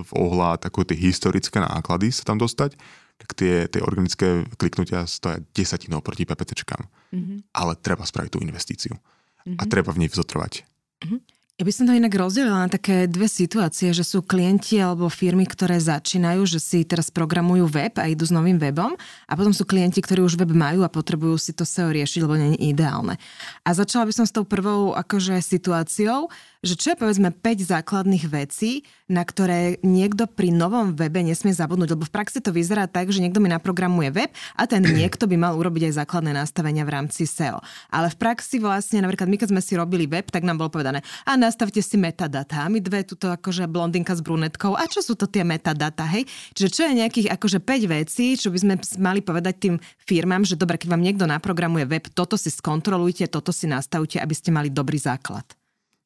v 0.05 0.11
ohľad 0.15 0.59
ako 0.69 0.87
tie 0.87 0.97
historické 0.97 1.59
náklady 1.59 2.13
sa 2.13 2.23
tam 2.23 2.39
dostať, 2.39 2.79
tak 3.19 3.35
tie, 3.35 3.67
tie 3.67 3.83
organické 3.83 4.47
kliknutia 4.55 5.03
stoja 5.03 5.43
desatinou 5.51 5.99
proti 5.99 6.23
PPTčkám. 6.23 6.87
Mm-hmm. 7.11 7.37
Ale 7.51 7.75
treba 7.83 8.07
spraviť 8.07 8.31
tú 8.31 8.39
investíciu. 8.39 8.95
Mm-hmm. 8.95 9.59
A 9.59 9.63
mhm. 9.67 9.69
treba 9.69 9.91
v 9.91 9.99
nej 10.05 10.09
vzotrvať. 10.09 10.63
Mm-hmm. 11.03 11.19
Ja 11.59 11.67
by 11.67 11.75
som 11.75 11.91
to 11.91 11.91
inak 11.91 12.15
rozdelila 12.15 12.55
na 12.55 12.71
také 12.71 13.03
dve 13.03 13.27
situácie, 13.27 13.91
že 13.91 14.07
sú 14.07 14.23
klienti 14.23 14.79
alebo 14.79 15.11
firmy, 15.11 15.43
ktoré 15.43 15.75
začínajú, 15.75 16.47
že 16.47 16.55
si 16.55 16.87
teraz 16.87 17.11
programujú 17.11 17.67
web 17.67 17.99
a 17.99 18.07
idú 18.07 18.23
s 18.23 18.31
novým 18.31 18.55
webom 18.55 18.95
a 19.27 19.33
potom 19.35 19.51
sú 19.51 19.67
klienti, 19.67 19.99
ktorí 19.99 20.23
už 20.23 20.39
web 20.39 20.55
majú 20.55 20.87
a 20.87 20.89
potrebujú 20.89 21.35
si 21.35 21.51
to 21.51 21.67
SEO 21.67 21.91
riešiť, 21.91 22.23
lebo 22.23 22.39
nie 22.39 22.55
je 22.55 22.71
ideálne. 22.71 23.19
A 23.67 23.75
začala 23.75 24.07
by 24.07 24.13
som 24.15 24.23
s 24.23 24.31
tou 24.31 24.47
prvou 24.47 24.95
akože 24.95 25.35
situáciou, 25.43 26.31
že 26.59 26.75
čo 26.75 26.91
je 26.91 26.99
povedzme 26.99 27.31
5 27.31 27.71
základných 27.71 28.25
vecí, 28.27 28.83
na 29.07 29.23
ktoré 29.23 29.79
niekto 29.79 30.27
pri 30.27 30.51
novom 30.51 30.91
webe 30.91 31.23
nesmie 31.23 31.55
zabudnúť, 31.55 31.95
lebo 31.95 32.03
v 32.03 32.11
praxi 32.11 32.43
to 32.43 32.51
vyzerá 32.51 32.83
tak, 32.85 33.15
že 33.15 33.23
niekto 33.23 33.39
mi 33.39 33.47
naprogramuje 33.47 34.11
web 34.11 34.31
a 34.59 34.63
ten 34.67 34.83
niekto 34.99 35.23
by 35.23 35.39
mal 35.39 35.55
urobiť 35.55 35.91
aj 35.91 36.03
základné 36.03 36.35
nastavenia 36.35 36.83
v 36.83 36.93
rámci 36.99 37.23
SEO. 37.23 37.63
Ale 37.87 38.11
v 38.11 38.19
praxi 38.19 38.59
vlastne, 38.59 38.99
napríklad 38.99 39.31
my 39.31 39.37
keď 39.39 39.49
sme 39.55 39.61
si 39.63 39.73
robili 39.79 40.03
web, 40.03 40.27
tak 40.27 40.43
nám 40.43 40.59
bolo 40.59 40.67
povedané, 40.67 40.99
a 41.23 41.39
nastavte 41.39 41.79
si 41.79 41.95
metadata. 41.95 42.63
A 42.63 42.67
my 42.67 42.83
dve, 42.83 43.07
tuto 43.07 43.31
akože 43.31 43.71
blondinka 43.71 44.11
s 44.11 44.19
brunetkou, 44.19 44.75
a 44.75 44.83
čo 44.83 44.99
sú 44.99 45.15
to 45.15 45.31
tie 45.31 45.47
metadata, 45.47 46.03
hej? 46.11 46.27
Čiže 46.59 46.69
čo 46.69 46.81
je 46.83 46.99
nejakých 46.99 47.27
akože 47.39 47.59
5 47.63 47.95
vecí, 47.95 48.35
čo 48.35 48.51
by 48.51 48.57
sme 48.59 48.73
mali 48.99 49.23
povedať 49.23 49.55
tým 49.57 49.75
firmám, 50.03 50.43
že 50.43 50.59
dobre, 50.59 50.75
keď 50.75 50.91
vám 50.91 51.03
niekto 51.03 51.23
naprogramuje 51.23 51.87
web, 51.87 52.05
toto 52.11 52.35
si 52.35 52.51
skontrolujte, 52.51 53.31
toto 53.31 53.55
si 53.55 53.65
nastavte, 53.65 54.19
aby 54.19 54.35
ste 54.35 54.51
mali 54.51 54.67
dobrý 54.67 54.99
základ. 54.99 55.58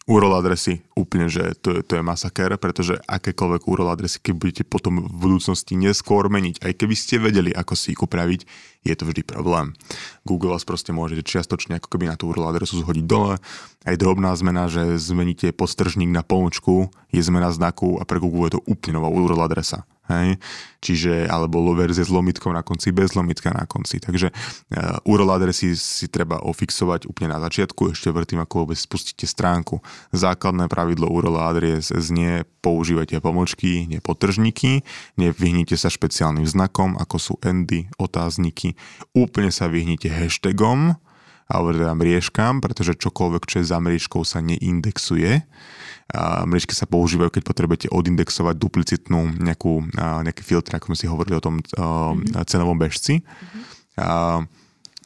URL 0.03 0.35
adresy 0.35 0.83
úplne, 0.99 1.31
že 1.31 1.55
to, 1.63 1.79
to 1.79 1.95
je 1.95 2.03
masaker, 2.03 2.59
pretože 2.59 2.99
akékoľvek 3.07 3.61
URL 3.63 3.95
adresy, 3.95 4.19
keď 4.19 4.33
budete 4.35 4.63
potom 4.67 4.99
v 4.99 5.15
budúcnosti 5.15 5.79
neskôr 5.79 6.27
meniť, 6.27 6.59
aj 6.59 6.73
keby 6.75 6.95
ste 6.95 7.23
vedeli, 7.23 7.55
ako 7.55 7.73
si 7.79 7.95
ich 7.95 8.03
upraviť, 8.03 8.43
je 8.83 8.93
to 8.99 9.07
vždy 9.07 9.23
problém. 9.23 9.71
Google 10.27 10.51
vás 10.51 10.67
proste 10.67 10.91
môže 10.91 11.15
čiastočne 11.23 11.79
ako 11.79 11.87
keby 11.87 12.11
na 12.11 12.19
tú 12.19 12.35
URL 12.35 12.51
adresu 12.51 12.83
zhodiť 12.83 13.05
dole. 13.07 13.39
Aj 13.87 13.95
drobná 13.95 14.35
zmena, 14.35 14.67
že 14.67 14.99
zmeníte 14.99 15.55
podstržník 15.55 16.11
na 16.11 16.19
pomočku, 16.19 16.91
je 17.15 17.23
zmena 17.23 17.47
znaku 17.55 17.95
a 17.95 18.03
pre 18.03 18.19
Google 18.19 18.51
je 18.51 18.59
to 18.59 18.65
úplne 18.67 18.99
nová 18.99 19.07
URL 19.07 19.39
adresa. 19.39 19.87
Hej? 20.11 20.35
Čiže, 20.83 21.31
alebo 21.31 21.63
verzie 21.71 22.03
s 22.03 22.11
lomitkou 22.11 22.51
na 22.51 22.59
konci, 22.59 22.91
bez 22.91 23.15
lomitka 23.15 23.55
na 23.55 23.63
konci. 23.63 24.03
Takže 24.03 24.35
uh, 24.35 24.99
URL 25.07 25.31
adresy 25.31 25.79
si 25.79 26.11
treba 26.11 26.43
ofixovať 26.43 27.07
úplne 27.07 27.31
na 27.31 27.39
začiatku, 27.39 27.95
ešte 27.95 28.11
vrtým, 28.11 28.43
ako 28.43 28.67
vôbec 28.67 28.79
spustíte 28.79 29.23
stránku. 29.23 29.79
Základné 30.11 30.67
pravidlo 30.67 31.07
URL 31.07 31.39
adres 31.39 31.87
znie, 31.87 32.43
používajte 32.59 33.23
pomočky, 33.23 33.87
nie 33.87 34.03
potržníky, 34.03 34.83
nevyhnite 35.15 35.79
sa 35.79 35.87
špeciálnym 35.87 36.43
znakom, 36.43 36.99
ako 36.99 37.15
sú 37.15 37.33
endy, 37.39 37.87
otázniky, 37.95 38.75
úplne 39.15 39.55
sa 39.55 39.71
vyhnite 39.71 40.11
hashtagom, 40.11 40.99
alebo 41.47 41.75
teda 41.75 41.93
mriežkam, 41.95 42.63
pretože 42.63 42.97
čokoľvek, 42.97 43.43
čo 43.45 43.55
je 43.61 43.65
za 43.67 43.77
mriežkou, 43.77 44.23
sa 44.23 44.39
neindexuje 44.39 45.43
mriežky 46.45 46.77
sa 46.77 46.85
používajú, 46.85 47.33
keď 47.33 47.43
potrebujete 47.43 47.87
odindexovať 47.89 48.55
duplicitnú 48.57 49.41
nejakú, 49.41 49.89
nejaký 49.97 50.41
filtr, 50.45 50.77
ako 50.77 50.93
sme 50.93 50.97
si 50.97 51.09
hovorili 51.09 51.35
o 51.37 51.43
tom 51.43 51.57
mm-hmm. 51.57 52.45
cenovom 52.45 52.77
bežci. 52.77 53.25
Mm-hmm. 53.25 54.61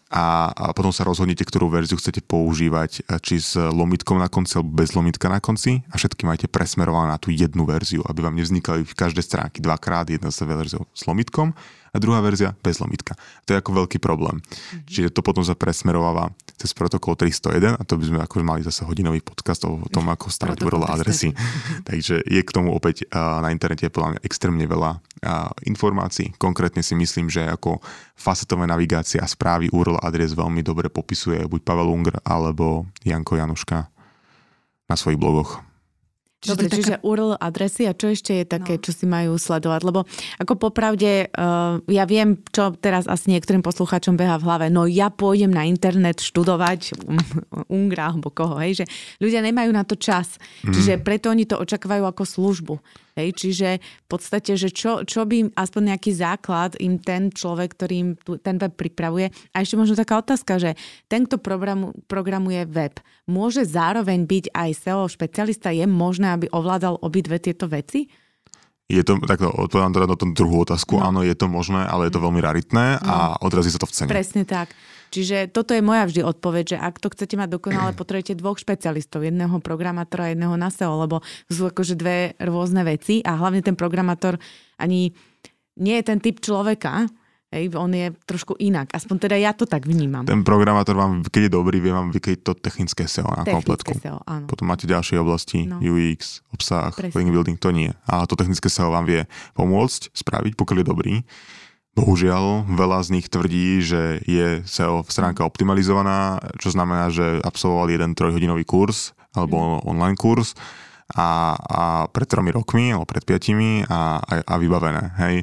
A, 0.07 0.51
a 0.55 0.71
potom 0.71 0.95
sa 0.95 1.03
rozhodnete, 1.03 1.43
ktorú 1.43 1.67
verziu 1.67 1.99
chcete 1.99 2.23
používať, 2.23 3.03
či 3.19 3.43
s 3.43 3.59
lomitkou 3.59 4.15
na 4.15 4.31
konci 4.31 4.55
alebo 4.55 4.79
bez 4.79 4.95
lomitka 4.95 5.27
na 5.27 5.43
konci 5.43 5.83
a 5.91 5.99
všetky 5.99 6.23
majte 6.23 6.47
presmerované 6.47 7.11
na 7.11 7.19
tú 7.19 7.27
jednu 7.27 7.67
verziu, 7.67 8.07
aby 8.07 8.23
vám 8.23 8.39
nevznikali 8.39 8.87
v 8.87 8.95
každej 8.95 9.23
stránky 9.23 9.59
dvakrát, 9.59 10.07
jedna 10.07 10.31
sa 10.31 10.47
verziou 10.47 10.87
s 10.95 11.03
lomitkom 11.03 11.51
a 11.86 11.86
druhá 11.95 12.19
verzia 12.19 12.51
bez 12.59 12.83
lomitka. 12.83 13.15
To 13.47 13.55
je 13.55 13.61
ako 13.63 13.85
veľký 13.85 14.03
problém. 14.03 14.43
Mm-hmm. 14.43 14.83
Čiže 14.91 15.09
to 15.15 15.23
potom 15.23 15.47
sa 15.47 15.55
presmerováva 15.55 16.35
cez 16.57 16.73
protokol 16.73 17.13
301 17.15 17.77
a 17.77 17.81
to 17.85 17.95
by 17.95 18.05
sme 18.09 18.19
ako 18.19 18.41
mali 18.41 18.65
zase 18.65 18.81
hodinový 18.83 19.21
podcast 19.21 19.63
o 19.69 19.79
tom, 19.87 20.09
ako 20.09 20.27
stavať 20.33 20.57
URL 20.65 20.89
adresy. 20.89 21.31
Takže 21.89 22.25
je 22.25 22.41
k 22.41 22.49
tomu 22.49 22.73
opäť 22.73 23.05
na 23.13 23.53
internete 23.53 23.87
podľa 23.93 24.17
mňa 24.17 24.21
extrémne 24.25 24.65
veľa 24.65 24.97
informácií. 25.69 26.33
Konkrétne 26.41 26.81
si 26.81 26.97
myslím, 26.97 27.29
že 27.29 27.45
ako 27.45 27.77
facetové 28.17 28.65
navigácia 28.65 29.21
a 29.21 29.29
správy 29.29 29.69
URL 29.69 30.01
adres 30.01 30.33
veľmi 30.33 30.65
dobre 30.65 30.89
popisuje 30.89 31.45
buď 31.45 31.61
Pavel 31.61 31.93
Unger 31.93 32.17
alebo 32.25 32.89
Janko 33.05 33.37
Januška 33.37 33.85
na 34.89 34.95
svojich 34.95 35.21
blogoch. 35.21 35.66
Čiže 36.37 36.51
Dobre, 36.53 36.65
taká... 36.69 36.75
čiže 36.77 36.95
URL 37.01 37.33
adresy 37.41 37.89
a 37.89 37.97
čo 37.97 38.13
ešte 38.13 38.31
je 38.41 38.45
také, 38.45 38.77
no. 38.77 38.81
čo 38.85 38.91
si 38.93 39.09
majú 39.09 39.41
sledovať? 39.41 39.81
Lebo 39.81 40.05
ako 40.37 40.53
popravde, 40.69 41.33
uh, 41.33 41.81
ja 41.89 42.05
viem, 42.05 42.37
čo 42.53 42.77
teraz 42.77 43.09
asi 43.09 43.33
niektorým 43.33 43.65
poslucháčom 43.65 44.13
beha 44.13 44.37
v 44.37 44.45
hlave, 44.45 44.65
no 44.69 44.85
ja 44.85 45.09
pôjdem 45.09 45.49
na 45.49 45.65
internet 45.65 46.21
študovať 46.21 46.93
Ungra 47.73 48.13
alebo 48.13 48.29
koho, 48.29 48.61
hej, 48.61 48.83
že 48.83 48.85
ľudia 49.17 49.41
nemajú 49.41 49.73
na 49.73 49.81
to 49.81 49.97
čas. 49.97 50.37
Mm. 50.61 50.73
Čiže 50.77 50.93
preto 51.01 51.33
oni 51.33 51.49
to 51.49 51.57
očakávajú 51.57 52.05
ako 52.05 52.23
službu. 52.23 52.75
Hej, 53.17 53.33
čiže 53.33 53.81
v 53.81 54.07
podstate, 54.07 54.53
že 54.53 54.69
čo, 54.69 55.01
čo 55.01 55.25
by 55.25 55.57
aspoň 55.57 55.97
nejaký 55.97 56.13
základ 56.13 56.77
im 56.77 57.01
ten 57.01 57.33
človek, 57.33 57.73
ktorý 57.73 57.95
im 57.97 58.09
ten 58.45 58.61
web 58.61 58.77
pripravuje. 58.77 59.33
A 59.57 59.65
ešte 59.65 59.73
možno 59.73 59.97
taká 59.97 60.21
otázka, 60.21 60.61
že 60.61 60.77
ten, 61.09 61.25
kto 61.25 61.41
programu, 61.41 61.97
programuje 62.05 62.61
web, 62.69 63.01
môže 63.25 63.65
zároveň 63.65 64.29
byť 64.29 64.45
aj 64.53 64.69
SEO 64.77 65.09
špecialista? 65.09 65.73
Je 65.73 65.89
možné, 65.89 66.29
aby 66.29 66.45
ovládal 66.53 67.01
obidve 67.01 67.41
tieto 67.41 67.65
veci? 67.65 68.05
Je 68.87 69.01
to, 69.03 69.19
takto 69.25 69.51
odpovedám 69.51 69.97
teda 69.99 70.07
na 70.07 70.15
tú 70.15 70.31
druhú 70.31 70.63
otázku, 70.63 71.01
no. 71.01 71.11
áno, 71.11 71.19
je 71.19 71.35
to 71.35 71.51
možné, 71.51 71.83
ale 71.83 72.07
je 72.07 72.15
to 72.15 72.23
veľmi 72.23 72.39
raritné 72.39 73.01
no. 73.01 73.03
a 73.03 73.15
odrazí 73.43 73.67
sa 73.67 73.81
to 73.81 73.89
v 73.89 73.93
cene. 73.97 74.13
Presne 74.13 74.47
tak. 74.47 74.71
Čiže 75.11 75.51
toto 75.51 75.71
je 75.71 75.83
moja 75.83 76.07
vždy 76.07 76.21
odpoveď, 76.23 76.65
že 76.75 76.77
ak 76.77 76.99
to 76.99 77.07
chcete 77.13 77.35
mať 77.37 77.49
dokonale, 77.57 77.91
potrebujete 77.99 78.37
dvoch 78.39 78.59
špecialistov, 78.59 79.23
jedného 79.23 79.57
programátora 79.59 80.29
a 80.29 80.31
jedného 80.33 80.55
na 80.59 80.67
SEO, 80.67 81.03
lebo 81.03 81.23
sú 81.47 81.67
akože 81.69 81.95
dve 81.95 82.37
rôzne 82.41 82.83
veci 82.83 83.23
a 83.23 83.35
hlavne 83.39 83.63
ten 83.63 83.75
programátor 83.77 84.39
ani 84.77 85.15
nie 85.77 85.95
je 86.01 86.03
ten 86.05 86.19
typ 86.19 86.41
človeka, 86.41 87.05
Hej, 87.47 87.79
on 87.79 87.95
je 87.95 88.11
trošku 88.27 88.59
inak. 88.59 88.91
Aspoň 88.91 89.15
teda 89.23 89.39
ja 89.39 89.55
to 89.55 89.63
tak 89.63 89.87
vnímam. 89.87 90.27
Ten 90.27 90.43
programátor 90.43 90.99
vám, 90.99 91.23
keď 91.23 91.47
je 91.47 91.51
dobrý, 91.55 91.79
vie 91.79 91.95
vám 91.95 92.11
vykryť 92.11 92.43
to 92.43 92.51
technické 92.59 93.07
SEO 93.07 93.23
na 93.23 93.47
technické 93.47 93.55
kompletku. 93.55 93.91
SEO, 94.03 94.19
áno. 94.27 94.51
Potom 94.51 94.67
máte 94.67 94.83
ďalšie 94.83 95.15
oblasti, 95.15 95.63
no. 95.63 95.79
UX, 95.79 96.43
obsah, 96.51 96.91
link 97.15 97.31
building, 97.31 97.55
to 97.55 97.71
nie. 97.71 97.95
A 98.03 98.27
to 98.27 98.35
technické 98.35 98.67
SEO 98.67 98.91
vám 98.91 99.07
vie 99.07 99.23
pomôcť 99.55 100.11
spraviť, 100.11 100.59
pokiaľ 100.59 100.77
je 100.83 100.87
dobrý. 100.91 101.13
Bohužiaľ, 101.97 102.69
veľa 102.69 103.01
z 103.01 103.09
nich 103.17 103.25
tvrdí, 103.25 103.81
že 103.81 104.21
je 104.29 104.61
SEO 104.69 105.01
stránka 105.09 105.41
optimalizovaná, 105.41 106.37
čo 106.61 106.69
znamená, 106.69 107.09
že 107.09 107.41
absolvovali 107.41 107.97
jeden 107.97 108.13
trojhodinový 108.13 108.61
kurz 108.69 109.17
alebo 109.33 109.81
mm. 109.81 109.89
online 109.89 110.17
kurz 110.17 110.53
a, 111.17 111.55
a 111.57 111.83
pred 112.11 112.27
tromi 112.29 112.53
rokmi 112.53 112.93
alebo 112.93 113.07
pred 113.07 113.23
piatimi 113.23 113.81
a, 113.87 114.21
a, 114.21 114.33
a 114.43 114.53
vybavené. 114.59 115.03
Hej. 115.17 115.35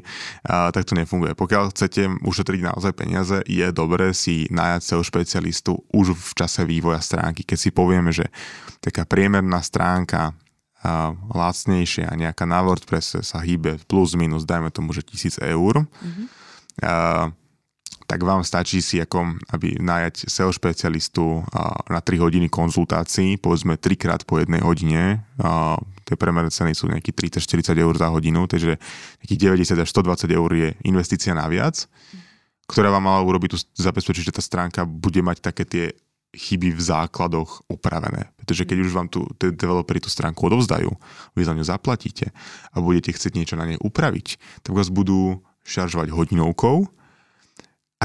A, 0.46 0.70
tak 0.70 0.86
to 0.86 0.94
nefunguje. 0.94 1.34
Pokiaľ 1.34 1.74
chcete 1.74 2.22
ušetriť 2.22 2.60
naozaj 2.70 2.92
peniaze, 2.94 3.42
je 3.48 3.66
dobré 3.74 4.14
si 4.14 4.46
najať 4.52 4.80
SEO 4.84 5.02
špecialistu 5.02 5.72
už 5.90 6.14
v 6.14 6.30
čase 6.38 6.62
vývoja 6.68 7.02
stránky. 7.02 7.42
Keď 7.42 7.58
si 7.58 7.70
povieme, 7.74 8.14
že 8.14 8.30
taká 8.78 9.08
priemerná 9.08 9.58
stránka 9.64 10.38
a 10.84 11.16
lacnejšia 11.32 12.12
nejaká 12.12 12.44
na 12.44 12.60
WordPresse 12.60 13.24
sa 13.24 13.40
hýbe 13.40 13.80
plus 13.88 14.12
minus, 14.12 14.44
dajme 14.44 14.68
tomu, 14.68 14.92
že 14.92 15.00
tisíc 15.00 15.40
eur, 15.40 15.88
mm-hmm. 15.88 16.43
Tak 18.04 18.20
vám 18.20 18.44
stačí 18.44 18.84
si 18.84 19.00
ako, 19.00 19.40
aby 19.48 19.80
najať 19.80 20.28
SEO 20.28 20.52
špecialistu 20.52 21.40
na 21.88 22.00
3 22.04 22.20
hodiny 22.20 22.52
konzultácií, 22.52 23.40
povedzme 23.40 23.80
3 23.80 23.96
krát 23.96 24.20
po 24.28 24.36
jednej 24.36 24.60
hodine. 24.60 25.24
Tie 26.04 26.20
premerné 26.20 26.52
ceny 26.52 26.76
sú 26.76 26.84
nejaký 26.92 27.16
30-40 27.16 27.72
eur 27.80 27.94
za 27.96 28.12
hodinu, 28.12 28.44
takže 28.44 28.76
nejakých 29.24 29.40
90 29.72 29.84
až 29.84 29.88
120 29.88 30.36
eur 30.36 30.50
je 30.52 30.68
investícia 30.84 31.32
naviac, 31.32 31.88
ktorá 32.68 32.92
vám 32.92 33.08
mala 33.08 33.24
urobiť 33.24 33.56
tu 33.56 33.58
zabezpečiť, 33.80 34.28
že 34.28 34.36
tá 34.36 34.42
stránka 34.44 34.84
bude 34.84 35.24
mať 35.24 35.40
také 35.40 35.64
tie 35.64 35.84
chyby 36.34 36.76
v 36.76 36.82
základoch 36.82 37.64
upravené. 37.72 38.36
Pretože 38.36 38.68
keď 38.68 38.78
už 38.84 38.90
vám 38.92 39.08
tu 39.08 39.24
tie 39.40 39.48
developeri 39.54 40.02
tú 40.02 40.12
stránku 40.12 40.44
odovzdajú, 40.44 40.92
vy 41.32 41.40
za 41.40 41.56
ňu 41.56 41.64
zaplatíte 41.64 42.34
a 42.68 42.76
budete 42.82 43.16
chcieť 43.16 43.32
niečo 43.32 43.56
na 43.56 43.64
nej 43.64 43.78
upraviť, 43.80 44.36
tak 44.60 44.76
vás 44.76 44.92
budú 44.92 45.40
šaržovať 45.64 46.12
hodinovkou, 46.12 46.86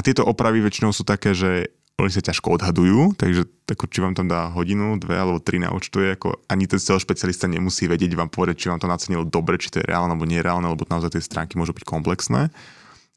tieto 0.00 0.24
opravy 0.24 0.64
väčšinou 0.64 0.96
sú 0.96 1.04
také, 1.04 1.36
že 1.36 1.76
oni 2.00 2.08
sa 2.08 2.24
ťažko 2.24 2.56
odhadujú, 2.56 3.12
takže 3.20 3.44
tako, 3.68 3.84
či 3.84 4.00
vám 4.00 4.16
tam 4.16 4.24
dá 4.24 4.48
hodinu, 4.48 4.96
dve 4.96 5.20
alebo 5.20 5.36
tri 5.36 5.60
naučtuje, 5.60 6.16
ako 6.16 6.40
ani 6.48 6.64
ten 6.64 6.80
celý 6.80 7.04
špecialista 7.04 7.44
nemusí 7.44 7.84
vedieť 7.84 8.16
vám 8.16 8.32
povedať, 8.32 8.64
či 8.64 8.66
vám 8.72 8.80
to 8.80 8.88
nacenilo 8.88 9.28
dobre, 9.28 9.60
či 9.60 9.68
to 9.68 9.84
je 9.84 9.84
reálne 9.84 10.16
alebo 10.16 10.24
nereálne, 10.24 10.64
lebo 10.64 10.88
naozaj 10.88 11.12
tie 11.12 11.20
stránky 11.20 11.60
môžu 11.60 11.76
byť 11.76 11.84
komplexné. 11.84 12.48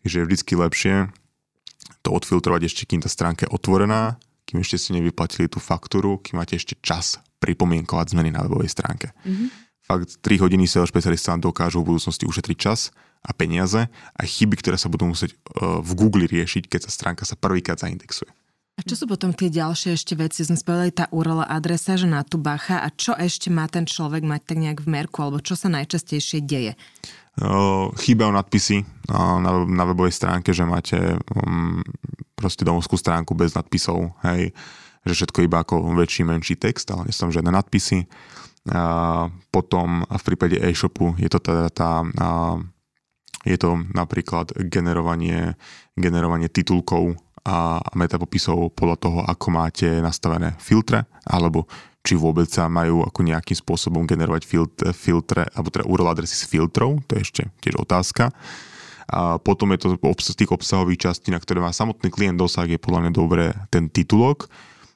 Takže 0.04 0.16
je 0.20 0.26
vždycky 0.28 0.54
lepšie 0.60 0.96
to 2.04 2.12
odfiltrovať 2.12 2.68
ešte, 2.68 2.84
kým 2.84 3.00
tá 3.00 3.08
stránka 3.08 3.48
je 3.48 3.54
otvorená, 3.56 4.20
kým 4.44 4.60
ešte 4.60 4.76
si 4.76 4.92
nevyplatili 4.92 5.48
tú 5.48 5.64
faktúru, 5.64 6.20
kým 6.20 6.44
máte 6.44 6.60
ešte 6.60 6.76
čas 6.84 7.24
pripomienkovať 7.40 8.12
zmeny 8.12 8.36
na 8.36 8.44
webovej 8.44 8.76
stránke. 8.76 9.16
Mm-hmm. 9.24 9.48
Fakt 9.88 10.20
3 10.20 10.44
hodiny 10.44 10.68
SEO 10.68 10.84
špecialista 10.84 11.40
dokážu 11.40 11.80
v 11.80 11.96
budúcnosti 11.96 12.28
ušetriť 12.28 12.58
čas 12.60 12.92
a 13.24 13.32
peniaze 13.32 13.88
a 13.90 14.22
chyby, 14.22 14.60
ktoré 14.60 14.76
sa 14.76 14.92
budú 14.92 15.08
musieť 15.08 15.34
uh, 15.58 15.80
v 15.80 15.92
Google 15.96 16.28
riešiť, 16.28 16.68
keď 16.68 16.88
sa 16.88 16.92
stránka 16.92 17.24
sa 17.24 17.40
prvýkrát 17.40 17.80
zaindexuje. 17.80 18.30
A 18.74 18.82
čo 18.82 18.98
sú 18.98 19.06
potom 19.06 19.30
tie 19.38 19.54
ďalšie 19.54 19.94
ešte 19.94 20.18
veci? 20.18 20.42
Sme 20.42 20.58
spovedali 20.58 20.90
tá 20.90 21.06
URL 21.14 21.46
adresa, 21.46 21.94
že 21.94 22.10
na 22.10 22.26
tu 22.26 22.42
bacha 22.42 22.82
a 22.82 22.90
čo 22.90 23.14
ešte 23.14 23.54
má 23.54 23.70
ten 23.70 23.86
človek 23.86 24.26
mať 24.26 24.42
tak 24.50 24.58
nejak 24.58 24.80
v 24.82 24.90
merku, 24.90 25.22
alebo 25.22 25.38
čo 25.38 25.54
sa 25.54 25.70
najčastejšie 25.70 26.42
deje? 26.42 26.74
Uh, 27.38 27.94
chýbajú 28.02 28.34
nadpisy 28.34 28.82
uh, 29.14 29.38
na, 29.42 29.62
na 29.66 29.84
webovej 29.86 30.18
stránke, 30.18 30.54
že 30.54 30.66
máte 30.66 30.98
um, 31.38 31.86
proste 32.34 32.66
domovskú 32.66 32.98
stránku 32.98 33.38
bez 33.38 33.54
nadpisov, 33.54 34.10
hej, 34.26 34.54
že 35.06 35.14
všetko 35.22 35.46
iba 35.46 35.62
ako 35.62 35.94
väčší, 35.94 36.26
menší 36.26 36.58
text, 36.58 36.90
ale 36.90 37.06
nie 37.10 37.14
sú 37.14 37.30
tam 37.30 37.34
žiadne 37.34 37.54
nadpisy. 37.54 38.10
Uh, 38.64 39.30
potom 39.54 40.02
v 40.08 40.24
prípade 40.24 40.58
e-shopu 40.58 41.14
je 41.22 41.30
to 41.30 41.38
teda 41.38 41.70
tá 41.70 42.02
uh, 42.02 42.58
je 43.44 43.58
to 43.60 43.76
napríklad 43.92 44.56
generovanie, 44.72 45.56
generovanie 45.96 46.48
titulkov 46.48 47.20
a 47.44 47.84
metapopisov 48.00 48.72
podľa 48.72 48.98
toho, 49.04 49.20
ako 49.28 49.48
máte 49.52 50.00
nastavené 50.00 50.56
filtre, 50.64 51.04
alebo 51.28 51.68
či 52.04 52.16
vôbec 52.16 52.48
sa 52.48 52.68
majú 52.68 53.04
ako 53.04 53.20
nejakým 53.24 53.56
spôsobom 53.56 54.04
generovať 54.08 54.48
filtre, 54.96 55.44
alebo 55.52 55.68
teda 55.72 55.88
URL 55.88 56.12
adresy 56.12 56.36
s 56.40 56.48
filtrov, 56.48 57.04
to 57.08 57.20
je 57.20 57.24
ešte 57.24 57.44
tiež 57.64 57.80
otázka. 57.80 58.32
A 59.12 59.40
potom 59.40 59.72
je 59.76 59.84
to 59.84 60.00
z 60.00 60.40
tých 60.40 60.52
obsahových 60.52 61.12
častí, 61.12 61.32
na 61.32 61.40
ktoré 61.40 61.60
má 61.60 61.76
samotný 61.76 62.08
klient 62.12 62.40
dosah, 62.40 62.68
je 62.68 62.80
podľa 62.80 63.08
mňa 63.08 63.12
dobré 63.12 63.52
ten 63.68 63.92
titulok, 63.92 64.48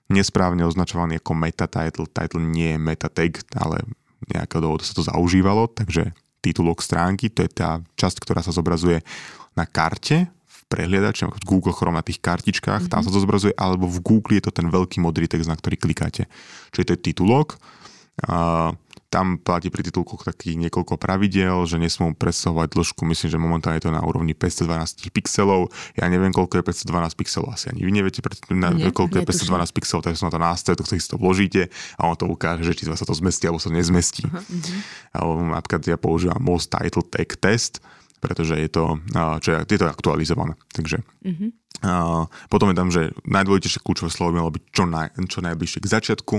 nesprávne 0.07 0.63
označovaný 0.63 1.19
ako 1.19 1.35
meta 1.35 1.67
title. 1.67 2.07
Title 2.07 2.39
nie 2.39 2.75
je 2.75 2.79
meta 2.79 3.11
tag, 3.11 3.43
ale 3.59 3.83
nejakého 4.31 4.63
dôvodu 4.63 4.87
sa 4.87 4.95
to 4.95 5.03
zaužívalo, 5.03 5.67
takže 5.67 6.15
titulok 6.41 6.79
stránky, 6.83 7.29
to 7.29 7.43
je 7.45 7.51
tá 7.51 7.81
časť, 7.97 8.21
ktorá 8.21 8.41
sa 8.45 8.53
zobrazuje 8.53 9.01
na 9.57 9.65
karte 9.65 10.29
v 10.29 10.57
prehliadači, 10.69 11.25
v 11.27 11.47
Google 11.47 11.73
Chrome 11.73 11.97
na 11.97 12.05
tých 12.05 12.21
kartičkách, 12.21 12.87
mm-hmm. 12.87 12.93
tam 12.93 13.01
sa 13.03 13.11
to 13.11 13.19
zobrazuje, 13.19 13.55
alebo 13.57 13.89
v 13.89 13.99
Google 14.03 14.37
je 14.37 14.47
to 14.47 14.51
ten 14.53 14.67
veľký 14.67 15.01
modrý 15.01 15.25
text, 15.25 15.49
na 15.49 15.57
ktorý 15.57 15.79
klikáte. 15.79 16.29
Čiže 16.75 16.85
to 16.85 16.93
je 16.93 17.03
titulok. 17.11 17.57
Uh, 18.25 18.73
tam 19.17 19.41
platí 19.41 19.73
pri 19.73 19.81
titulkoch 19.81 20.21
takých 20.21 20.61
niekoľko 20.61 21.01
pravidel, 21.01 21.65
že 21.65 21.81
nesmú 21.81 22.13
presahovať 22.13 22.69
dĺžku, 22.77 23.01
myslím, 23.01 23.29
že 23.33 23.37
momentálne 23.41 23.81
je 23.81 23.89
to 23.89 23.91
na 23.91 24.05
úrovni 24.05 24.37
512 24.37 25.09
pixelov. 25.09 25.73
Ja 25.97 26.05
neviem, 26.05 26.29
koľko 26.29 26.61
je 26.61 26.63
512 26.85 27.17
pixelov, 27.17 27.49
asi 27.49 27.73
ani 27.73 27.81
vy 27.81 27.91
neviete, 27.97 28.21
na, 28.53 28.69
nie, 28.69 28.93
koľko 28.93 29.17
je 29.17 29.25
512 29.25 29.73
pixelov, 29.73 30.01
takže 30.05 30.21
som 30.21 30.29
na 30.29 30.37
to 30.37 30.41
nástroj, 30.45 30.77
to 30.77 30.85
si 30.85 31.01
to 31.01 31.17
vložíte 31.17 31.73
a 31.97 32.01
on 32.05 32.13
to 32.13 32.29
ukáže, 32.29 32.61
že 32.61 32.77
či 32.77 32.85
sa 32.85 33.01
to 33.01 33.17
zmestí 33.17 33.49
alebo 33.49 33.57
sa 33.57 33.73
nezmestí. 33.73 34.29
Uh-huh. 34.29 34.77
Alebo 35.17 35.41
napríklad 35.49 35.81
ja 35.89 35.97
používam 35.97 36.37
most 36.37 36.69
title 36.69 37.01
tag 37.01 37.33
test, 37.41 37.81
pretože 38.21 38.53
je 38.53 38.69
to, 38.69 39.01
čo 39.41 39.49
je, 39.49 39.57
je 39.65 39.79
to 39.81 39.89
aktualizované. 39.89 40.53
Takže 40.77 41.01
uh-huh. 41.01 41.49
Uh, 41.77 42.25
potom 42.49 42.73
je 42.73 42.75
tam, 42.77 42.89
že 42.89 43.13
najdôležitejšie 43.29 43.85
kľúčové 43.85 44.09
slovo 44.09 44.33
by 44.33 44.37
malo 44.41 44.49
byť 44.49 44.63
čo, 44.73 44.89
naj, 44.89 45.13
čo 45.29 45.45
najbližšie 45.45 45.85
k 45.85 45.91
začiatku 45.93 46.35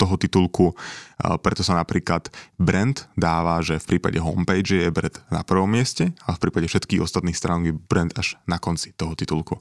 toho 0.00 0.14
titulku. 0.16 0.72
Eh, 0.72 1.36
preto 1.40 1.60
sa 1.60 1.76
napríklad 1.76 2.32
brand 2.56 2.96
dáva, 3.20 3.60
že 3.60 3.76
v 3.76 3.96
prípade 3.96 4.16
homepage 4.16 4.88
je 4.88 4.88
brand 4.88 5.12
na 5.28 5.44
prvom 5.44 5.68
mieste 5.68 6.16
a 6.24 6.32
v 6.36 6.40
prípade 6.40 6.68
všetkých 6.68 7.04
ostatných 7.04 7.36
strán 7.36 7.68
je 7.68 7.76
brand 7.76 8.12
až 8.16 8.40
na 8.48 8.56
konci 8.56 8.96
toho 8.96 9.12
titulku. 9.12 9.60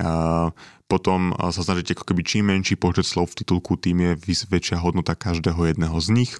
Eh, 0.00 0.48
potom 0.84 1.32
sa 1.36 1.60
snažíte 1.64 1.96
ako 1.96 2.12
keby 2.12 2.22
čím 2.24 2.52
menší 2.52 2.76
počet 2.76 3.08
slov 3.08 3.32
v 3.32 3.44
titulku, 3.44 3.80
tým 3.80 4.04
je 4.04 4.36
väčšia 4.52 4.80
hodnota 4.80 5.16
každého 5.16 5.72
jedného 5.72 5.96
z 5.96 6.08
nich. 6.12 6.32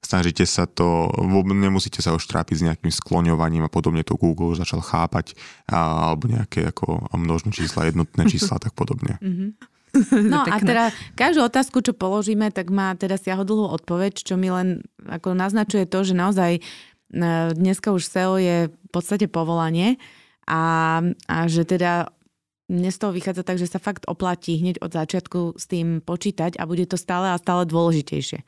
Snažíte 0.00 0.48
sa 0.48 0.64
to, 0.64 1.12
nemusíte 1.44 2.00
sa 2.00 2.16
už 2.16 2.24
trápiť 2.24 2.56
s 2.56 2.64
nejakým 2.64 2.88
skloňovaním 2.88 3.68
a 3.68 3.72
podobne 3.72 4.00
to 4.00 4.16
Google 4.16 4.56
začal 4.56 4.80
chápať, 4.80 5.36
alebo 5.68 6.24
nejaké 6.24 6.72
ako 6.72 7.12
množné 7.12 7.52
čísla, 7.52 7.88
jednotné 7.88 8.24
čísla 8.32 8.56
a 8.56 8.62
tak 8.64 8.72
podobne. 8.72 9.20
Mm-hmm. 9.20 9.69
No 10.32 10.46
a 10.46 10.56
teda 10.62 10.94
každú 11.18 11.46
otázku, 11.46 11.82
čo 11.82 11.96
položíme, 11.96 12.50
tak 12.54 12.70
má 12.70 12.94
teda 12.94 13.18
siahodlhú 13.18 13.70
odpoveď, 13.74 14.22
čo 14.22 14.38
mi 14.38 14.50
len 14.50 14.86
ako 15.06 15.34
naznačuje 15.34 15.86
to, 15.86 16.06
že 16.06 16.14
naozaj 16.14 16.52
e, 16.58 16.60
dneska 17.54 17.90
už 17.90 18.06
SEO 18.06 18.38
je 18.38 18.70
v 18.70 18.88
podstate 18.90 19.26
povolanie 19.26 19.98
a, 20.46 20.98
a 21.26 21.36
že 21.50 21.66
teda 21.66 22.10
mne 22.70 22.90
z 22.94 22.98
toho 23.02 23.10
vychádza 23.10 23.42
tak, 23.42 23.58
že 23.58 23.66
sa 23.66 23.82
fakt 23.82 24.06
oplatí 24.06 24.54
hneď 24.62 24.78
od 24.78 24.94
začiatku 24.94 25.58
s 25.58 25.66
tým 25.66 25.98
počítať 26.06 26.54
a 26.54 26.62
bude 26.70 26.86
to 26.86 26.94
stále 26.94 27.34
a 27.34 27.42
stále 27.42 27.66
dôležitejšie. 27.66 28.46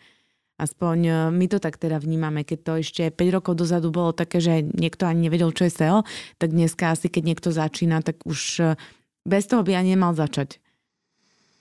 Aspoň 0.62 0.99
e, 1.03 1.12
my 1.34 1.47
to 1.51 1.59
tak 1.59 1.74
teda 1.74 1.99
vnímame, 1.99 2.47
keď 2.47 2.59
to 2.62 2.72
ešte 2.78 3.03
5 3.11 3.34
rokov 3.34 3.59
dozadu 3.59 3.90
bolo 3.90 4.14
také, 4.14 4.38
že 4.38 4.62
niekto 4.62 5.11
ani 5.11 5.26
nevedel, 5.26 5.51
čo 5.51 5.66
je 5.66 5.74
SEO, 5.74 5.99
tak 6.38 6.55
dneska 6.55 6.95
asi 6.95 7.11
keď 7.11 7.22
niekto 7.34 7.51
začína, 7.51 7.99
tak 8.07 8.22
už 8.22 8.40
e, 8.62 8.78
bez 9.26 9.51
toho 9.51 9.66
by 9.66 9.74
ani 9.74 9.99
nemal 9.99 10.14
začať. 10.14 10.62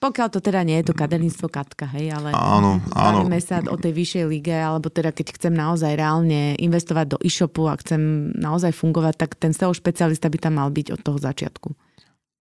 Pokiaľ 0.02 0.28
to 0.34 0.42
teda 0.42 0.66
nie 0.66 0.82
je 0.82 0.90
to 0.90 0.98
kaderníctvo 0.98 1.46
Katka, 1.46 1.86
hej, 1.94 2.10
ale 2.10 2.34
áno, 2.34 2.82
áno. 2.98 3.22
sa 3.38 3.62
o 3.70 3.78
tej 3.78 3.94
vyššej 3.94 4.26
lige, 4.26 4.50
alebo 4.50 4.90
teda 4.90 5.14
keď 5.14 5.38
chcem 5.38 5.54
naozaj 5.54 5.94
reálne 5.94 6.58
investovať 6.58 7.06
do 7.14 7.18
e-shopu 7.22 7.70
a 7.70 7.78
chcem 7.78 8.34
naozaj 8.34 8.74
fungovať, 8.74 9.14
tak 9.22 9.38
ten 9.38 9.54
SEO 9.54 9.70
špecialista 9.78 10.26
by 10.26 10.42
tam 10.42 10.58
mal 10.58 10.74
byť 10.74 10.98
od 10.98 11.00
toho 11.06 11.22
začiatku. 11.22 11.70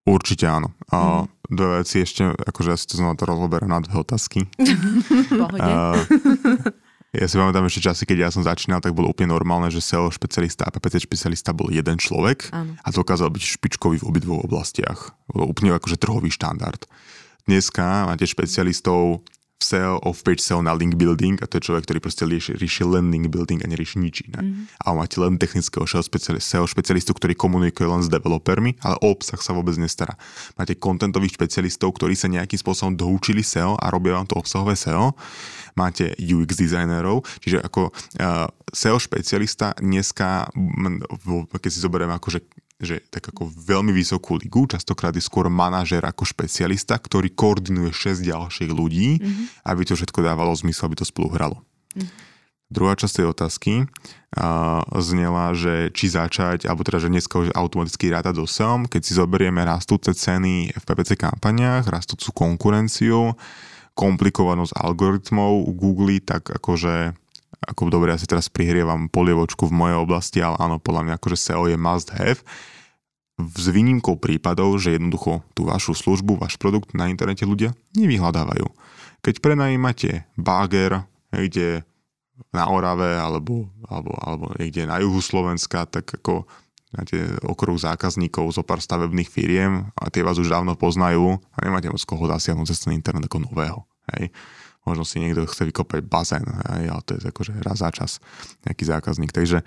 Určite 0.09 0.49
áno. 0.49 0.73
A 0.89 1.29
mm. 1.29 1.53
dve 1.53 1.85
veci 1.85 2.01
ešte, 2.01 2.33
akože 2.33 2.69
ja 2.73 2.77
si 2.81 2.89
to 2.89 2.97
znova 2.97 3.13
to 3.13 3.29
rozhoberám 3.29 3.69
na 3.69 3.85
dve 3.85 4.01
otázky. 4.01 4.41
uh, 5.61 6.01
ja 7.13 7.25
si 7.29 7.37
pamätám 7.37 7.69
ešte 7.69 7.85
časy, 7.85 8.09
keď 8.09 8.17
ja 8.25 8.29
som 8.33 8.41
začínal, 8.41 8.81
tak 8.81 8.97
bolo 8.97 9.13
úplne 9.13 9.37
normálne, 9.37 9.69
že 9.69 9.85
SEO 9.85 10.09
špecialista 10.09 10.65
a 10.65 10.73
PPC 10.73 11.05
špecialista 11.05 11.53
bol 11.53 11.69
jeden 11.69 12.01
človek 12.01 12.49
áno. 12.49 12.73
a 12.73 12.87
dokázal 12.89 13.29
byť 13.29 13.61
špičkový 13.61 14.01
v 14.01 14.07
obidvoch 14.09 14.49
oblastiach. 14.49 15.13
Bolo 15.29 15.53
úplne 15.53 15.77
akože 15.77 16.01
trhový 16.01 16.33
štandard. 16.33 16.89
Dneska 17.49 18.05
máte 18.09 18.25
špecialistov 18.27 19.25
v 19.61 19.63
SEO, 19.63 20.01
off-page 20.01 20.41
SEO 20.41 20.65
na 20.65 20.73
link 20.73 20.97
building 20.97 21.37
a 21.37 21.45
to 21.45 21.61
je 21.61 21.69
človek, 21.69 21.85
ktorý 21.85 21.99
proste 22.01 22.25
rieši, 22.25 22.57
rieši 22.57 22.81
len 22.81 23.13
link 23.13 23.29
building 23.29 23.61
a 23.61 23.69
nerieši 23.69 24.01
nič 24.01 24.25
iné. 24.25 24.41
Mm-hmm. 24.41 24.81
A 24.81 24.87
máte 24.97 25.21
len 25.21 25.37
technického 25.37 25.85
SEO, 25.85 26.01
SEO 26.41 26.65
špecialistu, 26.65 27.13
ktorý 27.13 27.37
komunikuje 27.37 27.85
len 27.85 28.01
s 28.01 28.09
developermi, 28.09 28.81
ale 28.81 28.97
o 29.05 29.13
obsah 29.13 29.37
sa 29.37 29.53
vôbec 29.53 29.77
nestará. 29.77 30.17
Máte 30.57 30.73
kontentových 30.73 31.37
špecialistov, 31.37 31.93
ktorí 31.93 32.17
sa 32.17 32.25
nejakým 32.25 32.57
spôsobom 32.57 32.97
doučili 32.97 33.45
SEO 33.45 33.77
a 33.77 33.85
robia 33.93 34.17
vám 34.17 34.25
to 34.25 34.33
obsahové 34.33 34.73
SEO. 34.73 35.13
Máte 35.77 36.17
UX 36.17 36.57
dizajnerov, 36.57 37.21
čiže 37.39 37.61
ako 37.61 37.93
uh, 37.93 38.49
SEO 38.73 38.97
špecialista 38.97 39.77
dneska, 39.77 40.49
keď 41.53 41.69
si 41.69 41.79
zoberieme 41.79 42.17
akože 42.17 42.60
že 42.81 43.05
tak 43.13 43.29
ako 43.29 43.53
veľmi 43.53 43.93
vysokú 43.93 44.41
ligu, 44.41 44.65
častokrát 44.65 45.13
je 45.13 45.21
skôr 45.21 45.47
manažer 45.47 46.01
ako 46.01 46.25
špecialista, 46.25 46.97
ktorý 46.97 47.29
koordinuje 47.31 47.93
6 47.93 48.25
ďalších 48.25 48.71
ľudí, 48.73 49.21
mm-hmm. 49.21 49.45
aby 49.69 49.81
to 49.85 49.93
všetko 49.93 50.25
dávalo 50.25 50.51
zmysel, 50.57 50.89
aby 50.89 50.97
to 50.97 51.05
spolu 51.05 51.29
hralo. 51.29 51.61
Mm. 51.93 52.09
Druhá 52.71 52.95
časť 52.95 53.19
tej 53.19 53.27
otázky 53.35 53.73
uh, 53.83 54.79
znela, 55.03 55.51
že 55.51 55.91
či 55.91 56.07
začať, 56.07 56.63
alebo 56.71 56.87
teda, 56.87 57.03
že 57.03 57.11
dneska 57.11 57.35
už 57.35 57.51
automaticky 57.51 58.07
ráta 58.07 58.31
do 58.31 58.47
SEOM, 58.47 58.87
keď 58.87 59.01
si 59.03 59.11
zoberieme 59.11 59.59
rastúce 59.59 60.15
ceny 60.15 60.71
v 60.71 60.83
PPC 60.87 61.19
kampaniách, 61.19 61.91
rastúcu 61.91 62.31
konkurenciu, 62.31 63.35
komplikovanosť 63.91 64.71
algoritmov 64.71 65.67
Google, 65.75 66.23
tak 66.23 66.47
akože 66.47 67.11
ako 67.61 67.93
dobre, 67.93 68.09
ja 68.09 68.17
si 68.17 68.25
teraz 68.25 68.49
prihrievam 68.49 69.05
polievočku 69.05 69.69
v 69.69 69.77
mojej 69.77 69.97
oblasti, 70.01 70.39
ale 70.41 70.57
áno, 70.57 70.81
podľa 70.81 71.01
mňa 71.05 71.13
akože 71.21 71.37
SEO 71.37 71.69
je 71.69 71.77
must 71.77 72.09
have. 72.09 72.41
S 73.37 73.65
výnimkou 73.69 74.17
prípadov, 74.17 74.81
že 74.81 74.97
jednoducho 74.97 75.45
tú 75.53 75.69
vašu 75.69 75.93
službu, 75.93 76.41
váš 76.41 76.57
produkt 76.57 76.97
na 76.97 77.09
internete 77.09 77.45
ľudia 77.45 77.73
nevyhľadávajú. 77.93 78.65
Keď 79.21 79.35
prenajímate 79.45 80.25
bager, 80.37 81.05
kde 81.29 81.85
na 82.49 82.65
Orave 82.73 83.21
alebo, 83.21 83.69
alebo, 83.85 84.17
alebo 84.17 84.49
niekde 84.57 84.89
na 84.89 84.97
juhu 84.97 85.21
Slovenska, 85.21 85.85
tak 85.85 86.09
ako 86.21 86.49
máte 86.97 87.21
okruh 87.45 87.77
zákazníkov 87.77 88.57
zo 88.57 88.65
pár 88.65 88.81
stavebných 88.81 89.29
firiem 89.29 89.93
a 89.93 90.09
tie 90.09 90.25
vás 90.25 90.41
už 90.41 90.49
dávno 90.49 90.73
poznajú 90.73 91.37
a 91.53 91.57
nemáte 91.61 91.93
moc 91.93 92.01
koho 92.01 92.25
zasiahnuť 92.25 92.67
cez 92.73 92.81
ten 92.81 92.97
internet 92.97 93.29
ako 93.29 93.45
nového. 93.45 93.85
Hej 94.17 94.33
možno 94.85 95.05
si 95.05 95.21
niekto 95.21 95.45
chce 95.45 95.69
vykopať 95.69 96.01
bazén, 96.05 96.45
aj, 96.45 96.83
ale 96.89 97.01
to 97.05 97.11
je 97.17 97.29
akože 97.29 97.53
raz 97.61 97.77
za 97.81 97.89
čas 97.93 98.17
nejaký 98.65 98.83
zákazník. 98.85 99.29
Takže 99.29 99.61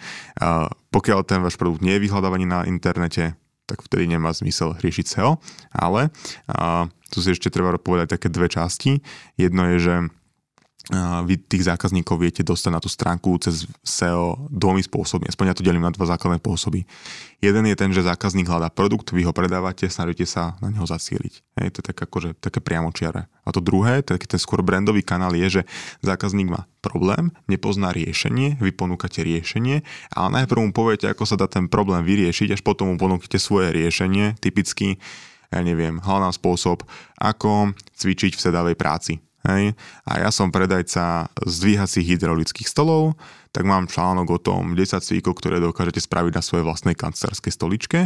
pokiaľ 0.91 1.19
ten 1.23 1.41
váš 1.43 1.55
produkt 1.55 1.83
nie 1.83 1.95
je 1.95 2.05
vyhľadávaný 2.07 2.45
na 2.51 2.67
internete, 2.67 3.39
tak 3.65 3.81
vtedy 3.81 4.11
nemá 4.11 4.35
zmysel 4.35 4.77
riešiť 4.77 5.07
SEO, 5.09 5.41
ale 5.73 6.12
tu 7.09 7.23
si 7.23 7.31
ešte 7.31 7.49
treba 7.49 7.79
povedať 7.79 8.19
také 8.19 8.29
dve 8.29 8.51
časti. 8.51 9.01
Jedno 9.39 9.71
je, 9.73 9.79
že 9.81 9.95
vy 11.24 11.41
tých 11.41 11.64
zákazníkov 11.64 12.20
viete 12.20 12.45
dostať 12.45 12.70
na 12.72 12.80
tú 12.80 12.93
stránku 12.93 13.32
cez 13.41 13.64
SEO 13.80 14.37
dvomi 14.53 14.85
spôsobmi. 14.85 15.32
Aspoň 15.32 15.47
ja 15.49 15.57
to 15.57 15.64
delím 15.64 15.80
na 15.80 15.89
dva 15.89 16.05
základné 16.05 16.45
spôsoby. 16.45 16.85
Jeden 17.41 17.64
je 17.64 17.76
ten, 17.76 17.89
že 17.89 18.05
zákazník 18.05 18.45
hľadá 18.45 18.68
produkt, 18.68 19.16
vy 19.16 19.24
ho 19.24 19.32
predávate, 19.32 19.89
snažíte 19.89 20.28
sa 20.28 20.61
na 20.61 20.68
neho 20.68 20.85
zacieliť. 20.85 21.35
Hej, 21.61 21.68
to 21.72 21.78
je 21.80 21.87
tak 21.89 21.97
akože, 22.05 22.37
také 22.37 22.61
priamočiare. 22.61 23.32
A 23.45 23.49
to 23.49 23.64
druhé, 23.64 24.05
taký 24.05 24.28
ten 24.28 24.37
skôr 24.37 24.61
brandový 24.61 25.01
kanál 25.01 25.32
je, 25.32 25.61
že 25.61 25.62
zákazník 26.05 26.53
má 26.53 26.68
problém, 26.85 27.32
nepozná 27.49 27.89
riešenie, 27.89 28.61
vy 28.61 28.72
ponúkate 28.76 29.24
riešenie, 29.24 29.80
ale 30.12 30.28
najprv 30.45 30.68
mu 30.68 30.70
poviete, 30.76 31.09
ako 31.09 31.24
sa 31.24 31.41
dá 31.41 31.49
ten 31.49 31.64
problém 31.64 32.05
vyriešiť, 32.05 32.57
až 32.57 32.61
potom 32.61 32.93
mu 32.93 32.97
ponúkate 33.01 33.41
svoje 33.41 33.72
riešenie, 33.72 34.37
typicky 34.37 35.01
ja 35.49 35.62
neviem, 35.62 36.03
hľadám 36.03 36.35
spôsob, 36.35 36.82
ako 37.14 37.72
cvičiť 37.95 38.35
v 38.35 38.43
sedavej 38.43 38.76
práci 38.76 39.22
Hej. 39.45 39.77
A 40.09 40.25
ja 40.25 40.31
som 40.33 40.49
predajca 40.49 41.29
zdvíhacích 41.45 42.17
hydraulických 42.17 42.65
stolov, 42.65 43.21
tak 43.53 43.69
mám 43.69 43.87
článok 43.87 44.29
o 44.37 44.39
tom 44.41 44.73
10 44.73 45.05
cvíkov, 45.05 45.37
ktoré 45.37 45.61
dokážete 45.61 46.01
spraviť 46.01 46.33
na 46.33 46.43
svojej 46.43 46.65
vlastnej 46.65 46.97
kancelárskej 46.97 47.53
stoličke 47.53 48.01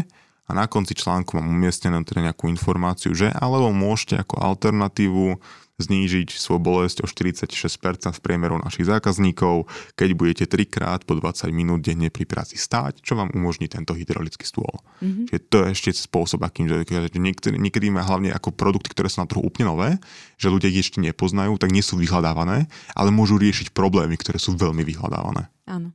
a 0.49 0.51
na 0.51 0.65
konci 0.67 0.97
článku 0.97 1.37
mám 1.39 1.47
umiestnenú 1.47 2.03
teda 2.03 2.33
nejakú 2.33 2.49
informáciu, 2.49 3.13
že 3.13 3.29
alebo 3.37 3.71
môžete 3.71 4.25
ako 4.25 4.41
alternatívu 4.41 5.39
znížiť 5.79 6.35
svoju 6.35 6.59
bolesť 6.59 7.03
o 7.03 7.07
46% 7.07 8.11
v 8.11 8.21
priemeru 8.21 8.59
našich 8.59 8.91
zákazníkov, 8.91 9.71
keď 9.95 10.09
budete 10.19 10.45
trikrát 10.51 11.07
po 11.07 11.15
20 11.15 11.55
minút 11.55 11.87
denne 11.87 12.11
pri 12.11 12.27
práci 12.27 12.59
stáť, 12.59 12.99
čo 12.99 13.15
vám 13.15 13.31
umožní 13.31 13.71
tento 13.71 13.95
hydraulický 13.95 14.43
stôl. 14.43 14.83
Mm-hmm. 14.99 15.25
Čiže 15.31 15.41
to 15.47 15.57
je 15.63 15.67
ešte 15.71 15.91
spôsob, 15.95 16.43
akým 16.43 16.67
že 16.67 16.83
niekedy, 17.15 17.57
niekedy 17.57 17.87
má 17.95 18.03
hlavne 18.03 18.35
ako 18.35 18.51
produkty, 18.51 18.91
ktoré 18.91 19.07
sú 19.07 19.23
na 19.23 19.31
trhu 19.31 19.41
úplne 19.41 19.71
nové, 19.71 19.91
že 20.35 20.51
ľudia 20.51 20.67
ich 20.67 20.83
ešte 20.83 20.99
nepoznajú, 20.99 21.55
tak 21.63 21.71
nie 21.71 21.87
sú 21.87 21.95
vyhľadávané, 21.95 22.67
ale 22.99 23.09
môžu 23.15 23.39
riešiť 23.39 23.71
problémy, 23.71 24.19
ktoré 24.19 24.43
sú 24.43 24.59
veľmi 24.59 24.83
vyhľadávané. 24.83 25.47
Áno. 25.71 25.95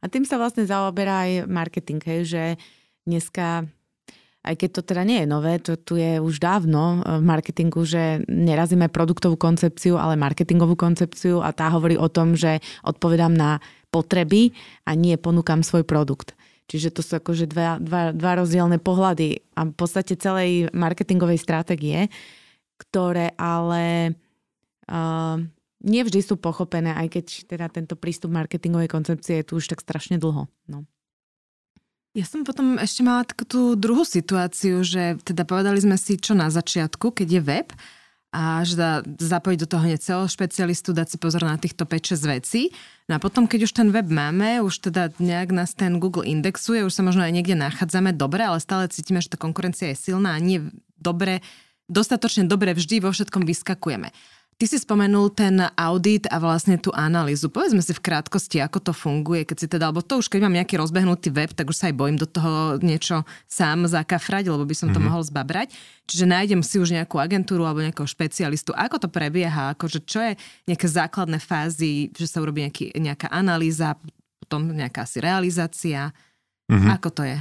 A 0.00 0.08
tým 0.08 0.24
sa 0.24 0.40
vlastne 0.40 0.64
zaoberá 0.64 1.28
aj 1.28 1.48
marketing, 1.48 2.00
hej, 2.04 2.20
že 2.24 2.42
dneska 3.04 3.68
aj 4.44 4.54
keď 4.60 4.70
to 4.76 4.82
teda 4.84 5.02
nie 5.08 5.24
je 5.24 5.28
nové, 5.28 5.56
to 5.56 5.80
tu 5.80 5.96
je 5.96 6.20
už 6.20 6.36
dávno 6.36 7.00
v 7.00 7.24
marketingu, 7.24 7.80
že 7.88 8.20
nerazíme 8.28 8.92
produktovú 8.92 9.40
koncepciu, 9.40 9.96
ale 9.96 10.20
marketingovú 10.20 10.76
koncepciu 10.76 11.40
a 11.40 11.56
tá 11.56 11.72
hovorí 11.72 11.96
o 11.96 12.12
tom, 12.12 12.36
že 12.36 12.60
odpovedám 12.84 13.32
na 13.32 13.64
potreby 13.88 14.52
a 14.84 14.92
nie 14.92 15.16
ponúkam 15.16 15.64
svoj 15.64 15.88
produkt. 15.88 16.36
Čiže 16.68 16.92
to 16.92 17.00
sú 17.00 17.20
akože 17.20 17.48
dva, 17.48 17.80
dva, 17.80 18.12
dva 18.12 18.32
rozdielne 18.40 18.80
pohľady 18.80 19.44
a 19.56 19.68
v 19.68 19.74
podstate 19.76 20.16
celej 20.16 20.72
marketingovej 20.72 21.40
stratégie, 21.40 22.08
ktoré 22.80 23.36
ale 23.36 24.16
uh, 24.88 25.36
nie 25.84 26.02
vždy 26.04 26.20
sú 26.24 26.40
pochopené, 26.40 26.96
aj 26.96 27.20
keď 27.20 27.26
teda 27.48 27.66
tento 27.68 27.94
prístup 28.00 28.32
marketingovej 28.32 28.88
koncepcie 28.88 29.40
je 29.40 29.46
tu 29.46 29.60
už 29.60 29.68
tak 29.68 29.84
strašne 29.84 30.16
dlho. 30.16 30.48
No. 30.68 30.88
Ja 32.14 32.22
som 32.22 32.46
potom 32.46 32.78
ešte 32.78 33.02
mala 33.02 33.26
takú 33.26 33.42
tú 33.42 33.60
druhú 33.74 34.06
situáciu, 34.06 34.86
že 34.86 35.18
teda 35.26 35.42
povedali 35.42 35.82
sme 35.82 35.98
si, 35.98 36.14
čo 36.14 36.38
na 36.38 36.46
začiatku, 36.46 37.10
keď 37.10 37.28
je 37.28 37.42
web, 37.42 37.68
a 38.34 38.66
že 38.66 38.74
dá 38.74 39.02
zapojiť 39.06 39.58
do 39.62 39.70
toho 39.70 39.82
hneď 39.86 40.26
špecialistu, 40.26 40.90
dať 40.90 41.14
si 41.14 41.16
pozor 41.22 41.46
na 41.46 41.54
týchto 41.54 41.86
5-6 41.86 42.34
vecí. 42.34 42.74
No 43.06 43.18
a 43.18 43.22
potom, 43.22 43.46
keď 43.46 43.70
už 43.70 43.72
ten 43.78 43.94
web 43.94 44.10
máme, 44.10 44.58
už 44.58 44.90
teda 44.90 45.14
nejak 45.22 45.54
nás 45.54 45.78
ten 45.78 46.02
Google 46.02 46.26
indexuje, 46.26 46.82
už 46.82 46.90
sa 46.90 47.06
možno 47.06 47.22
aj 47.22 47.30
niekde 47.30 47.54
nachádzame 47.54 48.10
dobre, 48.10 48.42
ale 48.42 48.58
stále 48.58 48.90
cítime, 48.90 49.22
že 49.22 49.30
tá 49.30 49.38
konkurencia 49.38 49.94
je 49.94 50.10
silná 50.10 50.34
a 50.34 50.42
nie 50.42 50.66
dobre, 50.98 51.46
dostatočne 51.86 52.50
dobre 52.50 52.74
vždy 52.74 53.06
vo 53.06 53.14
všetkom 53.14 53.46
vyskakujeme. 53.46 54.10
Ty 54.54 54.64
si 54.70 54.78
spomenul 54.78 55.34
ten 55.34 55.58
audit 55.74 56.30
a 56.30 56.38
vlastne 56.38 56.78
tú 56.78 56.94
analýzu. 56.94 57.50
Povedzme 57.50 57.82
si 57.82 57.90
v 57.90 57.98
krátkosti, 57.98 58.62
ako 58.62 58.78
to 58.78 58.92
funguje, 58.94 59.42
keď 59.42 59.56
si 59.58 59.66
teda, 59.66 59.90
alebo 59.90 59.98
to 59.98 60.22
už 60.22 60.30
keď 60.30 60.46
mám 60.46 60.54
nejaký 60.54 60.78
rozbehnutý 60.78 61.34
web, 61.34 61.50
tak 61.50 61.66
už 61.66 61.74
sa 61.74 61.90
aj 61.90 61.98
bojím 61.98 62.14
do 62.14 62.30
toho 62.30 62.78
niečo 62.78 63.26
sám 63.50 63.90
zakafrať, 63.90 64.46
lebo 64.46 64.62
by 64.62 64.74
som 64.78 64.94
to 64.94 65.02
mm-hmm. 65.02 65.10
mohol 65.10 65.26
zbabrať. 65.26 65.74
Čiže 66.06 66.30
nájdem 66.30 66.62
si 66.62 66.78
už 66.78 66.94
nejakú 66.94 67.18
agentúru 67.18 67.66
alebo 67.66 67.82
nejakého 67.82 68.06
špecialistu. 68.06 68.70
Ako 68.78 69.02
to 69.02 69.08
prebieha? 69.10 69.74
Akože 69.74 70.06
čo 70.06 70.22
je 70.22 70.38
nejaké 70.70 70.86
základné 70.86 71.42
fázy, 71.42 72.14
že 72.14 72.30
sa 72.30 72.38
urobí 72.38 72.62
nejaký, 72.62 72.94
nejaká 72.94 73.34
analýza, 73.34 73.98
potom 74.38 74.70
nejaká 74.70 75.02
asi 75.02 75.18
realizácia. 75.18 76.14
Mm-hmm. 76.70 76.90
Ako 76.94 77.08
to 77.10 77.26
je? 77.26 77.36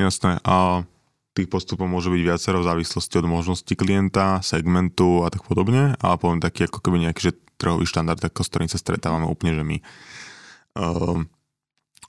Jasné. 0.00 0.40
A 0.40 0.88
tých 1.36 1.52
postupov 1.52 1.84
môže 1.84 2.08
byť 2.08 2.22
viacero 2.24 2.64
v 2.64 2.68
závislosti 2.72 3.14
od 3.20 3.26
možnosti 3.28 3.72
klienta, 3.76 4.40
segmentu 4.40 5.20
a 5.22 5.28
tak 5.28 5.44
podobne, 5.44 5.92
ale 6.00 6.14
poviem 6.16 6.40
taký 6.40 6.64
ako 6.64 6.80
keby 6.80 7.04
nejaký 7.04 7.20
že 7.28 7.32
trhový 7.60 7.84
štandard, 7.84 8.20
ako 8.20 8.40
s 8.40 8.50
ktorým 8.52 8.70
sa 8.72 8.80
stretávame 8.80 9.28
úplne, 9.28 9.52
že 9.52 9.64
my 9.64 9.76
uh, 10.80 11.20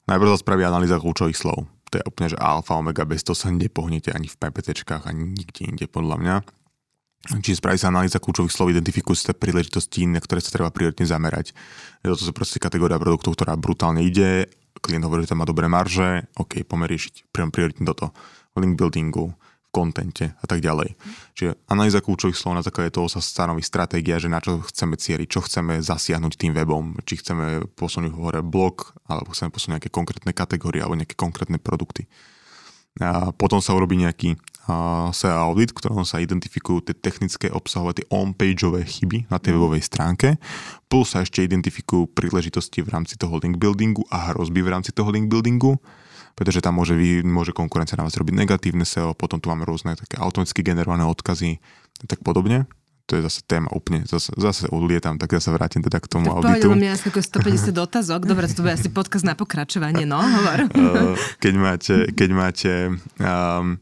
najprv 0.08 0.30
sa 0.32 0.40
spraví 0.40 0.64
analýza 0.64 1.00
kľúčových 1.00 1.36
slov. 1.36 1.68
To 1.92 1.96
je 2.00 2.04
úplne, 2.04 2.28
že 2.32 2.40
alfa, 2.40 2.76
omega, 2.76 3.08
bez 3.08 3.24
toho 3.24 3.36
sa 3.36 3.48
nepohnete 3.48 4.12
ani 4.12 4.28
v 4.28 4.40
PPTčkách, 4.40 5.08
ani 5.08 5.24
nikde 5.24 5.68
inde 5.68 5.86
podľa 5.88 6.16
mňa. 6.20 6.36
Čiže 7.28 7.60
spraví 7.60 7.76
sa 7.80 7.92
analýza 7.92 8.24
kľúčových 8.24 8.52
slov, 8.52 8.72
identifikujú 8.72 9.16
sa 9.16 9.36
príležitosti, 9.36 10.08
na 10.08 10.24
ktoré 10.24 10.40
sa 10.40 10.52
treba 10.52 10.72
prioritne 10.72 11.04
zamerať. 11.04 11.52
Toto 12.00 12.24
sú 12.24 12.32
proste 12.32 12.60
kategória 12.60 12.96
produktov, 13.00 13.36
ktorá 13.36 13.56
brutálne 13.60 14.04
ide, 14.04 14.48
klient 14.80 15.04
hovorí, 15.04 15.28
že 15.28 15.36
tam 15.36 15.44
má 15.44 15.48
dobré 15.48 15.68
marže, 15.68 16.28
OK, 16.40 16.64
riešiť 16.64 17.34
priam 17.34 17.52
prioritne 17.52 17.84
toto 17.84 18.16
link 18.60 18.76
buildingu, 18.78 19.34
v 19.68 19.70
kontente 19.76 20.32
a 20.32 20.46
tak 20.48 20.64
ďalej. 20.64 20.96
Čiže 21.36 21.60
analýza 21.68 22.00
kľúčových 22.00 22.40
slov 22.40 22.56
na 22.56 22.64
základe 22.64 22.96
toho 22.96 23.12
sa 23.12 23.20
stanoví 23.20 23.60
stratégia, 23.60 24.16
že 24.16 24.32
na 24.32 24.40
čo 24.40 24.64
chceme 24.64 24.96
cieliť, 24.96 25.28
čo 25.28 25.44
chceme 25.44 25.84
zasiahnuť 25.84 26.34
tým 26.40 26.56
webom, 26.56 26.96
či 27.04 27.20
chceme 27.20 27.68
posunúť 27.76 28.16
hore 28.16 28.40
blok, 28.40 28.96
alebo 29.12 29.36
chceme 29.36 29.52
posunúť 29.52 29.74
nejaké 29.78 29.92
konkrétne 29.92 30.32
kategórie 30.32 30.80
alebo 30.80 30.96
nejaké 30.96 31.20
konkrétne 31.20 31.60
produkty. 31.60 32.08
A 32.98 33.30
potom 33.36 33.62
sa 33.62 33.78
urobí 33.78 34.00
nejaký 34.00 34.40
SEO 35.14 35.38
audit, 35.48 35.72
v 35.72 35.80
ktorom 35.80 36.04
sa 36.04 36.20
identifikujú 36.20 36.92
tie 36.92 36.96
technické 36.98 37.48
obsahové, 37.48 38.02
tie 38.02 38.10
on-pageové 38.12 38.84
chyby 38.84 39.32
na 39.32 39.40
tej 39.40 39.56
webovej 39.56 39.86
stránke, 39.86 40.36
plus 40.92 41.16
sa 41.16 41.24
ešte 41.24 41.46
identifikujú 41.46 42.12
príležitosti 42.12 42.84
v 42.84 42.92
rámci 42.92 43.16
toho 43.16 43.40
link 43.40 43.62
buildingu 43.62 44.04
a 44.12 44.34
hrozby 44.34 44.60
v 44.60 44.72
rámci 44.74 44.92
toho 44.92 45.08
link 45.14 45.32
buildingu 45.32 45.80
pretože 46.38 46.62
tam 46.62 46.78
môže, 46.78 46.94
môže 47.26 47.50
konkurencia 47.50 47.98
na 47.98 48.06
vás 48.06 48.14
robiť 48.14 48.38
negatívne 48.38 48.86
SEO, 48.86 49.18
potom 49.18 49.42
tu 49.42 49.50
máme 49.50 49.66
rôzne 49.66 49.98
také 49.98 50.22
automaticky 50.22 50.62
generované 50.62 51.02
odkazy 51.02 51.58
a 51.98 52.06
tak 52.06 52.22
podobne. 52.22 52.70
To 53.08 53.16
je 53.16 53.24
zase 53.24 53.40
téma 53.48 53.72
úplne, 53.72 54.04
zase, 54.04 54.36
zase 54.36 54.68
odlietam, 54.68 55.16
tak 55.16 55.32
ja 55.32 55.40
sa 55.40 55.56
vrátim 55.56 55.80
teda 55.80 56.04
k 56.04 56.12
tomu 56.12 56.28
tak 56.28 56.44
auditu. 56.44 56.76
Tak 56.76 56.92
asi 56.92 57.08
150 57.08 57.72
dotazok, 57.72 58.28
dobre, 58.28 58.52
to 58.52 58.62
bude 58.62 58.76
asi 58.76 58.92
podkaz 58.92 59.24
na 59.24 59.34
pokračovanie, 59.34 60.04
no, 60.06 60.22
hovor. 60.22 60.60
Eh, 60.78 61.16
keď 61.40 61.54
máte, 61.56 61.96
keď 62.14 62.30
máte 62.36 62.72
um, 63.18 63.80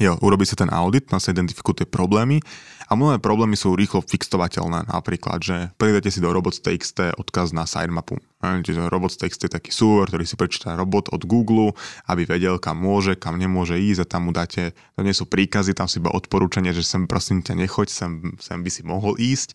Jo, 0.00 0.16
urobí 0.24 0.48
sa 0.48 0.56
ten 0.56 0.72
audit, 0.72 1.12
tam 1.12 1.20
sa 1.20 1.28
identifikujú 1.28 1.84
tie 1.84 1.88
problémy 1.88 2.40
a 2.88 2.96
mnohé 2.96 3.20
problémy 3.20 3.52
sú 3.52 3.76
rýchlo 3.76 4.00
fixovateľné. 4.00 4.88
Napríklad, 4.88 5.44
že 5.44 5.56
pridáte 5.76 6.08
si 6.08 6.24
do 6.24 6.32
robots.txt 6.32 7.20
odkaz 7.20 7.52
na 7.52 7.68
sitemapu. 7.68 8.16
Čiže 8.40 8.88
robots.txt 8.88 9.46
je 9.46 9.52
taký 9.52 9.68
súver, 9.68 10.08
ktorý 10.08 10.24
si 10.24 10.40
prečíta 10.40 10.72
robot 10.72 11.12
od 11.12 11.28
Google, 11.28 11.76
aby 12.08 12.24
vedel, 12.24 12.56
kam 12.56 12.80
môže, 12.80 13.12
kam 13.12 13.36
nemôže 13.36 13.76
ísť 13.76 14.08
a 14.08 14.10
tam 14.16 14.26
mu 14.26 14.32
dáte, 14.32 14.72
to 14.96 15.04
nie 15.04 15.12
sú 15.12 15.28
príkazy, 15.28 15.76
tam 15.76 15.84
si 15.84 16.00
iba 16.00 16.08
odporúčanie, 16.08 16.72
že 16.72 16.80
sem 16.80 17.04
prosím 17.04 17.44
ťa 17.44 17.60
nechoď, 17.60 17.92
sem, 17.92 18.32
sem 18.40 18.56
by 18.56 18.70
si 18.72 18.80
mohol 18.80 19.20
ísť. 19.20 19.52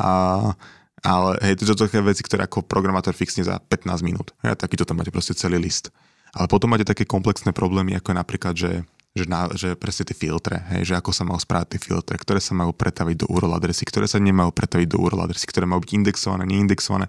A 0.00 0.56
Ale 1.04 1.36
hej, 1.44 1.60
to 1.60 1.68
sú 1.68 1.76
také 1.76 2.00
veci, 2.00 2.24
ktoré 2.24 2.48
ako 2.48 2.64
programátor 2.64 3.12
fixne 3.12 3.44
za 3.44 3.60
15 3.60 4.00
minút. 4.00 4.32
Ja, 4.40 4.56
takýto 4.56 4.88
tam 4.88 4.98
máte 4.98 5.12
proste 5.12 5.36
celý 5.36 5.60
list. 5.60 5.92
Ale 6.32 6.48
potom 6.48 6.72
máte 6.72 6.88
také 6.88 7.04
komplexné 7.06 7.52
problémy, 7.54 7.94
ako 7.94 8.10
je 8.10 8.16
napríklad, 8.16 8.54
že 8.56 8.70
že, 9.16 9.24
na, 9.24 9.48
že 9.56 9.72
presne 9.80 10.04
tie 10.04 10.12
filtre, 10.12 10.60
hej, 10.76 10.92
že 10.92 10.94
ako 11.00 11.08
sa 11.08 11.24
majú 11.24 11.40
správať 11.40 11.72
tie 11.72 11.80
filtre, 11.88 12.20
ktoré 12.20 12.36
sa 12.36 12.52
majú 12.52 12.76
pretaviť 12.76 13.24
do 13.24 13.26
URL 13.32 13.56
adresy, 13.56 13.88
ktoré 13.88 14.04
sa 14.04 14.20
nemajú 14.20 14.52
pretaviť 14.52 14.92
do 14.92 15.00
URL 15.00 15.24
adresy, 15.24 15.48
ktoré 15.48 15.64
majú 15.64 15.80
byť 15.80 15.90
indexované, 15.96 16.44
neindexované. 16.44 17.08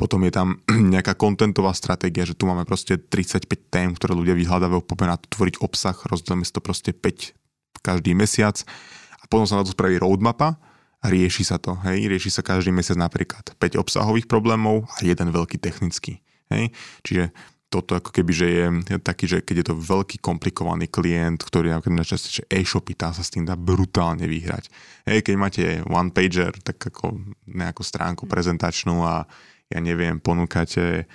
Potom 0.00 0.24
je 0.24 0.32
tam 0.32 0.64
nejaká 0.96 1.12
kontentová 1.20 1.76
stratégia, 1.76 2.24
že 2.24 2.32
tu 2.32 2.48
máme 2.48 2.64
proste 2.64 2.96
35 2.96 3.44
tém, 3.68 3.92
ktoré 3.92 4.16
ľudia 4.16 4.32
vyhľadávajú, 4.32 4.88
poďme 4.88 5.12
na 5.12 5.20
to 5.20 5.28
tvoriť 5.36 5.60
obsah, 5.60 5.96
rozdielme 6.08 6.48
si 6.48 6.52
to 6.56 6.64
proste 6.64 6.96
5 6.96 7.84
každý 7.84 8.16
mesiac. 8.16 8.56
A 9.20 9.28
potom 9.28 9.44
sa 9.44 9.60
na 9.60 9.68
to 9.68 9.76
spraví 9.76 10.00
roadmapa 10.00 10.56
a 11.04 11.06
rieši 11.12 11.44
sa 11.44 11.60
to, 11.60 11.76
hej, 11.84 12.08
rieši 12.08 12.32
sa 12.32 12.40
každý 12.40 12.72
mesiac 12.72 12.96
napríklad 12.96 13.52
5 13.60 13.84
obsahových 13.84 14.24
problémov 14.24 14.88
a 14.96 15.04
jeden 15.04 15.28
veľký 15.28 15.60
technický, 15.60 16.24
hej, 16.48 16.72
čiže 17.04 17.36
toto 17.74 17.98
ako 17.98 18.14
keby, 18.14 18.30
že 18.30 18.46
je 18.46 18.64
taký, 19.02 19.26
že 19.26 19.38
keď 19.42 19.56
je 19.58 19.66
to 19.74 19.74
veľký 19.74 20.22
komplikovaný 20.22 20.86
klient, 20.86 21.42
ktorý 21.42 21.74
napríklad 21.74 22.06
že 22.06 22.46
e-shopy, 22.46 22.94
tá 22.94 23.10
sa 23.10 23.26
s 23.26 23.34
tým 23.34 23.42
dá 23.42 23.58
brutálne 23.58 24.30
vyhrať. 24.30 24.70
Hej, 25.10 25.26
keď 25.26 25.34
máte 25.34 25.62
one 25.90 26.14
pager, 26.14 26.54
tak 26.62 26.78
ako 26.78 27.18
nejakú 27.50 27.82
stránku 27.82 28.30
prezentačnú 28.30 29.02
a 29.02 29.26
ja 29.66 29.78
neviem, 29.82 30.22
ponúkate, 30.22 31.10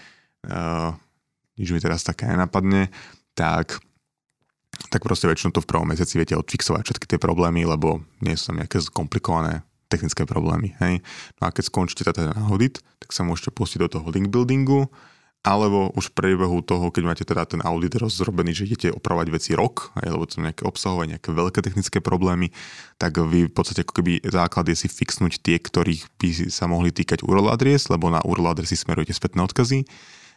uh, 0.51 0.91
nič 1.55 1.71
mi 1.71 1.79
teraz 1.79 2.03
také 2.03 2.27
nenapadne, 2.27 2.91
tak 3.31 3.79
tak 4.89 5.03
proste 5.03 5.27
väčšinou 5.27 5.51
to 5.51 5.65
v 5.65 5.69
prvom 5.75 5.91
mesiaci 5.91 6.15
viete 6.15 6.37
odfixovať 6.39 6.87
všetky 6.87 7.05
tie 7.09 7.19
problémy, 7.19 7.67
lebo 7.67 7.99
nie 8.23 8.37
sú 8.39 8.53
tam 8.53 8.63
nejaké 8.63 8.79
komplikované 8.95 9.65
technické 9.91 10.23
problémy. 10.23 10.77
Hej. 10.79 11.03
No 11.41 11.49
a 11.49 11.51
keď 11.51 11.67
skončíte 11.67 12.05
ten 12.13 12.31
audit, 12.47 12.79
tak 13.01 13.11
sa 13.11 13.25
môžete 13.25 13.51
pustiť 13.51 13.79
do 13.83 13.89
toho 13.99 14.07
link 14.13 14.31
buildingu, 14.31 14.87
alebo 15.39 15.87
už 15.95 16.11
v 16.11 16.15
priebehu 16.19 16.59
toho, 16.59 16.91
keď 16.91 17.03
máte 17.07 17.23
teda 17.23 17.47
ten 17.47 17.63
audit 17.63 17.95
rozrobený, 17.95 18.51
že 18.51 18.67
idete 18.67 18.87
opravovať 18.91 19.27
veci 19.31 19.51
rok, 19.55 19.95
aj, 19.95 20.11
lebo 20.11 20.27
to 20.27 20.43
nejaké 20.43 20.67
obsahovať 20.67 21.15
nejaké 21.15 21.29
veľké 21.31 21.59
technické 21.63 21.97
problémy, 22.03 22.51
tak 22.99 23.15
vy 23.23 23.47
v 23.47 23.53
podstate 23.53 23.87
ako 23.87 24.03
keby 24.03 24.19
základ 24.27 24.67
je 24.67 24.75
si 24.75 24.87
fixnúť 24.91 25.39
tie, 25.39 25.55
ktorých 25.55 26.11
by 26.19 26.29
sa 26.51 26.67
mohli 26.67 26.91
týkať 26.91 27.23
URL 27.23 27.55
adres, 27.55 27.87
lebo 27.87 28.11
na 28.11 28.19
URL 28.19 28.51
adresy 28.51 28.75
smerujete 28.75 29.15
spätné 29.15 29.39
odkazy 29.47 29.87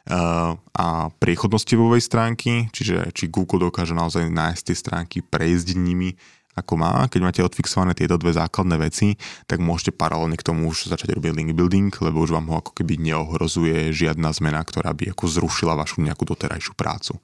uh, 0.07 0.55
a 0.79 0.87
priechodnosti 1.19 1.75
webovej 1.75 2.07
stránky, 2.07 2.71
čiže 2.71 3.11
či 3.11 3.27
Google 3.27 3.75
dokáže 3.75 3.99
naozaj 3.99 4.31
nájsť 4.31 4.63
tie 4.71 4.77
stránky, 4.79 5.19
prejsť 5.19 5.75
nimi 5.75 6.15
ako 6.53 6.75
má. 6.77 7.09
Keď 7.09 7.21
máte 7.25 7.41
odfixované 7.41 7.97
tieto 7.97 8.21
dve 8.21 8.37
základné 8.37 8.77
veci, 8.77 9.17
tak 9.49 9.65
môžete 9.65 9.97
paralelne 9.97 10.37
k 10.37 10.45
tomu 10.45 10.69
už 10.69 10.93
začať 10.93 11.17
robiť 11.17 11.33
link 11.33 11.51
building, 11.57 11.93
lebo 12.05 12.21
už 12.21 12.37
vám 12.37 12.49
ho 12.53 12.61
ako 12.61 12.77
keby 12.77 13.01
neohrozuje 13.01 13.93
žiadna 13.93 14.33
zmena, 14.37 14.61
ktorá 14.61 14.93
by 14.93 15.17
ako 15.17 15.25
zrušila 15.29 15.73
vašu 15.73 16.05
nejakú 16.05 16.29
doterajšiu 16.29 16.77
prácu. 16.77 17.17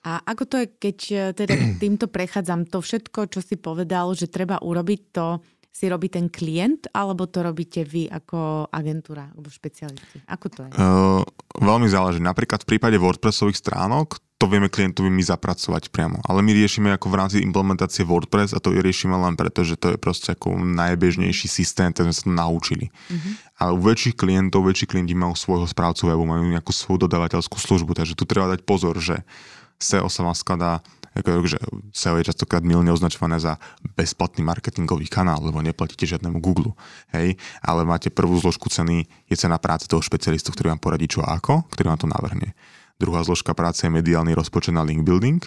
A 0.00 0.24
ako 0.24 0.42
to 0.48 0.56
je, 0.64 0.66
keď 0.80 0.98
e, 1.12 1.16
teda 1.36 1.54
týmto 1.82 2.08
prechádzam, 2.08 2.66
to 2.66 2.80
všetko, 2.80 3.30
čo 3.30 3.40
si 3.44 3.60
povedal, 3.60 4.16
že 4.16 4.32
treba 4.32 4.58
urobiť, 4.58 5.00
to 5.12 5.38
si 5.70 5.86
robí 5.86 6.10
ten 6.10 6.26
klient, 6.26 6.90
alebo 6.90 7.30
to 7.30 7.46
robíte 7.46 7.86
vy 7.86 8.10
ako 8.10 8.66
agentúra 8.74 9.30
alebo 9.30 9.46
špecialisti? 9.46 10.26
Ako 10.26 10.46
to 10.50 10.60
je? 10.66 10.72
Uh, 10.74 11.22
veľmi 11.62 11.86
záleží. 11.86 12.18
Napríklad 12.18 12.66
v 12.66 12.74
prípade 12.74 12.98
WordPressových 12.98 13.62
stránok 13.62 14.18
to 14.40 14.48
vieme 14.48 14.72
klientovi 14.72 15.12
my 15.12 15.20
zapracovať 15.20 15.92
priamo. 15.92 16.16
Ale 16.24 16.40
my 16.40 16.56
riešime 16.56 16.88
ako 16.96 17.12
v 17.12 17.18
rámci 17.20 17.36
implementácie 17.44 18.08
WordPress 18.08 18.56
a 18.56 18.62
to 18.64 18.72
riešime 18.72 19.12
len 19.12 19.36
preto, 19.36 19.60
že 19.60 19.76
to 19.76 19.92
je 19.92 19.98
proste 20.00 20.32
ako 20.32 20.56
najbežnejší 20.56 21.44
systém, 21.44 21.92
ten 21.92 22.08
sme 22.08 22.16
sa 22.16 22.24
to 22.24 22.32
naučili. 22.32 22.88
Mm-hmm. 22.88 23.32
Ale 23.60 23.76
u 23.76 23.80
väčších 23.84 24.16
klientov, 24.16 24.64
väčší 24.64 24.88
klienti 24.88 25.12
majú 25.12 25.36
svojho 25.36 25.68
správcu 25.68 26.08
webu, 26.08 26.24
majú 26.24 26.48
nejakú 26.48 26.72
svoju 26.72 27.04
dodávateľskú 27.04 27.60
službu, 27.60 27.92
takže 27.92 28.16
tu 28.16 28.24
treba 28.24 28.48
dať 28.48 28.64
pozor, 28.64 28.96
že 28.96 29.20
SEO 29.76 30.08
sa 30.08 30.24
vám 30.24 30.32
skladá 30.32 30.80
ako, 31.10 31.42
že 31.44 31.58
SEO 31.90 32.22
je 32.22 32.30
častokrát 32.32 32.62
milne 32.62 32.88
označované 32.94 33.42
za 33.42 33.58
bezplatný 33.98 34.46
marketingový 34.46 35.10
kanál, 35.10 35.42
lebo 35.42 35.58
neplatíte 35.58 36.06
žiadnemu 36.06 36.38
Google, 36.38 36.72
hej, 37.12 37.34
ale 37.60 37.82
máte 37.82 38.14
prvú 38.14 38.38
zložku 38.38 38.70
ceny, 38.70 39.04
je 39.26 39.36
cena 39.36 39.58
práce 39.58 39.90
toho 39.90 40.00
špecialistu, 40.00 40.54
ktorý 40.54 40.72
vám 40.72 40.80
poradí 40.80 41.10
čo 41.10 41.20
a 41.26 41.34
ako, 41.36 41.66
ktorý 41.74 41.92
vám 41.92 42.00
to 42.00 42.08
navrhne. 42.08 42.54
Druhá 43.00 43.24
zložka 43.24 43.56
práce 43.56 43.88
je 43.88 43.90
mediálny 43.90 44.36
rozpočet 44.36 44.76
na 44.76 44.84
link 44.84 45.08
building. 45.08 45.40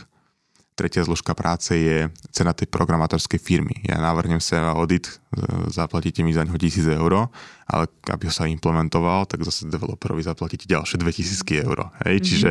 Tretia 0.73 1.05
zložka 1.05 1.37
práce 1.37 1.77
je 1.77 2.09
cena 2.33 2.49
tej 2.49 2.65
programátorskej 2.65 3.37
firmy. 3.37 3.85
Ja 3.85 4.01
navrhnem 4.01 4.41
sa 4.41 4.73
audit, 4.73 5.05
e, 5.05 5.69
zaplatíte 5.69 6.25
mi 6.25 6.33
za 6.33 6.41
ňo 6.41 6.57
1000 6.57 6.97
eur, 6.97 7.29
ale 7.69 7.85
aby 8.09 8.25
ho 8.25 8.33
sa 8.33 8.49
implementoval, 8.49 9.29
tak 9.29 9.45
zase 9.45 9.69
developerovi 9.69 10.25
zaplatíte 10.25 10.65
ďalšie 10.65 10.97
2000 10.97 11.61
eur. 11.61 11.93
Hej? 12.01 12.17
Mm-hmm. 12.17 12.25
Čiže 12.25 12.49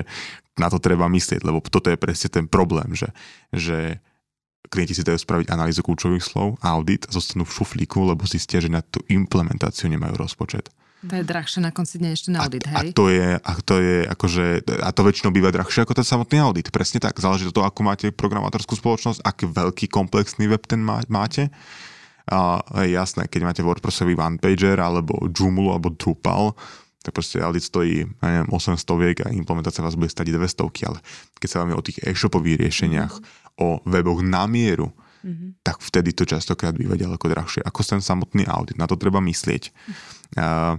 na 0.55 0.71
to 0.71 0.79
treba 0.79 1.11
myslieť, 1.11 1.43
lebo 1.43 1.59
toto 1.67 1.91
je 1.91 1.99
presne 1.99 2.31
ten 2.31 2.47
problém, 2.47 2.95
že, 2.95 3.11
že 3.51 3.99
klienti 4.71 4.95
si 4.95 5.03
dajú 5.03 5.19
spraviť 5.19 5.51
analýzu 5.51 5.83
kľúčových 5.83 6.23
slov, 6.23 6.63
audit, 6.63 7.11
zostanú 7.11 7.43
v 7.43 7.55
šuflíku, 7.59 8.07
lebo 8.07 8.23
zistia, 8.31 8.63
že 8.63 8.71
na 8.71 8.87
tú 8.87 9.03
implementáciu 9.11 9.91
nemajú 9.91 10.15
rozpočet. 10.15 10.71
To 11.03 11.15
je 11.19 11.27
drahšie 11.27 11.59
na 11.59 11.75
konci 11.75 11.99
dňa 11.99 12.11
ešte 12.15 12.31
na 12.31 12.47
audit, 12.47 12.63
hej? 12.63 12.91
A 12.91 12.95
to 12.95 13.11
je, 13.11 13.35
a 13.35 13.53
to 13.59 13.75
je 13.83 13.97
akože, 14.07 14.47
a 14.87 14.91
to 14.95 15.01
väčšinou 15.03 15.35
býva 15.35 15.51
drahšie 15.51 15.83
ako 15.83 15.99
ten 15.99 16.07
samotný 16.07 16.39
audit. 16.39 16.71
Presne 16.71 17.03
tak, 17.03 17.19
záleží 17.19 17.43
od 17.43 17.55
toho, 17.55 17.67
ako 17.67 17.81
máte 17.83 18.15
programátorskú 18.15 18.79
spoločnosť, 18.79 19.19
aký 19.27 19.51
veľký 19.51 19.91
komplexný 19.91 20.47
web 20.47 20.63
ten 20.63 20.79
máte. 20.87 21.51
A 22.31 22.63
je 22.87 22.95
jasné, 22.95 23.27
keď 23.27 23.41
máte 23.43 23.63
WordPressový 23.67 24.15
one-pager, 24.15 24.79
alebo 24.79 25.27
Joomla, 25.27 25.75
alebo 25.75 25.91
Drupal, 25.91 26.55
tak 27.03 27.19
proste 27.19 27.43
audit 27.43 27.67
stojí, 27.67 28.07
ja 28.07 28.27
neviem, 28.31 28.49
800 28.55 29.03
viek 29.03 29.19
a 29.27 29.35
implementácia 29.35 29.83
vás 29.83 29.99
bude 29.99 30.07
stať 30.07 30.31
200, 30.31 30.87
ale 30.87 31.03
keď 31.43 31.49
sa 31.51 31.59
vám 31.59 31.75
o 31.75 31.83
tých 31.83 31.99
e-shopových 31.99 32.63
riešeniach, 32.63 33.15
mm-hmm. 33.19 33.59
o 33.59 33.83
weboch 33.91 34.23
na 34.23 34.47
mieru, 34.47 34.95
mm-hmm. 35.27 35.67
tak 35.67 35.83
vtedy 35.83 36.15
to 36.15 36.23
častokrát 36.23 36.79
býva 36.79 36.95
ďaleko 36.95 37.27
drahšie 37.27 37.67
ako 37.67 37.83
ten 37.83 37.99
samotný 37.99 38.47
audit. 38.47 38.79
Na 38.79 38.87
to 38.87 38.95
treba 38.95 39.19
myslieť. 39.19 39.75
Mm-hmm. 39.75 40.39
Uh, 40.39 40.79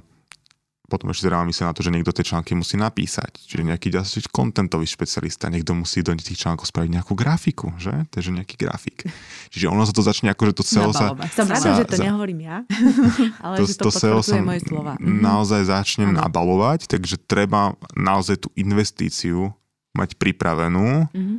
potom 0.93 1.09
ešte 1.09 1.25
treba 1.25 1.41
myslieť 1.41 1.65
na 1.65 1.73
to, 1.73 1.81
že 1.81 1.89
niekto 1.89 2.13
tie 2.13 2.21
články 2.21 2.53
musí 2.53 2.77
napísať. 2.77 3.41
Čiže 3.49 3.65
nejaký 3.65 3.89
ďalší 3.89 4.29
kontentový 4.29 4.85
špecialista, 4.85 5.49
niekto 5.49 5.73
musí 5.73 6.05
do 6.05 6.13
tých 6.13 6.37
článkov 6.37 6.69
spraviť 6.69 7.01
nejakú 7.01 7.17
grafiku, 7.17 7.73
že? 7.81 8.05
Takže 8.13 8.29
nejaký 8.29 8.61
grafik. 8.61 9.09
Čiže 9.49 9.73
ono 9.73 9.81
sa 9.89 9.89
to 9.89 10.05
začne 10.05 10.29
ako, 10.29 10.53
že 10.53 10.53
to 10.53 10.63
SEO 10.63 10.93
sa... 10.93 11.17
Som 11.33 11.49
rada, 11.49 11.81
že 11.81 11.89
to 11.89 11.97
za, 11.97 12.05
nehovorím 12.05 12.45
ja, 12.45 12.57
ale 13.49 13.57
to, 13.57 13.65
že 13.65 13.81
to, 13.81 13.89
to 13.89 13.97
SEO 13.97 14.21
sa 14.21 14.37
moje 14.37 14.61
slova. 14.61 14.93
Mhm. 15.01 15.17
naozaj 15.17 15.61
začne 15.65 16.05
ano. 16.13 16.21
nabalovať, 16.21 16.85
takže 16.85 17.17
treba 17.25 17.73
naozaj 17.97 18.45
tú 18.45 18.53
investíciu 18.53 19.49
mať 19.97 20.17
pripravenú, 20.17 21.09
mm-hmm. 21.09 21.37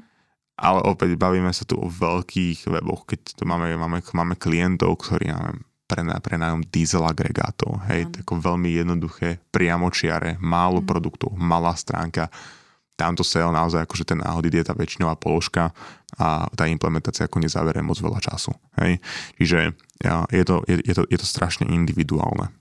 ale 0.59 0.80
opäť 0.86 1.14
bavíme 1.14 1.50
sa 1.55 1.62
tu 1.66 1.78
o 1.78 1.86
veľkých 1.86 2.70
weboch, 2.70 3.07
keď 3.07 3.38
to 3.38 3.42
máme, 3.46 3.70
máme, 3.78 4.02
máme 4.02 4.34
klientov, 4.38 5.02
ktorí 5.02 5.30
máme 5.85 6.16
prenájom 6.20 6.64
diesel 6.72 7.05
agregátov. 7.05 7.76
Hej, 7.93 8.09
mm. 8.09 8.12
ako 8.24 8.32
veľmi 8.41 8.68
jednoduché, 8.72 9.39
priamočiare, 9.53 10.41
málo 10.41 10.80
mm. 10.80 10.87
produktov, 10.89 11.37
malá 11.37 11.76
stránka. 11.76 12.32
Tamto 12.95 13.26
SEO 13.26 13.51
naozaj 13.51 13.85
akože 13.85 14.07
ten 14.07 14.20
audit 14.22 14.55
je 14.55 14.64
tá 14.64 14.72
väčšinová 14.72 15.18
položka 15.18 15.74
a 16.14 16.47
tá 16.55 16.70
implementácia 16.70 17.26
ako 17.26 17.43
nezavere 17.43 17.82
moc 17.82 17.99
veľa 17.99 18.22
času. 18.22 18.55
Hej. 18.78 19.03
Čiže 19.35 19.59
je, 20.30 20.45
to, 20.47 20.62
je, 20.70 20.76
je, 20.78 20.95
to, 20.95 21.03
je 21.11 21.18
to 21.18 21.26
strašne 21.26 21.66
individuálne. 21.66 22.55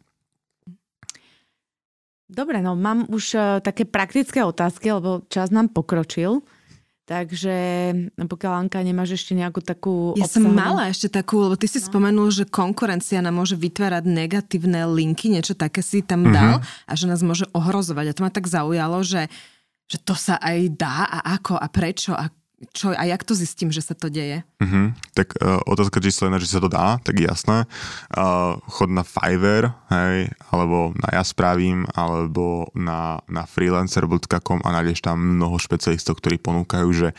Dobre, 2.34 2.66
no 2.66 2.74
mám 2.74 3.06
už 3.14 3.24
uh, 3.38 3.44
také 3.62 3.86
praktické 3.86 4.42
otázky, 4.42 4.90
lebo 4.90 5.22
čas 5.30 5.54
nám 5.54 5.70
pokročil. 5.70 6.42
Takže 7.04 7.56
pokiaľ 8.16 8.54
Anka 8.64 8.80
nemáš 8.80 9.20
ešte 9.20 9.36
nejakú 9.36 9.60
takú 9.60 10.16
Ja 10.16 10.24
obsahovú... 10.24 10.48
som 10.48 10.56
mala 10.56 10.88
ešte 10.88 11.12
takú, 11.12 11.44
lebo 11.44 11.60
ty 11.60 11.68
si 11.68 11.84
no. 11.84 11.92
spomenul, 11.92 12.32
že 12.32 12.48
konkurencia 12.48 13.20
nám 13.20 13.44
môže 13.44 13.60
vytvárať 13.60 14.08
negatívne 14.08 14.88
linky, 14.88 15.28
niečo 15.28 15.52
také 15.52 15.84
si 15.84 16.00
tam 16.00 16.24
mm-hmm. 16.24 16.36
dal 16.36 16.64
a 16.64 16.92
že 16.96 17.12
nás 17.12 17.20
môže 17.20 17.44
ohrozovať. 17.52 18.06
A 18.08 18.16
to 18.16 18.24
ma 18.24 18.32
tak 18.32 18.48
zaujalo, 18.48 19.04
že, 19.04 19.28
že 19.92 20.00
to 20.00 20.16
sa 20.16 20.40
aj 20.40 20.80
dá 20.80 21.04
a 21.04 21.20
ako 21.36 21.60
a 21.60 21.68
prečo 21.68 22.16
a 22.16 22.32
čo, 22.72 22.96
a 22.96 23.04
jak 23.04 23.24
to 23.28 23.36
zistím, 23.36 23.74
že 23.74 23.84
sa 23.84 23.98
to 23.98 24.08
deje? 24.08 24.48
Uh-huh. 24.62 24.96
Tak 25.12 25.36
uh, 25.42 25.60
otázka 25.68 26.00
číslo 26.00 26.30
jedna, 26.30 26.40
že 26.40 26.48
sa 26.48 26.64
to 26.64 26.70
dá, 26.72 27.02
tak 27.04 27.20
jasné. 27.20 27.68
Uh, 28.14 28.62
chod 28.72 28.94
na 28.94 29.04
Fiverr, 29.04 29.76
hej, 29.92 30.32
alebo 30.54 30.96
na 30.96 31.20
Ja 31.20 31.24
spravím, 31.28 31.84
alebo 31.92 32.72
na, 32.78 33.20
na 33.28 33.44
freelancer.com 33.44 34.64
a 34.64 34.70
nájdeš 34.80 35.04
tam 35.04 35.20
mnoho 35.20 35.60
špecialistov, 35.60 36.22
ktorí 36.24 36.40
ponúkajú, 36.40 36.90
že 36.94 37.10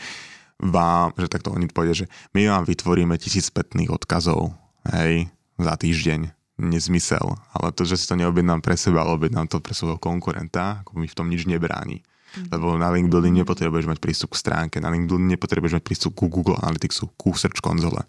vám, 0.57 1.11
že 1.19 1.27
takto 1.27 1.51
oni 1.51 1.67
povedia, 1.67 2.05
že 2.05 2.09
my 2.31 2.47
vám 2.47 2.63
vytvoríme 2.63 3.19
tisíc 3.19 3.51
spätných 3.51 3.91
odkazov, 3.91 4.55
hej, 4.89 5.27
za 5.59 5.73
týždeň 5.75 6.31
nezmysel, 6.55 7.35
ale 7.51 7.75
to, 7.75 7.83
že 7.83 7.99
si 7.99 8.07
to 8.07 8.15
neobjednám 8.15 8.63
pre 8.63 8.79
seba, 8.79 9.03
ale 9.03 9.19
objednám 9.19 9.51
to 9.51 9.59
pre 9.59 9.75
svojho 9.75 9.99
konkurenta, 9.99 10.83
ako 10.83 11.03
mi 11.03 11.07
v 11.07 11.17
tom 11.17 11.27
nič 11.27 11.43
nebráni. 11.43 11.99
Mm-hmm. 12.35 12.51
Lebo 12.51 12.75
na 12.75 12.91
link 12.91 13.07
building 13.07 13.39
nepotrebuješ 13.39 13.87
mať 13.87 13.99
prístup 14.03 14.35
k 14.35 14.41
stránke, 14.43 14.83
na 14.83 14.91
link 14.91 15.07
building 15.07 15.31
nepotrebuješ 15.39 15.79
mať 15.79 15.83
prístup 15.87 16.11
ku 16.19 16.27
Google 16.27 16.59
Analyticsu, 16.59 17.07
ku 17.15 17.31
Search 17.31 17.63
konzole. 17.63 18.03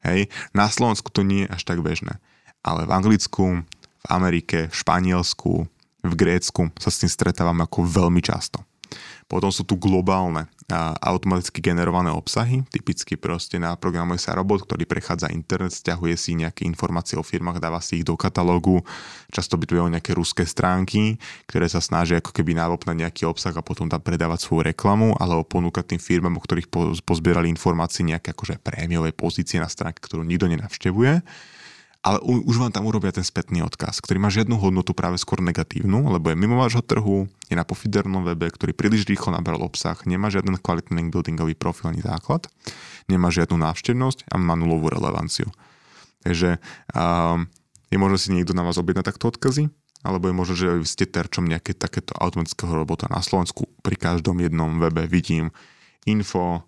Hej. 0.00 0.32
Na 0.56 0.72
Slovensku 0.72 1.12
to 1.12 1.20
nie 1.20 1.44
je 1.44 1.52
až 1.52 1.62
tak 1.68 1.84
bežné. 1.84 2.18
Ale 2.64 2.88
v 2.88 2.94
Anglicku, 2.96 3.62
v 4.02 4.06
Amerike, 4.08 4.72
v 4.72 4.74
Španielsku, 4.74 5.52
v 6.06 6.14
Grécku 6.14 6.70
sa 6.78 6.88
s 6.88 7.02
tým 7.02 7.10
stretávame 7.10 7.66
ako 7.66 7.84
veľmi 7.84 8.22
často. 8.22 8.62
Potom 9.26 9.50
sú 9.50 9.66
tu 9.66 9.74
globálne 9.74 10.46
a 10.70 10.94
automaticky 10.98 11.62
generované 11.62 12.10
obsahy, 12.10 12.62
typicky 12.70 13.14
proste 13.14 13.58
naprogramuje 13.58 14.18
sa 14.18 14.34
robot, 14.34 14.66
ktorý 14.66 14.82
prechádza 14.82 15.30
internet, 15.30 15.74
stiahuje 15.74 16.14
si 16.18 16.34
nejaké 16.34 16.66
informácie 16.66 17.14
o 17.14 17.22
firmách, 17.22 17.62
dáva 17.62 17.78
si 17.78 18.02
ich 18.02 18.06
do 18.06 18.18
katalógu, 18.18 18.82
často 19.30 19.54
by 19.54 19.64
tu 19.66 19.78
nejaké 19.78 20.10
ruské 20.14 20.42
stránky, 20.42 21.22
ktoré 21.46 21.70
sa 21.70 21.78
snažia 21.78 22.18
ako 22.18 22.34
keby 22.34 22.58
návopnať 22.58 22.98
nejaký 22.98 23.22
obsah 23.30 23.54
a 23.54 23.62
potom 23.62 23.86
tam 23.86 24.02
predávať 24.02 24.46
svoju 24.46 24.74
reklamu, 24.74 25.14
alebo 25.18 25.46
ponúkať 25.46 25.94
tým 25.94 26.02
firmám, 26.02 26.38
o 26.38 26.42
ktorých 26.42 26.70
pozbierali 27.06 27.46
informácie 27.46 28.02
nejaké 28.02 28.34
akože 28.34 28.58
prémiové 28.58 29.14
pozície 29.14 29.62
na 29.62 29.70
stránke, 29.70 30.02
ktorú 30.02 30.26
nikto 30.26 30.50
nenavštevuje 30.50 31.22
ale 32.04 32.22
už 32.22 32.56
vám 32.60 32.70
tam 32.70 32.86
urobia 32.86 33.10
ten 33.10 33.26
spätný 33.26 33.66
odkaz, 33.66 33.98
ktorý 33.98 34.22
má 34.22 34.30
žiadnu 34.30 34.54
hodnotu 34.60 34.94
práve 34.94 35.18
skôr 35.18 35.42
negatívnu, 35.42 36.06
lebo 36.12 36.30
je 36.30 36.38
mimo 36.38 36.60
vášho 36.60 36.84
trhu, 36.84 37.26
je 37.50 37.54
na 37.58 37.66
pofidernom 37.66 38.22
webe, 38.22 38.46
ktorý 38.46 38.74
príliš 38.74 39.06
rýchlo 39.10 39.34
nabral 39.34 39.58
obsah, 39.62 39.98
nemá 40.06 40.30
žiaden 40.30 40.54
kvalitný 40.60 41.02
link 41.02 41.10
buildingový 41.10 41.58
profil 41.58 41.90
ani 41.90 42.02
základ, 42.02 42.46
nemá 43.10 43.34
žiadnu 43.34 43.58
návštevnosť 43.58 44.30
a 44.30 44.34
má 44.38 44.54
nulovú 44.54 44.90
relevanciu. 44.92 45.50
Takže 46.22 46.58
um, 46.94 47.46
je 47.90 47.96
možno 47.98 48.18
si 48.18 48.34
niekto 48.34 48.54
na 48.54 48.66
vás 48.66 48.78
objedná 48.78 49.06
takto 49.06 49.30
odkazy, 49.30 49.70
alebo 50.06 50.30
je 50.30 50.34
možno, 50.34 50.54
že 50.54 50.78
vy 50.78 50.86
ste 50.86 51.10
terčom 51.10 51.46
nejaké 51.46 51.74
takéto 51.74 52.14
automatického 52.14 52.70
robota 52.70 53.10
na 53.10 53.18
Slovensku. 53.18 53.66
Pri 53.82 53.98
každom 53.98 54.38
jednom 54.38 54.78
webe 54.78 55.06
vidím 55.10 55.50
info, 56.06 56.62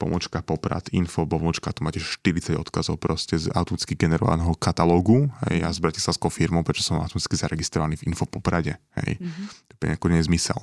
pomočka 0.00 0.40
poprat, 0.40 0.88
info, 0.96 1.28
pomočka, 1.28 1.76
tu 1.76 1.84
máte 1.84 2.00
40 2.00 2.56
odkazov 2.56 2.96
proste 2.96 3.36
z 3.36 3.52
automaticky 3.52 3.92
generovaného 3.92 4.56
katalógu, 4.56 5.28
hej, 5.44 5.60
ja 5.60 5.68
s 5.68 5.76
bratislavskou 5.76 6.32
firmou, 6.32 6.64
prečo 6.64 6.80
som 6.80 6.96
automaticky 6.96 7.36
zaregistrovaný 7.36 8.00
v 8.00 8.08
info 8.08 8.24
poprade, 8.24 8.80
hej, 9.04 9.20
mm-hmm. 9.20 9.46
to 9.76 9.82
je 9.84 9.88
nejaký 9.92 10.06
nezmysel. 10.08 10.60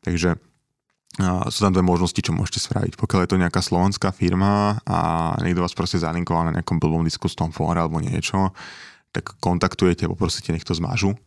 Takže 0.00 0.40
a 1.20 1.50
sú 1.50 1.66
tam 1.66 1.74
dve 1.74 1.82
možnosti, 1.82 2.16
čo 2.22 2.30
môžete 2.30 2.70
spraviť. 2.70 2.94
Pokiaľ 2.94 3.20
je 3.26 3.30
to 3.34 3.42
nejaká 3.42 3.58
slovenská 3.58 4.14
firma 4.14 4.78
a 4.86 5.34
niekto 5.42 5.60
vás 5.60 5.74
proste 5.74 5.98
zalinkoval 5.98 6.48
na 6.48 6.54
nejakom 6.54 6.78
blbom 6.78 7.02
diskusnom 7.02 7.50
fóre 7.50 7.82
alebo 7.82 7.98
niečo, 7.98 8.54
tak 9.10 9.34
kontaktujete, 9.42 10.06
poprosíte, 10.06 10.54
nech 10.54 10.62
to 10.62 10.72
zmažu, 10.72 11.18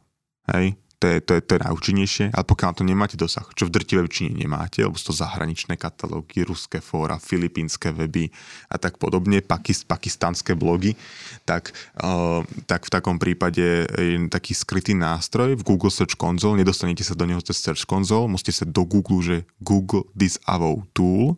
hej, 0.56 0.80
to 1.04 1.12
je, 1.12 1.20
to 1.20 1.32
je, 1.36 1.42
to 1.44 1.52
je 1.60 1.64
najúčinnejšie, 1.68 2.26
ale 2.32 2.48
pokiaľ 2.48 2.68
na 2.72 2.78
to 2.80 2.86
nemáte 2.88 3.16
dosah, 3.20 3.44
čo 3.60 3.68
v 3.68 3.76
drtivej 3.76 4.08
väčšine 4.08 4.40
nemáte, 4.40 4.80
lebo 4.80 4.96
sú 4.96 5.12
to 5.12 5.20
zahraničné 5.20 5.76
katalógy, 5.76 6.48
ruské 6.48 6.80
fóra, 6.80 7.20
filipínske 7.20 7.92
weby 7.92 8.32
a 8.72 8.80
tak 8.80 8.96
podobne, 8.96 9.44
pakist, 9.44 9.84
pakistanské 9.84 10.56
blogy, 10.56 10.96
tak, 11.44 11.76
uh, 12.00 12.40
tak 12.72 12.88
v 12.88 12.94
takom 12.96 13.20
prípade 13.20 13.84
je 13.84 14.16
taký 14.32 14.56
skrytý 14.56 14.96
nástroj 14.96 15.60
v 15.60 15.66
Google 15.68 15.92
Search 15.92 16.16
Console, 16.16 16.56
nedostanete 16.56 17.04
sa 17.04 17.20
do 17.20 17.28
neho 17.28 17.44
cez 17.44 17.60
Search 17.60 17.84
Console, 17.84 18.32
musíte 18.32 18.56
sa 18.56 18.64
do 18.64 18.88
Google, 18.88 19.20
že 19.20 19.38
Google 19.60 20.08
Disavow 20.16 20.88
Tool, 20.96 21.36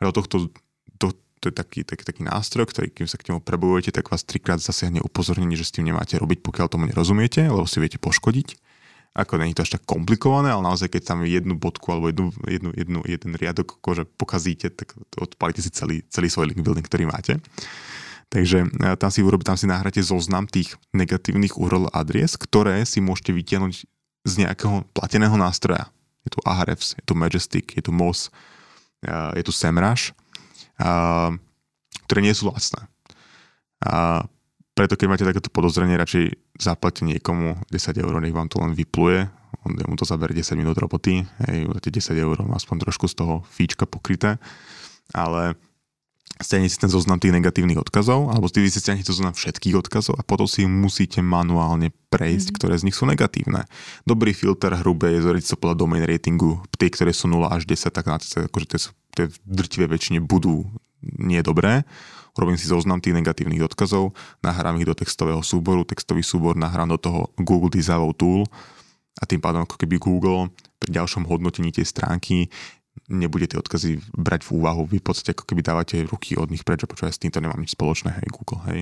do 0.00 0.12
tohto 0.16 0.48
to 1.36 1.52
je 1.52 1.54
taký, 1.54 1.80
taký, 1.86 2.02
taký 2.02 2.22
nástroj, 2.26 2.66
ktorý, 2.66 2.90
kým 2.90 3.06
sa 3.06 3.20
k 3.20 3.30
nemu 3.30 3.44
prebujete, 3.44 3.92
tak 3.94 4.08
vás 4.08 4.26
trikrát 4.26 4.58
zasiahne 4.58 4.98
upozornenie, 5.04 5.54
že 5.54 5.68
s 5.68 5.74
tým 5.78 5.86
nemáte 5.86 6.18
robiť, 6.18 6.42
pokiaľ 6.42 6.66
tomu 6.66 6.90
nerozumiete, 6.90 7.44
lebo 7.46 7.68
si 7.70 7.78
viete 7.78 8.00
poškodiť 8.02 8.65
ako 9.16 9.40
není 9.40 9.56
to 9.56 9.64
až 9.64 9.80
tak 9.80 9.88
komplikované, 9.88 10.52
ale 10.52 10.60
naozaj 10.60 10.92
keď 10.92 11.02
tam 11.16 11.24
jednu 11.24 11.56
bodku 11.56 11.88
alebo 11.88 12.12
jednu, 12.12 12.28
jednu, 12.44 12.70
jednu, 12.76 13.00
jeden 13.08 13.32
riadok 13.32 13.80
akože 13.80 14.04
pokazíte, 14.20 14.68
tak 14.68 14.92
odpalíte 15.16 15.64
si 15.64 15.72
celý, 15.72 16.04
celý 16.12 16.28
svoj 16.28 16.52
link 16.52 16.60
building, 16.60 16.84
ktorý 16.84 17.08
máte. 17.08 17.40
Takže 18.28 18.68
e, 18.68 18.96
tam 19.00 19.08
si, 19.08 19.24
urobi, 19.24 19.48
tam 19.48 19.56
si 19.56 19.64
nahráte 19.64 20.04
zoznam 20.04 20.44
tých 20.44 20.76
negatívnych 20.92 21.56
URL 21.56 21.88
adries, 21.96 22.36
ktoré 22.36 22.84
si 22.84 23.00
môžete 23.00 23.32
vytiahnuť 23.32 23.74
z 24.28 24.32
nejakého 24.44 24.84
plateného 24.92 25.32
nástroja. 25.40 25.88
Je 26.28 26.36
tu 26.36 26.42
Ahrefs, 26.44 26.92
je 26.98 27.04
tu 27.06 27.16
Majestic, 27.16 27.72
je 27.72 27.80
tu 27.80 27.96
Moz, 27.96 28.28
e, 29.00 29.40
je 29.40 29.42
tu 29.48 29.52
Semrush, 29.54 30.12
ktoré 32.04 32.20
nie 32.20 32.36
sú 32.36 32.52
lacné. 32.52 32.84
Preto 34.76 34.92
keď 34.92 35.06
máte 35.08 35.24
takéto 35.24 35.48
podozrenie, 35.48 35.96
radšej 35.96 36.36
zaplate 36.60 37.08
niekomu 37.08 37.56
10 37.72 37.96
eur, 37.96 38.12
nech 38.20 38.36
vám 38.36 38.52
to 38.52 38.60
len 38.60 38.76
vypluje, 38.76 39.24
on 39.64 39.72
mu 39.72 39.96
to 39.96 40.04
zabere 40.04 40.36
10 40.36 40.52
minút 40.60 40.76
roboty, 40.76 41.24
hej, 41.48 41.64
dáte 41.72 41.88
10 41.88 42.12
eur, 42.12 42.36
aspoň 42.52 42.84
trošku 42.84 43.08
z 43.08 43.16
toho 43.16 43.40
fíčka 43.48 43.88
pokryté, 43.88 44.36
ale 45.16 45.56
stiahnete 46.36 46.76
si 46.76 46.82
ten 46.84 46.92
zoznam 46.92 47.16
tých 47.16 47.32
negatívnych 47.32 47.80
odkazov, 47.80 48.28
alebo 48.28 48.52
vy 48.52 48.68
si 48.68 48.84
stiahnete 48.84 49.08
zoznam 49.08 49.32
všetkých 49.32 49.80
odkazov 49.80 50.20
a 50.20 50.22
potom 50.22 50.44
si 50.44 50.68
musíte 50.68 51.24
manuálne 51.24 51.88
prejsť, 52.12 52.52
mm-hmm. 52.52 52.58
ktoré 52.60 52.74
z 52.76 52.84
nich 52.84 52.96
sú 53.00 53.08
negatívne. 53.08 53.64
Dobrý 54.04 54.36
filter 54.36 54.76
hrubé 54.76 55.16
je 55.16 55.24
zoriť 55.24 55.44
sa 55.48 55.56
podľa 55.56 55.88
domain 55.88 56.04
ratingu, 56.04 56.60
tie, 56.76 56.92
ktoré 56.92 57.16
sú 57.16 57.32
0 57.32 57.48
až 57.48 57.64
10, 57.64 57.96
tak 57.96 58.04
na 58.04 58.20
akože 58.20 58.66
tie, 58.68 58.80
tie 59.16 59.24
v 59.32 59.36
drtivé 59.40 59.88
väčšine 59.88 60.20
budú 60.20 60.68
nie 61.00 61.40
dobré 61.40 61.88
robím 62.36 62.60
si 62.60 62.68
zoznam 62.68 63.00
tých 63.00 63.16
negatívnych 63.16 63.64
odkazov, 63.64 64.12
nahrám 64.44 64.76
ich 64.78 64.88
do 64.88 64.94
textového 64.94 65.40
súboru, 65.40 65.88
textový 65.88 66.20
súbor 66.20 66.54
nahrám 66.54 66.94
do 66.94 66.98
toho 67.00 67.32
Google 67.40 67.72
Disavow 67.72 68.12
Tool 68.12 68.44
a 69.16 69.24
tým 69.24 69.40
pádom 69.40 69.64
ako 69.64 69.80
keby 69.80 69.96
Google 69.96 70.52
pri 70.76 70.92
ďalšom 70.92 71.24
hodnotení 71.24 71.72
tej 71.72 71.88
stránky 71.88 72.52
nebude 73.08 73.46
tie 73.48 73.60
odkazy 73.60 74.00
brať 74.16 74.48
v 74.48 74.50
úvahu, 74.56 74.88
vy 74.88 74.98
v 74.98 75.06
podstate 75.06 75.36
ako 75.36 75.44
keby 75.44 75.60
dávate 75.60 76.00
ruky 76.08 76.34
od 76.36 76.48
nich 76.48 76.64
preč 76.64 76.84
a 76.84 76.90
počúvať 76.90 77.12
s 77.12 77.22
týmto 77.22 77.38
nemám 77.44 77.60
nič 77.60 77.76
spoločné, 77.76 78.16
hej 78.16 78.28
Google, 78.32 78.60
hej. 78.72 78.80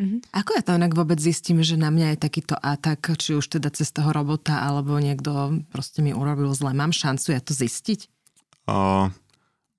Mm-hmm. 0.00 0.34
Ako 0.34 0.50
ja 0.56 0.62
to 0.64 0.74
inak 0.74 0.96
vôbec 0.96 1.20
zistím, 1.20 1.60
že 1.60 1.76
na 1.76 1.92
mňa 1.92 2.16
je 2.16 2.24
takýto 2.24 2.56
atak, 2.56 3.12
či 3.20 3.36
už 3.36 3.46
teda 3.46 3.70
cez 3.70 3.92
toho 3.92 4.10
robota, 4.10 4.64
alebo 4.64 4.96
niekto 4.98 5.62
proste 5.68 6.00
mi 6.00 6.16
urobil 6.16 6.50
zle. 6.56 6.72
Mám 6.74 6.96
šancu 6.96 7.36
ja 7.36 7.40
to 7.44 7.52
zistiť? 7.52 8.08
Uh, 8.66 9.12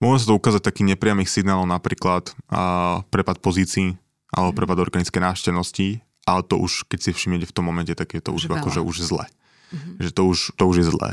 Môže 0.03 0.27
sa 0.27 0.35
to 0.35 0.39
ukázať 0.39 0.61
taký 0.67 0.83
nepriamých 0.83 1.31
signálov, 1.31 1.63
napríklad 1.63 2.35
a, 2.51 2.99
prepad 3.07 3.39
pozícií 3.39 3.95
alebo 4.35 4.51
mm. 4.51 4.57
prepad 4.59 4.77
organické 4.83 5.23
návštevnosti, 5.23 6.03
ale 6.27 6.41
to 6.43 6.59
už, 6.59 6.91
keď 6.91 6.99
si 6.99 7.09
všimnete 7.15 7.47
v 7.47 7.55
tom 7.55 7.63
momente, 7.71 7.95
tak 7.95 8.11
je 8.11 8.19
to 8.19 8.35
už, 8.35 8.51
akože 8.51 8.83
už 8.83 8.99
zle. 8.99 9.25
Mm-hmm. 9.71 9.95
Že 10.03 10.09
to 10.11 10.21
už, 10.27 10.39
to 10.59 10.63
už 10.67 10.75
je 10.83 10.85
zlé. 10.91 11.11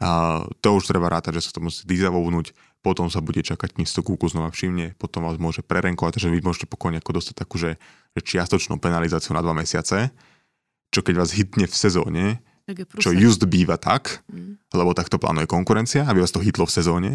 A, 0.00 0.42
to 0.64 0.68
už 0.80 0.88
treba 0.88 1.12
rátať, 1.12 1.38
že 1.38 1.52
sa 1.52 1.60
to 1.60 1.60
musí 1.60 1.84
dizavovnúť, 1.84 2.56
potom 2.82 3.06
sa 3.12 3.22
bude 3.22 3.44
čakať, 3.44 3.78
kým 3.78 3.86
si 3.86 3.94
to 3.94 4.02
znova 4.02 4.50
všimne, 4.50 4.98
potom 4.98 5.22
vás 5.22 5.38
môže 5.38 5.62
prerenkovať, 5.62 6.18
takže 6.18 6.32
vy 6.32 6.42
môžete 6.42 6.66
pokojne 6.66 6.98
ako 6.98 7.22
dostať 7.22 7.34
takú, 7.38 7.60
že, 7.60 7.78
že 8.16 8.20
čiastočnú 8.26 8.82
penalizáciu 8.82 9.36
na 9.38 9.44
dva 9.44 9.54
mesiace, 9.54 10.10
čo 10.90 11.00
keď 11.04 11.14
vás 11.22 11.30
hitne 11.30 11.70
v 11.70 11.76
sezóne, 11.78 12.24
čo 12.98 13.14
just 13.14 13.42
býva 13.46 13.78
tak, 13.78 14.22
mm. 14.30 14.74
lebo 14.74 14.94
takto 14.94 15.18
plánuje 15.18 15.50
konkurencia, 15.50 16.06
aby 16.06 16.22
vás 16.22 16.34
to 16.34 16.42
hitlo 16.42 16.66
v 16.66 16.74
sezóne, 16.74 17.10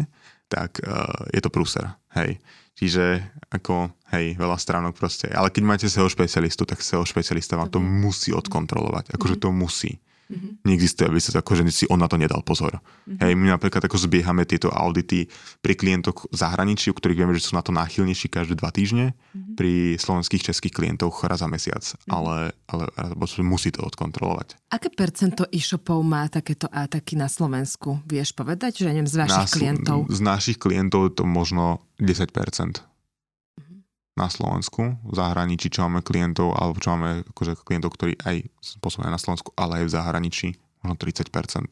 tak 0.48 0.80
uh, 0.82 1.28
je 1.30 1.40
to 1.44 1.52
prúser, 1.52 1.84
hej. 2.16 2.40
Čiže 2.78 3.20
ako, 3.50 3.90
hej, 4.14 4.38
veľa 4.38 4.54
stránok 4.54 4.94
proste. 4.94 5.26
Ale 5.34 5.50
keď 5.50 5.62
máte 5.66 5.86
SEO 5.90 6.06
špecialistu, 6.06 6.62
tak 6.62 6.78
SEO 6.78 7.02
špecialista 7.02 7.58
vám 7.58 7.74
to 7.74 7.82
musí 7.82 8.30
odkontrolovať. 8.30 9.18
Akože 9.18 9.34
mm-hmm. 9.34 9.50
to 9.50 9.58
musí. 9.66 9.92
Mm-hmm. 10.28 10.52
Neexistuje, 10.68 11.08
aby 11.08 11.20
sa 11.24 11.32
to, 11.32 11.40
akože 11.40 11.64
si 11.72 11.84
on 11.88 12.04
na 12.04 12.08
to 12.08 12.20
nedal 12.20 12.44
pozor. 12.44 12.76
Mm-hmm. 12.76 13.18
Hej, 13.24 13.32
my 13.32 13.46
napríklad 13.56 13.80
ako 13.88 13.96
zbiehame 13.96 14.44
tieto 14.44 14.68
audity 14.68 15.24
pri 15.64 15.72
klientoch 15.72 16.28
zahraničí, 16.28 16.92
u 16.92 16.96
ktorých 16.96 17.18
vieme, 17.24 17.32
že 17.32 17.48
sú 17.48 17.56
na 17.56 17.64
to 17.64 17.72
náchylnejší 17.72 18.28
každé 18.28 18.60
dva 18.60 18.68
týždne, 18.68 19.16
mm-hmm. 19.16 19.56
pri 19.56 19.96
slovenských, 19.96 20.52
českých 20.52 20.76
klientoch 20.76 21.24
raz 21.24 21.40
za 21.40 21.48
mesiac, 21.48 21.80
mm-hmm. 21.80 22.12
ale, 22.12 22.52
ale 22.68 22.84
musí 23.40 23.72
to 23.72 23.80
odkontrolovať. 23.88 24.60
Aké 24.68 24.92
percento 24.92 25.48
e-shopov 25.48 26.04
má 26.04 26.28
takéto 26.28 26.68
ataky 26.68 27.16
na 27.16 27.32
Slovensku? 27.32 28.04
Vieš 28.04 28.36
povedať, 28.36 28.84
že 28.84 28.92
neviem, 28.92 29.08
z 29.08 29.24
vašich 29.24 29.48
na, 29.48 29.54
klientov? 29.56 29.98
Z 30.12 30.20
našich 30.20 30.58
klientov 30.60 31.16
to 31.16 31.24
možno 31.24 31.80
10% 31.96 32.84
na 34.18 34.26
Slovensku, 34.26 34.98
v 35.06 35.14
zahraničí, 35.14 35.70
čo 35.70 35.86
máme 35.86 36.02
klientov, 36.02 36.58
alebo 36.58 36.82
čo 36.82 36.98
máme 36.98 37.22
akože 37.30 37.62
klientov, 37.62 37.94
ktorí 37.94 38.18
aj 38.26 38.50
pôsobia 38.82 39.14
na 39.14 39.22
Slovensku, 39.22 39.54
ale 39.54 39.82
aj 39.82 39.84
v 39.86 39.94
zahraničí, 39.94 40.48
možno 40.82 40.98
30%. 40.98 41.70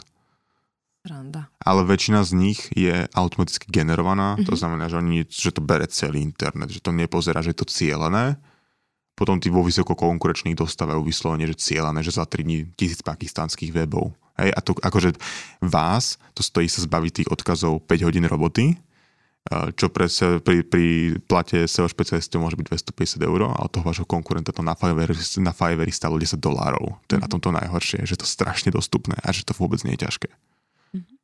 Randa. 1.06 1.46
Ale 1.62 1.86
väčšina 1.86 2.26
z 2.26 2.32
nich 2.34 2.60
je 2.74 3.06
automaticky 3.14 3.70
generovaná, 3.70 4.34
mm-hmm. 4.34 4.46
to 4.46 4.52
mhm. 4.54 4.58
znamená, 4.58 4.84
že, 4.90 4.96
oni, 4.98 5.26
že 5.26 5.54
to 5.54 5.62
bere 5.62 5.86
celý 5.86 6.22
internet, 6.22 6.70
že 6.70 6.82
to 6.82 6.90
nepozerá, 6.90 7.42
že 7.42 7.54
je 7.54 7.58
to 7.62 7.70
cieľené. 7.70 8.38
Potom 9.16 9.40
tí 9.40 9.48
vo 9.48 9.64
vysokokonkurečných 9.64 10.58
dostávajú 10.58 11.00
vyslovene, 11.00 11.48
že 11.48 11.56
cieľené, 11.56 12.04
že 12.04 12.12
za 12.12 12.28
3 12.28 12.44
dní 12.44 12.58
tisíc 12.76 13.00
pakistánskych 13.00 13.72
webov. 13.72 14.12
Hej, 14.36 14.52
a 14.52 14.60
to 14.60 14.76
akože 14.76 15.16
vás, 15.64 16.20
to 16.36 16.44
stojí 16.44 16.68
sa 16.68 16.84
zbaviť 16.84 17.24
tých 17.24 17.28
odkazov 17.32 17.80
5 17.88 18.04
hodín 18.04 18.28
roboty, 18.28 18.76
čo 19.78 19.86
pre, 19.94 20.10
pri, 20.42 20.66
pri 20.66 20.86
plate 21.22 21.70
SEO 21.70 21.86
špecialistu 21.86 22.42
môže 22.42 22.58
byť 22.58 22.90
250 22.90 23.22
eur 23.22 23.40
a 23.46 23.62
od 23.62 23.70
toho 23.70 23.86
vášho 23.86 24.02
konkurenta 24.02 24.50
to 24.50 24.66
na 24.66 24.74
Fiverr, 24.74 25.14
na 25.38 25.54
Fiverr 25.54 25.90
stalo 25.94 26.18
10 26.18 26.42
dolárov. 26.42 26.98
To 27.06 27.14
je 27.14 27.18
mm-hmm. 27.18 27.22
na 27.22 27.28
mhm. 27.30 27.34
tomto 27.38 27.50
najhoršie, 27.54 28.02
že 28.02 28.18
to 28.18 28.26
strašne 28.26 28.74
dostupné 28.74 29.14
a 29.22 29.30
že 29.30 29.46
to 29.46 29.54
vôbec 29.54 29.78
nie 29.86 29.94
je 29.94 30.02
ťažké. 30.02 30.28
Mhm. 30.98 31.14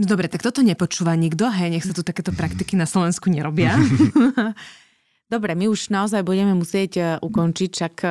No 0.00 0.04
dobre, 0.08 0.32
tak 0.32 0.40
toto 0.40 0.64
nepočúva 0.64 1.12
nikto, 1.16 1.52
hej, 1.52 1.68
nech 1.68 1.84
sa 1.84 1.92
tu 1.92 2.00
takéto 2.00 2.32
praktiky 2.32 2.80
na 2.80 2.88
Slovensku 2.88 3.28
nerobia. 3.28 3.76
dobre, 5.32 5.52
my 5.52 5.68
už 5.68 5.92
naozaj 5.92 6.24
budeme 6.24 6.56
musieť 6.56 6.92
e, 6.96 7.02
ukončiť, 7.20 7.70
čak 7.70 7.94
e, 8.04 8.08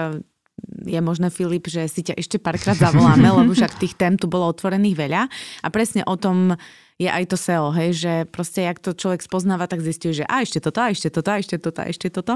je 0.85 0.99
možné, 1.01 1.27
Filip, 1.33 1.67
že 1.67 1.87
si 1.91 2.05
ťa 2.05 2.15
ešte 2.15 2.37
párkrát 2.39 2.77
zavoláme, 2.77 3.27
lebo 3.41 3.51
však 3.51 3.81
tých 3.81 3.97
tém 3.97 4.15
tu 4.15 4.29
bolo 4.31 4.47
otvorených 4.47 4.95
veľa. 4.95 5.21
A 5.63 5.67
presne 5.73 6.05
o 6.07 6.15
tom 6.15 6.55
je 6.95 7.11
aj 7.11 7.27
to 7.27 7.35
SEO, 7.35 7.75
hej, 7.75 7.91
že 7.91 8.13
proste 8.31 8.63
jak 8.63 8.79
to 8.79 8.95
človek 8.95 9.19
spoznáva, 9.19 9.67
tak 9.67 9.83
zistí, 9.83 10.15
že 10.15 10.23
a 10.23 10.39
ešte 10.39 10.63
toto, 10.63 10.79
a 10.79 10.87
ešte 10.95 11.11
toto, 11.11 11.27
a 11.27 11.43
ešte 11.43 11.57
toto, 11.59 11.79
a 11.83 11.85
ešte 11.91 12.07
toto. 12.07 12.33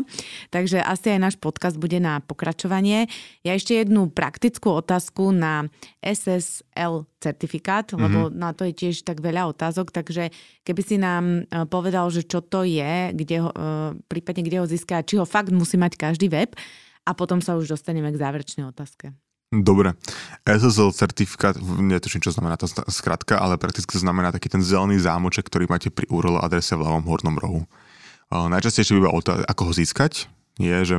Takže 0.52 0.84
asi 0.84 1.16
aj 1.16 1.20
náš 1.32 1.36
podcast 1.40 1.80
bude 1.80 1.96
na 2.04 2.20
pokračovanie. 2.20 3.08
Ja 3.48 3.56
ešte 3.56 3.80
jednu 3.80 4.12
praktickú 4.12 4.76
otázku 4.76 5.32
na 5.32 5.72
SSL 6.04 7.08
certifikát, 7.24 7.88
mm-hmm. 7.88 8.04
lebo 8.04 8.20
na 8.36 8.52
to 8.52 8.68
je 8.68 8.76
tiež 8.76 9.08
tak 9.08 9.24
veľa 9.24 9.48
otázok, 9.56 9.96
takže 9.96 10.28
keby 10.68 10.82
si 10.84 11.00
nám 11.00 11.48
e, 11.48 11.64
povedal, 11.72 12.12
že 12.12 12.28
čo 12.28 12.44
to 12.44 12.68
je, 12.68 13.16
kde 13.16 13.38
ho, 13.40 13.52
e, 13.56 13.96
prípadne 14.12 14.44
kde 14.44 14.60
ho 14.60 14.68
získa, 14.68 15.08
či 15.08 15.16
ho 15.16 15.24
fakt 15.24 15.56
musí 15.56 15.80
mať 15.80 15.96
každý 15.96 16.28
web 16.28 16.52
a 17.04 17.12
potom 17.16 17.40
sa 17.40 17.56
už 17.60 17.72
dostaneme 17.72 18.12
k 18.12 18.20
záverečnej 18.20 18.68
otázke. 18.68 19.16
Dobre. 19.50 19.98
SSL 20.46 20.94
certifikát, 20.94 21.58
netuším, 21.58 22.22
čo 22.22 22.30
znamená 22.30 22.54
tá 22.54 22.70
skratka, 22.70 23.42
ale 23.42 23.58
prakticky 23.58 23.98
znamená 23.98 24.30
taký 24.30 24.46
ten 24.46 24.62
zelený 24.62 25.02
zámoček, 25.02 25.50
ktorý 25.50 25.66
máte 25.66 25.90
pri 25.90 26.06
URL 26.06 26.38
adrese 26.38 26.78
v 26.78 26.86
ľavom 26.86 27.02
hornom 27.10 27.36
rohu. 27.42 27.62
Najčastejšie 28.30 28.94
býva 29.02 29.10
ako 29.50 29.62
ho 29.66 29.74
získať, 29.74 30.30
je, 30.60 30.78
že 30.84 30.96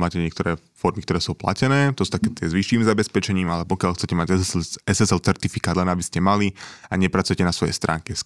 máte 0.00 0.16
niektoré 0.16 0.56
formy, 0.72 1.04
ktoré 1.04 1.20
sú 1.20 1.36
platené, 1.36 1.92
to 1.92 2.02
sú 2.02 2.16
také 2.16 2.32
tie 2.32 2.48
s 2.48 2.56
vyšším 2.56 2.82
zabezpečením, 2.82 3.46
ale 3.46 3.68
pokiaľ 3.68 3.94
chcete 3.94 4.16
mať 4.16 4.40
SSL, 4.88 5.20
certifikát, 5.20 5.76
len 5.76 5.86
aby 5.86 6.00
ste 6.00 6.18
mali 6.18 6.56
a 6.88 6.96
nepracujete 6.96 7.44
na 7.44 7.52
svojej 7.52 7.76
stránke 7.76 8.16
s, 8.16 8.24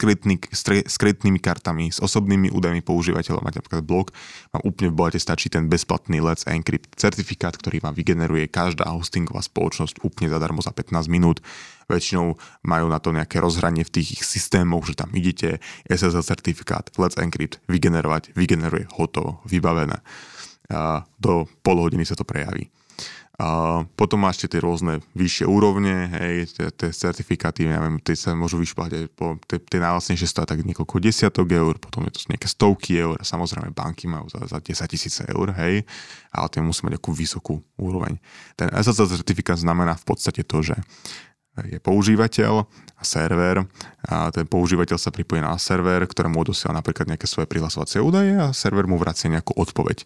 kreditnými 0.97 1.43
kartami, 1.43 1.91
s 1.91 1.99
osobnými 1.99 2.55
údajmi 2.55 2.80
používateľov, 2.87 3.45
máte 3.45 3.59
napríklad 3.61 3.82
blog, 3.82 4.14
vám 4.55 4.62
úplne 4.62 4.95
v 4.95 4.97
bolete 4.97 5.20
stačí 5.20 5.51
ten 5.51 5.66
bezplatný 5.66 6.22
Let's 6.22 6.47
Encrypt 6.47 6.95
certifikát, 6.97 7.59
ktorý 7.59 7.82
vám 7.82 7.93
vygeneruje 7.93 8.47
každá 8.49 8.89
hostingová 8.89 9.43
spoločnosť 9.43 10.01
úplne 10.07 10.30
zadarmo 10.30 10.62
za 10.62 10.70
15 10.70 11.11
minút. 11.11 11.43
Väčšinou 11.87 12.34
majú 12.66 12.87
na 12.91 12.99
to 12.99 13.14
nejaké 13.14 13.39
rozhranie 13.39 13.87
v 13.87 13.95
tých 14.01 14.18
ich 14.18 14.22
systémoch, 14.26 14.87
že 14.91 14.99
tam 14.99 15.11
idete, 15.14 15.62
SSL 15.87 16.24
certifikát, 16.24 16.91
Let's 16.95 17.18
Encrypt, 17.18 17.61
vygenerovať, 17.68 18.34
vygeneruje, 18.39 18.87
hotovo, 18.97 19.43
vybavené 19.47 20.01
a 20.71 21.07
do 21.19 21.47
pol 21.62 21.79
hodiny 21.79 22.07
sa 22.07 22.19
to 22.19 22.27
prejaví. 22.27 22.71
A 23.37 23.85
potom 24.01 24.25
máte 24.25 24.49
tie 24.49 24.64
rôzne 24.64 25.05
vyššie 25.12 25.45
úrovne, 25.45 26.09
hej, 26.09 26.57
tie 26.57 26.89
certifikáty, 26.89 27.69
neviem, 27.69 28.01
tie 28.01 28.17
sa 28.17 28.33
môžu 28.33 28.57
vyšplať 28.57 29.12
po 29.12 29.37
tie, 29.45 29.61
tie 29.61 29.77
najlacnejšie 29.77 30.25
stáť 30.25 30.57
tak 30.57 30.64
niekoľko 30.64 30.97
desiatok 30.97 31.45
eur, 31.53 31.77
potom 31.77 32.09
je 32.09 32.17
to 32.17 32.33
nejaké 32.33 32.49
stovky 32.49 32.97
eur, 32.97 33.21
samozrejme 33.21 33.77
banky 33.77 34.09
majú 34.09 34.33
za, 34.33 34.41
za 34.49 34.57
10 34.57 34.89
tisíce 34.89 35.21
eur, 35.29 35.53
hej, 35.53 35.85
ale 36.33 36.47
tie 36.49 36.64
musí 36.64 36.89
mať 36.89 36.97
akú 36.97 37.12
vysokú 37.12 37.61
úroveň. 37.77 38.17
Ten 38.57 38.73
SSL 38.73 39.21
certifikát 39.21 39.61
znamená 39.61 40.01
v 40.01 40.17
podstate 40.17 40.41
to, 40.41 40.64
že 40.64 40.77
je 41.64 41.80
používateľ 41.80 42.68
a 42.96 43.02
server 43.04 43.64
a 44.04 44.28
ten 44.28 44.44
používateľ 44.44 45.00
sa 45.00 45.09
pripojí 45.09 45.40
na 45.40 45.57
server, 45.57 46.04
ktorému 46.04 46.36
odosiela 46.44 46.76
napríklad 46.76 47.09
nejaké 47.09 47.24
svoje 47.24 47.48
prihlasovacie 47.48 48.00
údaje 48.00 48.36
a 48.36 48.52
server 48.52 48.84
mu 48.84 49.00
vracia 49.00 49.32
nejakú 49.32 49.57
odpoveď. 49.57 50.04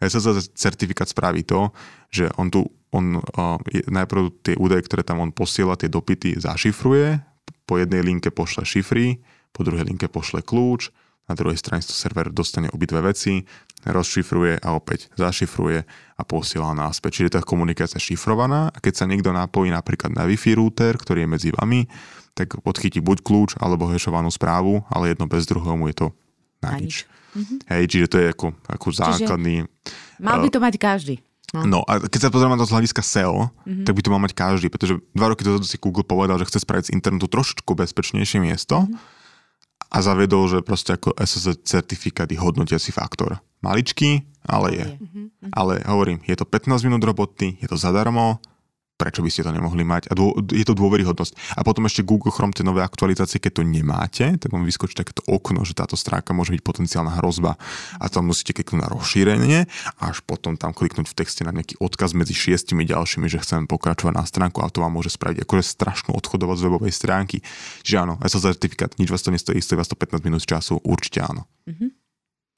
SSL 0.00 0.40
certifikát 0.56 1.08
spraví 1.08 1.44
to, 1.44 1.72
že 2.08 2.32
on 2.40 2.48
tu 2.48 2.64
on, 2.90 3.20
uh, 3.20 3.60
najprv 3.86 4.42
tie 4.42 4.54
údaje, 4.58 4.82
ktoré 4.88 5.06
tam 5.06 5.22
on 5.22 5.30
posiela, 5.30 5.78
tie 5.78 5.86
dopity 5.86 6.34
zašifruje, 6.40 7.22
po 7.68 7.78
jednej 7.78 8.02
linke 8.02 8.34
pošle 8.34 8.66
šifry, 8.66 9.22
po 9.54 9.62
druhej 9.62 9.86
linke 9.86 10.10
pošle 10.10 10.42
kľúč, 10.42 10.90
na 11.30 11.38
druhej 11.38 11.62
strane 11.62 11.78
to 11.86 11.94
server 11.94 12.26
dostane 12.34 12.66
obidve 12.74 12.98
veci, 12.98 13.46
rozšifruje 13.86 14.58
a 14.58 14.74
opäť 14.74 15.06
zašifruje 15.14 15.86
a 16.18 16.22
posiela 16.26 16.74
náspäť. 16.74 17.22
Čiže 17.22 17.38
tá 17.38 17.40
komunikácia 17.46 18.02
šifrovaná 18.02 18.74
a 18.74 18.78
keď 18.82 18.94
sa 18.98 19.06
niekto 19.06 19.30
napojí 19.30 19.70
napríklad 19.70 20.10
na 20.10 20.26
Wi-Fi 20.26 20.58
router, 20.58 20.98
ktorý 20.98 21.24
je 21.24 21.28
medzi 21.30 21.48
vami, 21.54 21.86
tak 22.34 22.58
podchytí 22.60 22.98
buď 22.98 23.22
kľúč 23.22 23.50
alebo 23.62 23.86
hešovanú 23.86 24.28
správu, 24.34 24.82
ale 24.90 25.14
jedno 25.14 25.30
bez 25.30 25.46
druhého 25.46 25.78
mu 25.78 25.86
je 25.88 25.96
to 26.02 26.06
na, 26.60 26.76
nič. 26.76 26.82
nič. 26.82 26.94
Mm-hmm. 27.30 27.58
Hej, 27.70 27.82
čiže 27.86 28.06
to 28.10 28.16
je 28.18 28.26
ako, 28.34 28.46
ako 28.66 28.86
základný... 28.90 29.54
Čiže 29.64 30.18
mal 30.18 30.42
by 30.42 30.48
to 30.50 30.58
mať 30.58 30.74
každý. 30.76 31.14
No. 31.50 31.66
no 31.66 31.78
a 31.82 31.98
keď 31.98 32.20
sa 32.26 32.30
pozrieme 32.30 32.54
na 32.54 32.62
to 32.62 32.70
z 32.70 32.74
hľadiska 32.78 33.02
SEO, 33.02 33.50
mm-hmm. 33.50 33.86
tak 33.86 33.92
by 33.94 34.00
to 34.02 34.12
mal 34.12 34.22
mať 34.22 34.32
každý, 34.38 34.66
pretože 34.70 35.02
dva 35.14 35.34
roky 35.34 35.42
dozadu 35.42 35.66
si 35.66 35.82
Google 35.82 36.06
povedal, 36.06 36.38
že 36.38 36.46
chce 36.46 36.62
spraviť 36.62 36.84
z 36.90 36.94
internetu 36.94 37.26
trošičku 37.26 37.74
bezpečnejšie 37.74 38.38
miesto 38.38 38.86
mm-hmm. 38.86 39.19
A 39.90 39.98
zaviedol, 39.98 40.46
že 40.46 40.58
proste 40.62 40.94
ako 40.94 41.18
SSL 41.18 41.66
certifikát 41.66 42.30
je 42.30 42.38
hodnotiaci 42.38 42.94
faktor. 42.94 43.42
Maličký, 43.60 44.22
ale 44.46 44.68
je. 44.72 44.86
Ale 45.50 45.82
hovorím, 45.84 46.22
je 46.24 46.38
to 46.38 46.46
15 46.46 46.86
minút 46.86 47.02
roboty, 47.02 47.58
je 47.58 47.66
to 47.66 47.76
zadarmo, 47.76 48.38
prečo 49.00 49.24
by 49.24 49.32
ste 49.32 49.48
to 49.48 49.56
nemohli 49.56 49.80
mať. 49.80 50.12
A 50.12 50.14
dô, 50.14 50.36
je 50.52 50.60
to 50.68 50.76
dôveryhodnosť. 50.76 51.56
A 51.56 51.64
potom 51.64 51.88
ešte 51.88 52.04
Google 52.04 52.28
Chrome, 52.28 52.52
tie 52.52 52.60
nové 52.60 52.84
aktualizácie, 52.84 53.40
keď 53.40 53.52
to 53.58 53.62
nemáte, 53.64 54.36
tak 54.36 54.52
vám 54.52 54.68
vyskočí 54.68 54.92
takéto 54.92 55.24
okno, 55.24 55.64
že 55.64 55.72
táto 55.72 55.96
stránka 55.96 56.36
môže 56.36 56.52
byť 56.52 56.60
potenciálna 56.60 57.16
hrozba. 57.16 57.56
A 57.96 58.12
tam 58.12 58.28
musíte 58.28 58.52
kliknúť 58.52 58.84
na 58.84 58.92
rozšírenie 58.92 59.58
a 59.96 60.12
až 60.12 60.20
potom 60.28 60.60
tam 60.60 60.76
kliknúť 60.76 61.08
v 61.08 61.16
texte 61.16 61.48
na 61.48 61.56
nejaký 61.56 61.80
odkaz 61.80 62.12
medzi 62.12 62.36
šiestimi 62.36 62.84
ďalšími, 62.84 63.24
že 63.32 63.40
chcem 63.40 63.64
pokračovať 63.64 64.12
na 64.12 64.28
stránku 64.28 64.60
a 64.60 64.68
to 64.68 64.84
vám 64.84 64.92
môže 64.92 65.16
spraviť 65.16 65.48
akože 65.48 65.64
strašnú 65.64 66.12
odchodovať 66.12 66.56
z 66.60 66.64
webovej 66.68 66.92
stránky. 66.92 67.40
Čiže 67.80 67.96
áno, 68.04 68.20
SSL 68.20 68.60
certifikát, 68.60 68.92
nič 69.00 69.08
vás 69.08 69.24
to 69.24 69.32
nestojí, 69.32 69.62
stojí 69.64 69.80
vás 69.80 69.88
to 69.88 69.96
15 69.96 70.20
minút 70.26 70.44
času, 70.44 70.76
určite 70.84 71.24
áno. 71.24 71.48
Mm-hmm. 71.64 71.90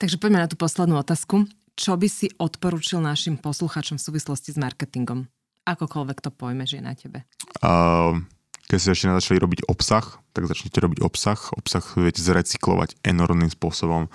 Takže 0.01 0.16
poďme 0.18 0.43
na 0.43 0.51
tú 0.51 0.59
poslednú 0.59 0.99
otázku. 0.99 1.47
Čo 1.78 1.95
by 1.95 2.09
si 2.11 2.26
odporučil 2.34 2.99
našim 2.99 3.38
poslucháčom 3.38 3.97
v 3.97 4.05
súvislosti 4.11 4.51
s 4.51 4.59
marketingom? 4.59 5.30
Akokoľvek 5.63 6.19
to 6.19 6.31
pojme, 6.35 6.67
že 6.67 6.79
je 6.79 6.85
na 6.85 6.95
tebe. 6.99 7.23
Uh, 7.63 8.19
keď 8.67 8.79
ste 8.79 8.91
ešte 8.95 9.07
začali 9.13 9.39
robiť 9.39 9.61
obsah, 9.71 10.05
tak 10.35 10.49
začnete 10.51 10.79
robiť 10.81 10.99
obsah. 11.05 11.39
Obsah 11.55 11.85
viete 12.01 12.25
zrecyklovať 12.25 12.99
enormným 13.07 13.53
spôsobom. 13.53 14.11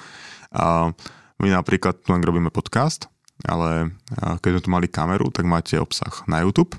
Uh, 0.51 0.91
my 1.37 1.47
napríklad 1.53 2.01
tu 2.01 2.09
robíme 2.17 2.49
podcast, 2.49 3.05
ale 3.45 3.93
keď 4.41 4.57
sme 4.57 4.63
tu 4.65 4.69
mali 4.73 4.87
kameru, 4.89 5.29
tak 5.29 5.45
máte 5.45 5.77
obsah 5.77 6.25
na 6.25 6.41
YouTube, 6.41 6.73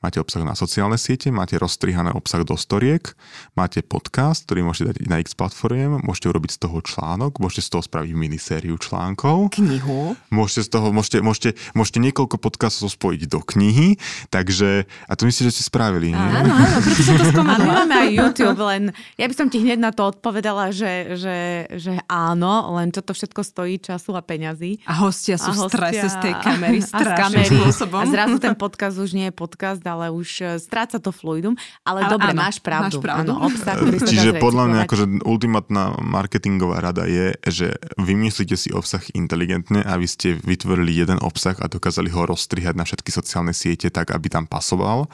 Máte 0.00 0.18
obsah 0.18 0.42
na 0.42 0.56
sociálne 0.56 0.96
siete, 0.96 1.28
máte 1.28 1.60
rozstrihané 1.60 2.10
obsah 2.16 2.42
do 2.42 2.56
storiek, 2.56 3.14
máte 3.54 3.84
podcast, 3.84 4.48
ktorý 4.48 4.66
môžete 4.66 4.96
dať 4.96 4.96
na 5.06 5.20
X 5.20 5.36
platformiem, 5.36 6.00
môžete 6.02 6.32
urobiť 6.32 6.56
z 6.56 6.58
toho 6.64 6.78
článok, 6.80 7.36
môžete 7.36 7.68
z 7.68 7.70
toho 7.76 7.82
spraviť 7.84 8.10
minisériu 8.16 8.80
článkov. 8.80 9.52
Knihu. 9.54 10.16
Môžete 10.32 10.66
z 10.66 10.68
toho, 10.72 10.88
môžete, 10.90 11.18
môžete, 11.20 11.50
môžete 11.76 11.98
niekoľko 12.00 12.36
podcastov 12.40 12.90
spojiť 12.90 13.28
do 13.28 13.40
knihy, 13.44 14.00
takže, 14.32 14.88
a 15.06 15.12
to 15.14 15.28
myslím, 15.28 15.52
že 15.52 15.60
ste 15.60 15.64
spravili. 15.68 16.16
Áno, 16.16 16.50
áno, 16.50 16.78
preto 16.82 17.02
som 17.04 17.14
to 17.20 17.26
spomenula. 17.36 17.60
My 17.60 17.76
máme 17.84 17.94
aj 17.94 18.10
YouTube, 18.10 18.60
len 18.66 18.82
ja 19.20 19.26
by 19.28 19.34
som 19.36 19.46
ti 19.52 19.60
hneď 19.62 19.78
na 19.78 19.92
to 19.92 20.08
odpovedala, 20.10 20.72
že, 20.72 21.20
že, 21.20 21.38
že 21.76 21.92
áno, 22.08 22.72
len 22.80 22.90
toto 22.90 23.12
všetko 23.12 23.40
stojí 23.44 23.76
času 23.78 24.16
a 24.16 24.22
peňazí. 24.24 24.82
A 24.88 24.96
hostia 25.04 25.36
sú 25.36 25.52
a 25.52 25.56
hostia, 25.56 25.68
v 25.68 25.70
strese 25.70 26.06
z 26.08 26.16
tej 26.18 26.34
kamery, 26.40 26.80
a 26.96 27.00
z 27.04 27.10
kamery, 27.14 27.56
spôsobom. 27.60 28.00
A 28.00 28.04
zrazu 28.08 28.36
ten 28.40 28.56
podcast 28.56 28.96
už 28.96 29.12
nie 29.12 29.28
je 29.28 29.34
podcast, 29.36 29.59
ale 29.68 30.08
už 30.08 30.28
e, 30.40 30.44
stráca 30.56 30.96
to 30.96 31.12
fluidum. 31.12 31.54
Ale, 31.84 32.06
ale 32.06 32.12
dobre, 32.16 32.32
áno, 32.32 32.40
máš 32.40 32.56
pravdu. 32.62 32.96
Máš 32.96 33.04
pravdu. 33.04 33.30
Áno, 33.36 33.44
obsah, 33.44 33.76
ktorý 33.76 33.98
Čiže 34.00 34.30
podľa 34.40 34.64
mňa 34.70 34.78
akože 34.88 35.06
ultimátna 35.26 35.82
marketingová 36.00 36.80
rada 36.80 37.04
je, 37.04 37.36
že 37.44 37.76
vymyslíte 38.00 38.56
si 38.56 38.72
obsah 38.72 39.02
inteligentne, 39.12 39.84
aby 39.84 40.06
ste 40.08 40.38
vytvorili 40.40 40.96
jeden 40.96 41.20
obsah 41.20 41.58
a 41.60 41.68
dokázali 41.68 42.08
ho 42.12 42.24
rozstrihať 42.24 42.74
na 42.78 42.84
všetky 42.88 43.10
sociálne 43.12 43.52
siete 43.52 43.92
tak, 43.92 44.14
aby 44.14 44.32
tam 44.32 44.48
pasoval 44.48 45.10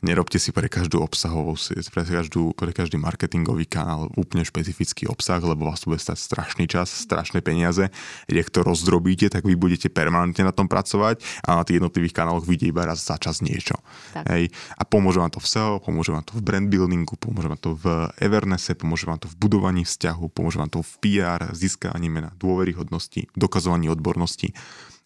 nerobte 0.00 0.38
si 0.38 0.54
pre 0.54 0.70
každú 0.70 1.02
obsahovú, 1.02 1.58
pre, 1.90 2.02
každú, 2.06 2.54
pre 2.54 2.70
každý 2.70 2.96
marketingový 3.02 3.66
kanál 3.66 4.06
úplne 4.14 4.46
špecifický 4.46 5.10
obsah, 5.10 5.42
lebo 5.42 5.66
vás 5.66 5.82
to 5.82 5.90
bude 5.90 5.98
stať 5.98 6.18
strašný 6.18 6.64
čas, 6.70 6.86
strašné 6.90 7.42
peniaze. 7.42 7.90
Keď 8.30 8.54
to 8.54 8.60
rozdrobíte, 8.62 9.26
tak 9.26 9.42
vy 9.42 9.58
budete 9.58 9.90
permanentne 9.90 10.46
na 10.46 10.54
tom 10.54 10.70
pracovať 10.70 11.22
a 11.42 11.58
na 11.58 11.62
tých 11.66 11.82
jednotlivých 11.82 12.14
kanáloch 12.14 12.46
vidie 12.46 12.70
iba 12.70 12.86
raz 12.86 13.02
za 13.02 13.18
čas 13.18 13.42
niečo. 13.42 13.74
Hej. 14.14 14.54
A 14.78 14.82
pomôže 14.86 15.18
vám 15.18 15.34
to 15.34 15.42
v 15.42 15.50
SEO, 15.50 15.82
pomôže 15.82 16.14
vám 16.14 16.22
to 16.22 16.38
v 16.38 16.42
brand 16.46 16.70
buildingu, 16.70 17.18
pomôže 17.18 17.50
vám 17.50 17.60
to 17.60 17.74
v 17.74 18.06
Evernesse, 18.22 18.78
pomôže 18.78 19.10
vám 19.10 19.18
to 19.18 19.26
v 19.26 19.36
budovaní 19.38 19.82
vzťahu, 19.82 20.30
pomôže 20.30 20.62
vám 20.62 20.70
to 20.70 20.80
v 20.86 20.92
PR, 21.02 21.50
získaní 21.50 22.06
mena, 22.06 22.30
dôveryhodnosti, 22.38 23.26
dokazovaní 23.34 23.90
odbornosti. 23.90 24.54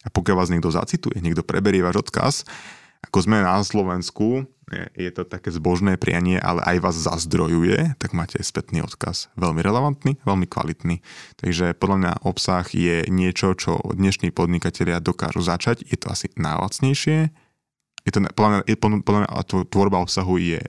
A 0.03 0.11
pokiaľ 0.11 0.35
vás 0.35 0.51
niekto 0.51 0.67
zacituje, 0.67 1.23
niekto 1.23 1.47
preberie 1.47 1.79
váš 1.79 2.03
odkaz, 2.03 2.35
ako 3.03 3.17
sme 3.19 3.43
na 3.43 3.59
Slovensku, 3.61 4.47
je 4.97 5.11
to 5.13 5.27
také 5.27 5.53
zbožné 5.53 6.01
prianie, 6.01 6.39
ale 6.39 6.63
aj 6.65 6.77
vás 6.81 6.95
zazdrojuje, 6.97 7.99
tak 8.01 8.15
máte 8.17 8.41
spätný 8.41 8.81
odkaz. 8.81 9.29
Veľmi 9.37 9.61
relevantný, 9.61 10.17
veľmi 10.25 10.47
kvalitný. 10.49 11.03
Takže 11.37 11.77
podľa 11.77 11.97
mňa 11.99 12.11
obsah 12.25 12.65
je 12.65 13.05
niečo, 13.11 13.53
čo 13.53 13.77
dnešní 13.83 14.33
podnikatelia 14.33 15.03
dokážu 15.03 15.45
začať. 15.45 15.85
Je 15.85 15.99
to 15.99 16.09
asi 16.09 16.31
najlacnejšie. 16.39 17.29
Je 18.07 18.11
to, 18.11 18.19
podľa 18.33 18.65
mňa, 18.65 18.75
podľa 18.81 19.19
mňa 19.27 19.29
tvorba 19.69 20.01
obsahu 20.01 20.41
je 20.41 20.59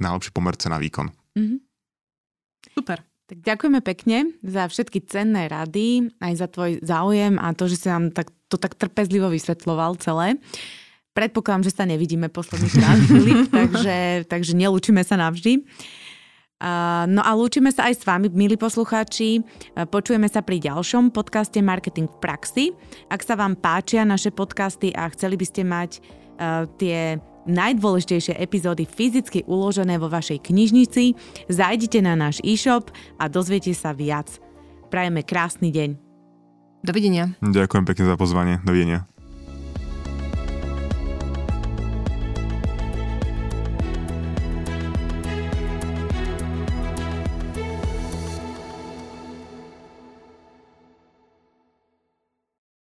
najlepší 0.00 0.30
pomerce 0.32 0.66
na 0.72 0.80
výkon. 0.80 1.12
Mm-hmm. 1.36 1.60
Super. 2.80 3.04
Tak 3.30 3.46
ďakujeme 3.46 3.78
pekne 3.84 4.34
za 4.42 4.66
všetky 4.66 5.06
cenné 5.06 5.46
rady, 5.46 6.10
aj 6.18 6.32
za 6.34 6.50
tvoj 6.50 6.82
záujem 6.82 7.38
a 7.38 7.54
to, 7.54 7.70
že 7.70 7.76
si 7.78 7.86
nám 7.86 8.10
tak, 8.10 8.34
to 8.50 8.58
tak 8.58 8.74
trpezlivo 8.74 9.30
vysvetloval 9.30 10.02
celé. 10.02 10.34
Predpokladám, 11.10 11.66
že 11.66 11.74
sa 11.74 11.84
nevidíme 11.86 12.30
posledný 12.30 12.70
krát, 12.70 12.98
Filip, 13.10 13.50
takže, 13.50 14.24
takže 14.30 14.52
nelúčime 14.54 15.02
sa 15.02 15.18
navždy. 15.18 15.66
No 17.08 17.24
a 17.24 17.30
lúčime 17.32 17.72
sa 17.72 17.88
aj 17.88 17.94
s 17.98 18.02
vami, 18.04 18.28
milí 18.28 18.60
poslucháči. 18.60 19.40
Počujeme 19.88 20.28
sa 20.28 20.44
pri 20.44 20.60
ďalšom 20.60 21.08
podcaste 21.08 21.56
Marketing 21.64 22.04
v 22.04 22.16
praxi. 22.20 22.64
Ak 23.08 23.24
sa 23.24 23.32
vám 23.32 23.56
páčia 23.56 24.04
naše 24.04 24.28
podcasty 24.28 24.92
a 24.92 25.08
chceli 25.08 25.40
by 25.40 25.46
ste 25.48 25.62
mať 25.64 25.90
tie 26.76 27.16
najdôležitejšie 27.48 28.36
epizódy 28.36 28.84
fyzicky 28.84 29.48
uložené 29.48 29.96
vo 29.96 30.12
vašej 30.12 30.44
knižnici, 30.44 31.16
zajdite 31.48 32.04
na 32.04 32.12
náš 32.12 32.44
e-shop 32.44 32.92
a 33.16 33.26
dozviete 33.32 33.72
sa 33.72 33.96
viac. 33.96 34.28
Prajeme 34.92 35.24
krásny 35.24 35.72
deň. 35.72 35.96
Dovidenia. 36.84 37.32
Ďakujem 37.40 37.84
pekne 37.88 38.04
za 38.04 38.16
pozvanie. 38.20 38.60
Dovidenia. 38.68 39.08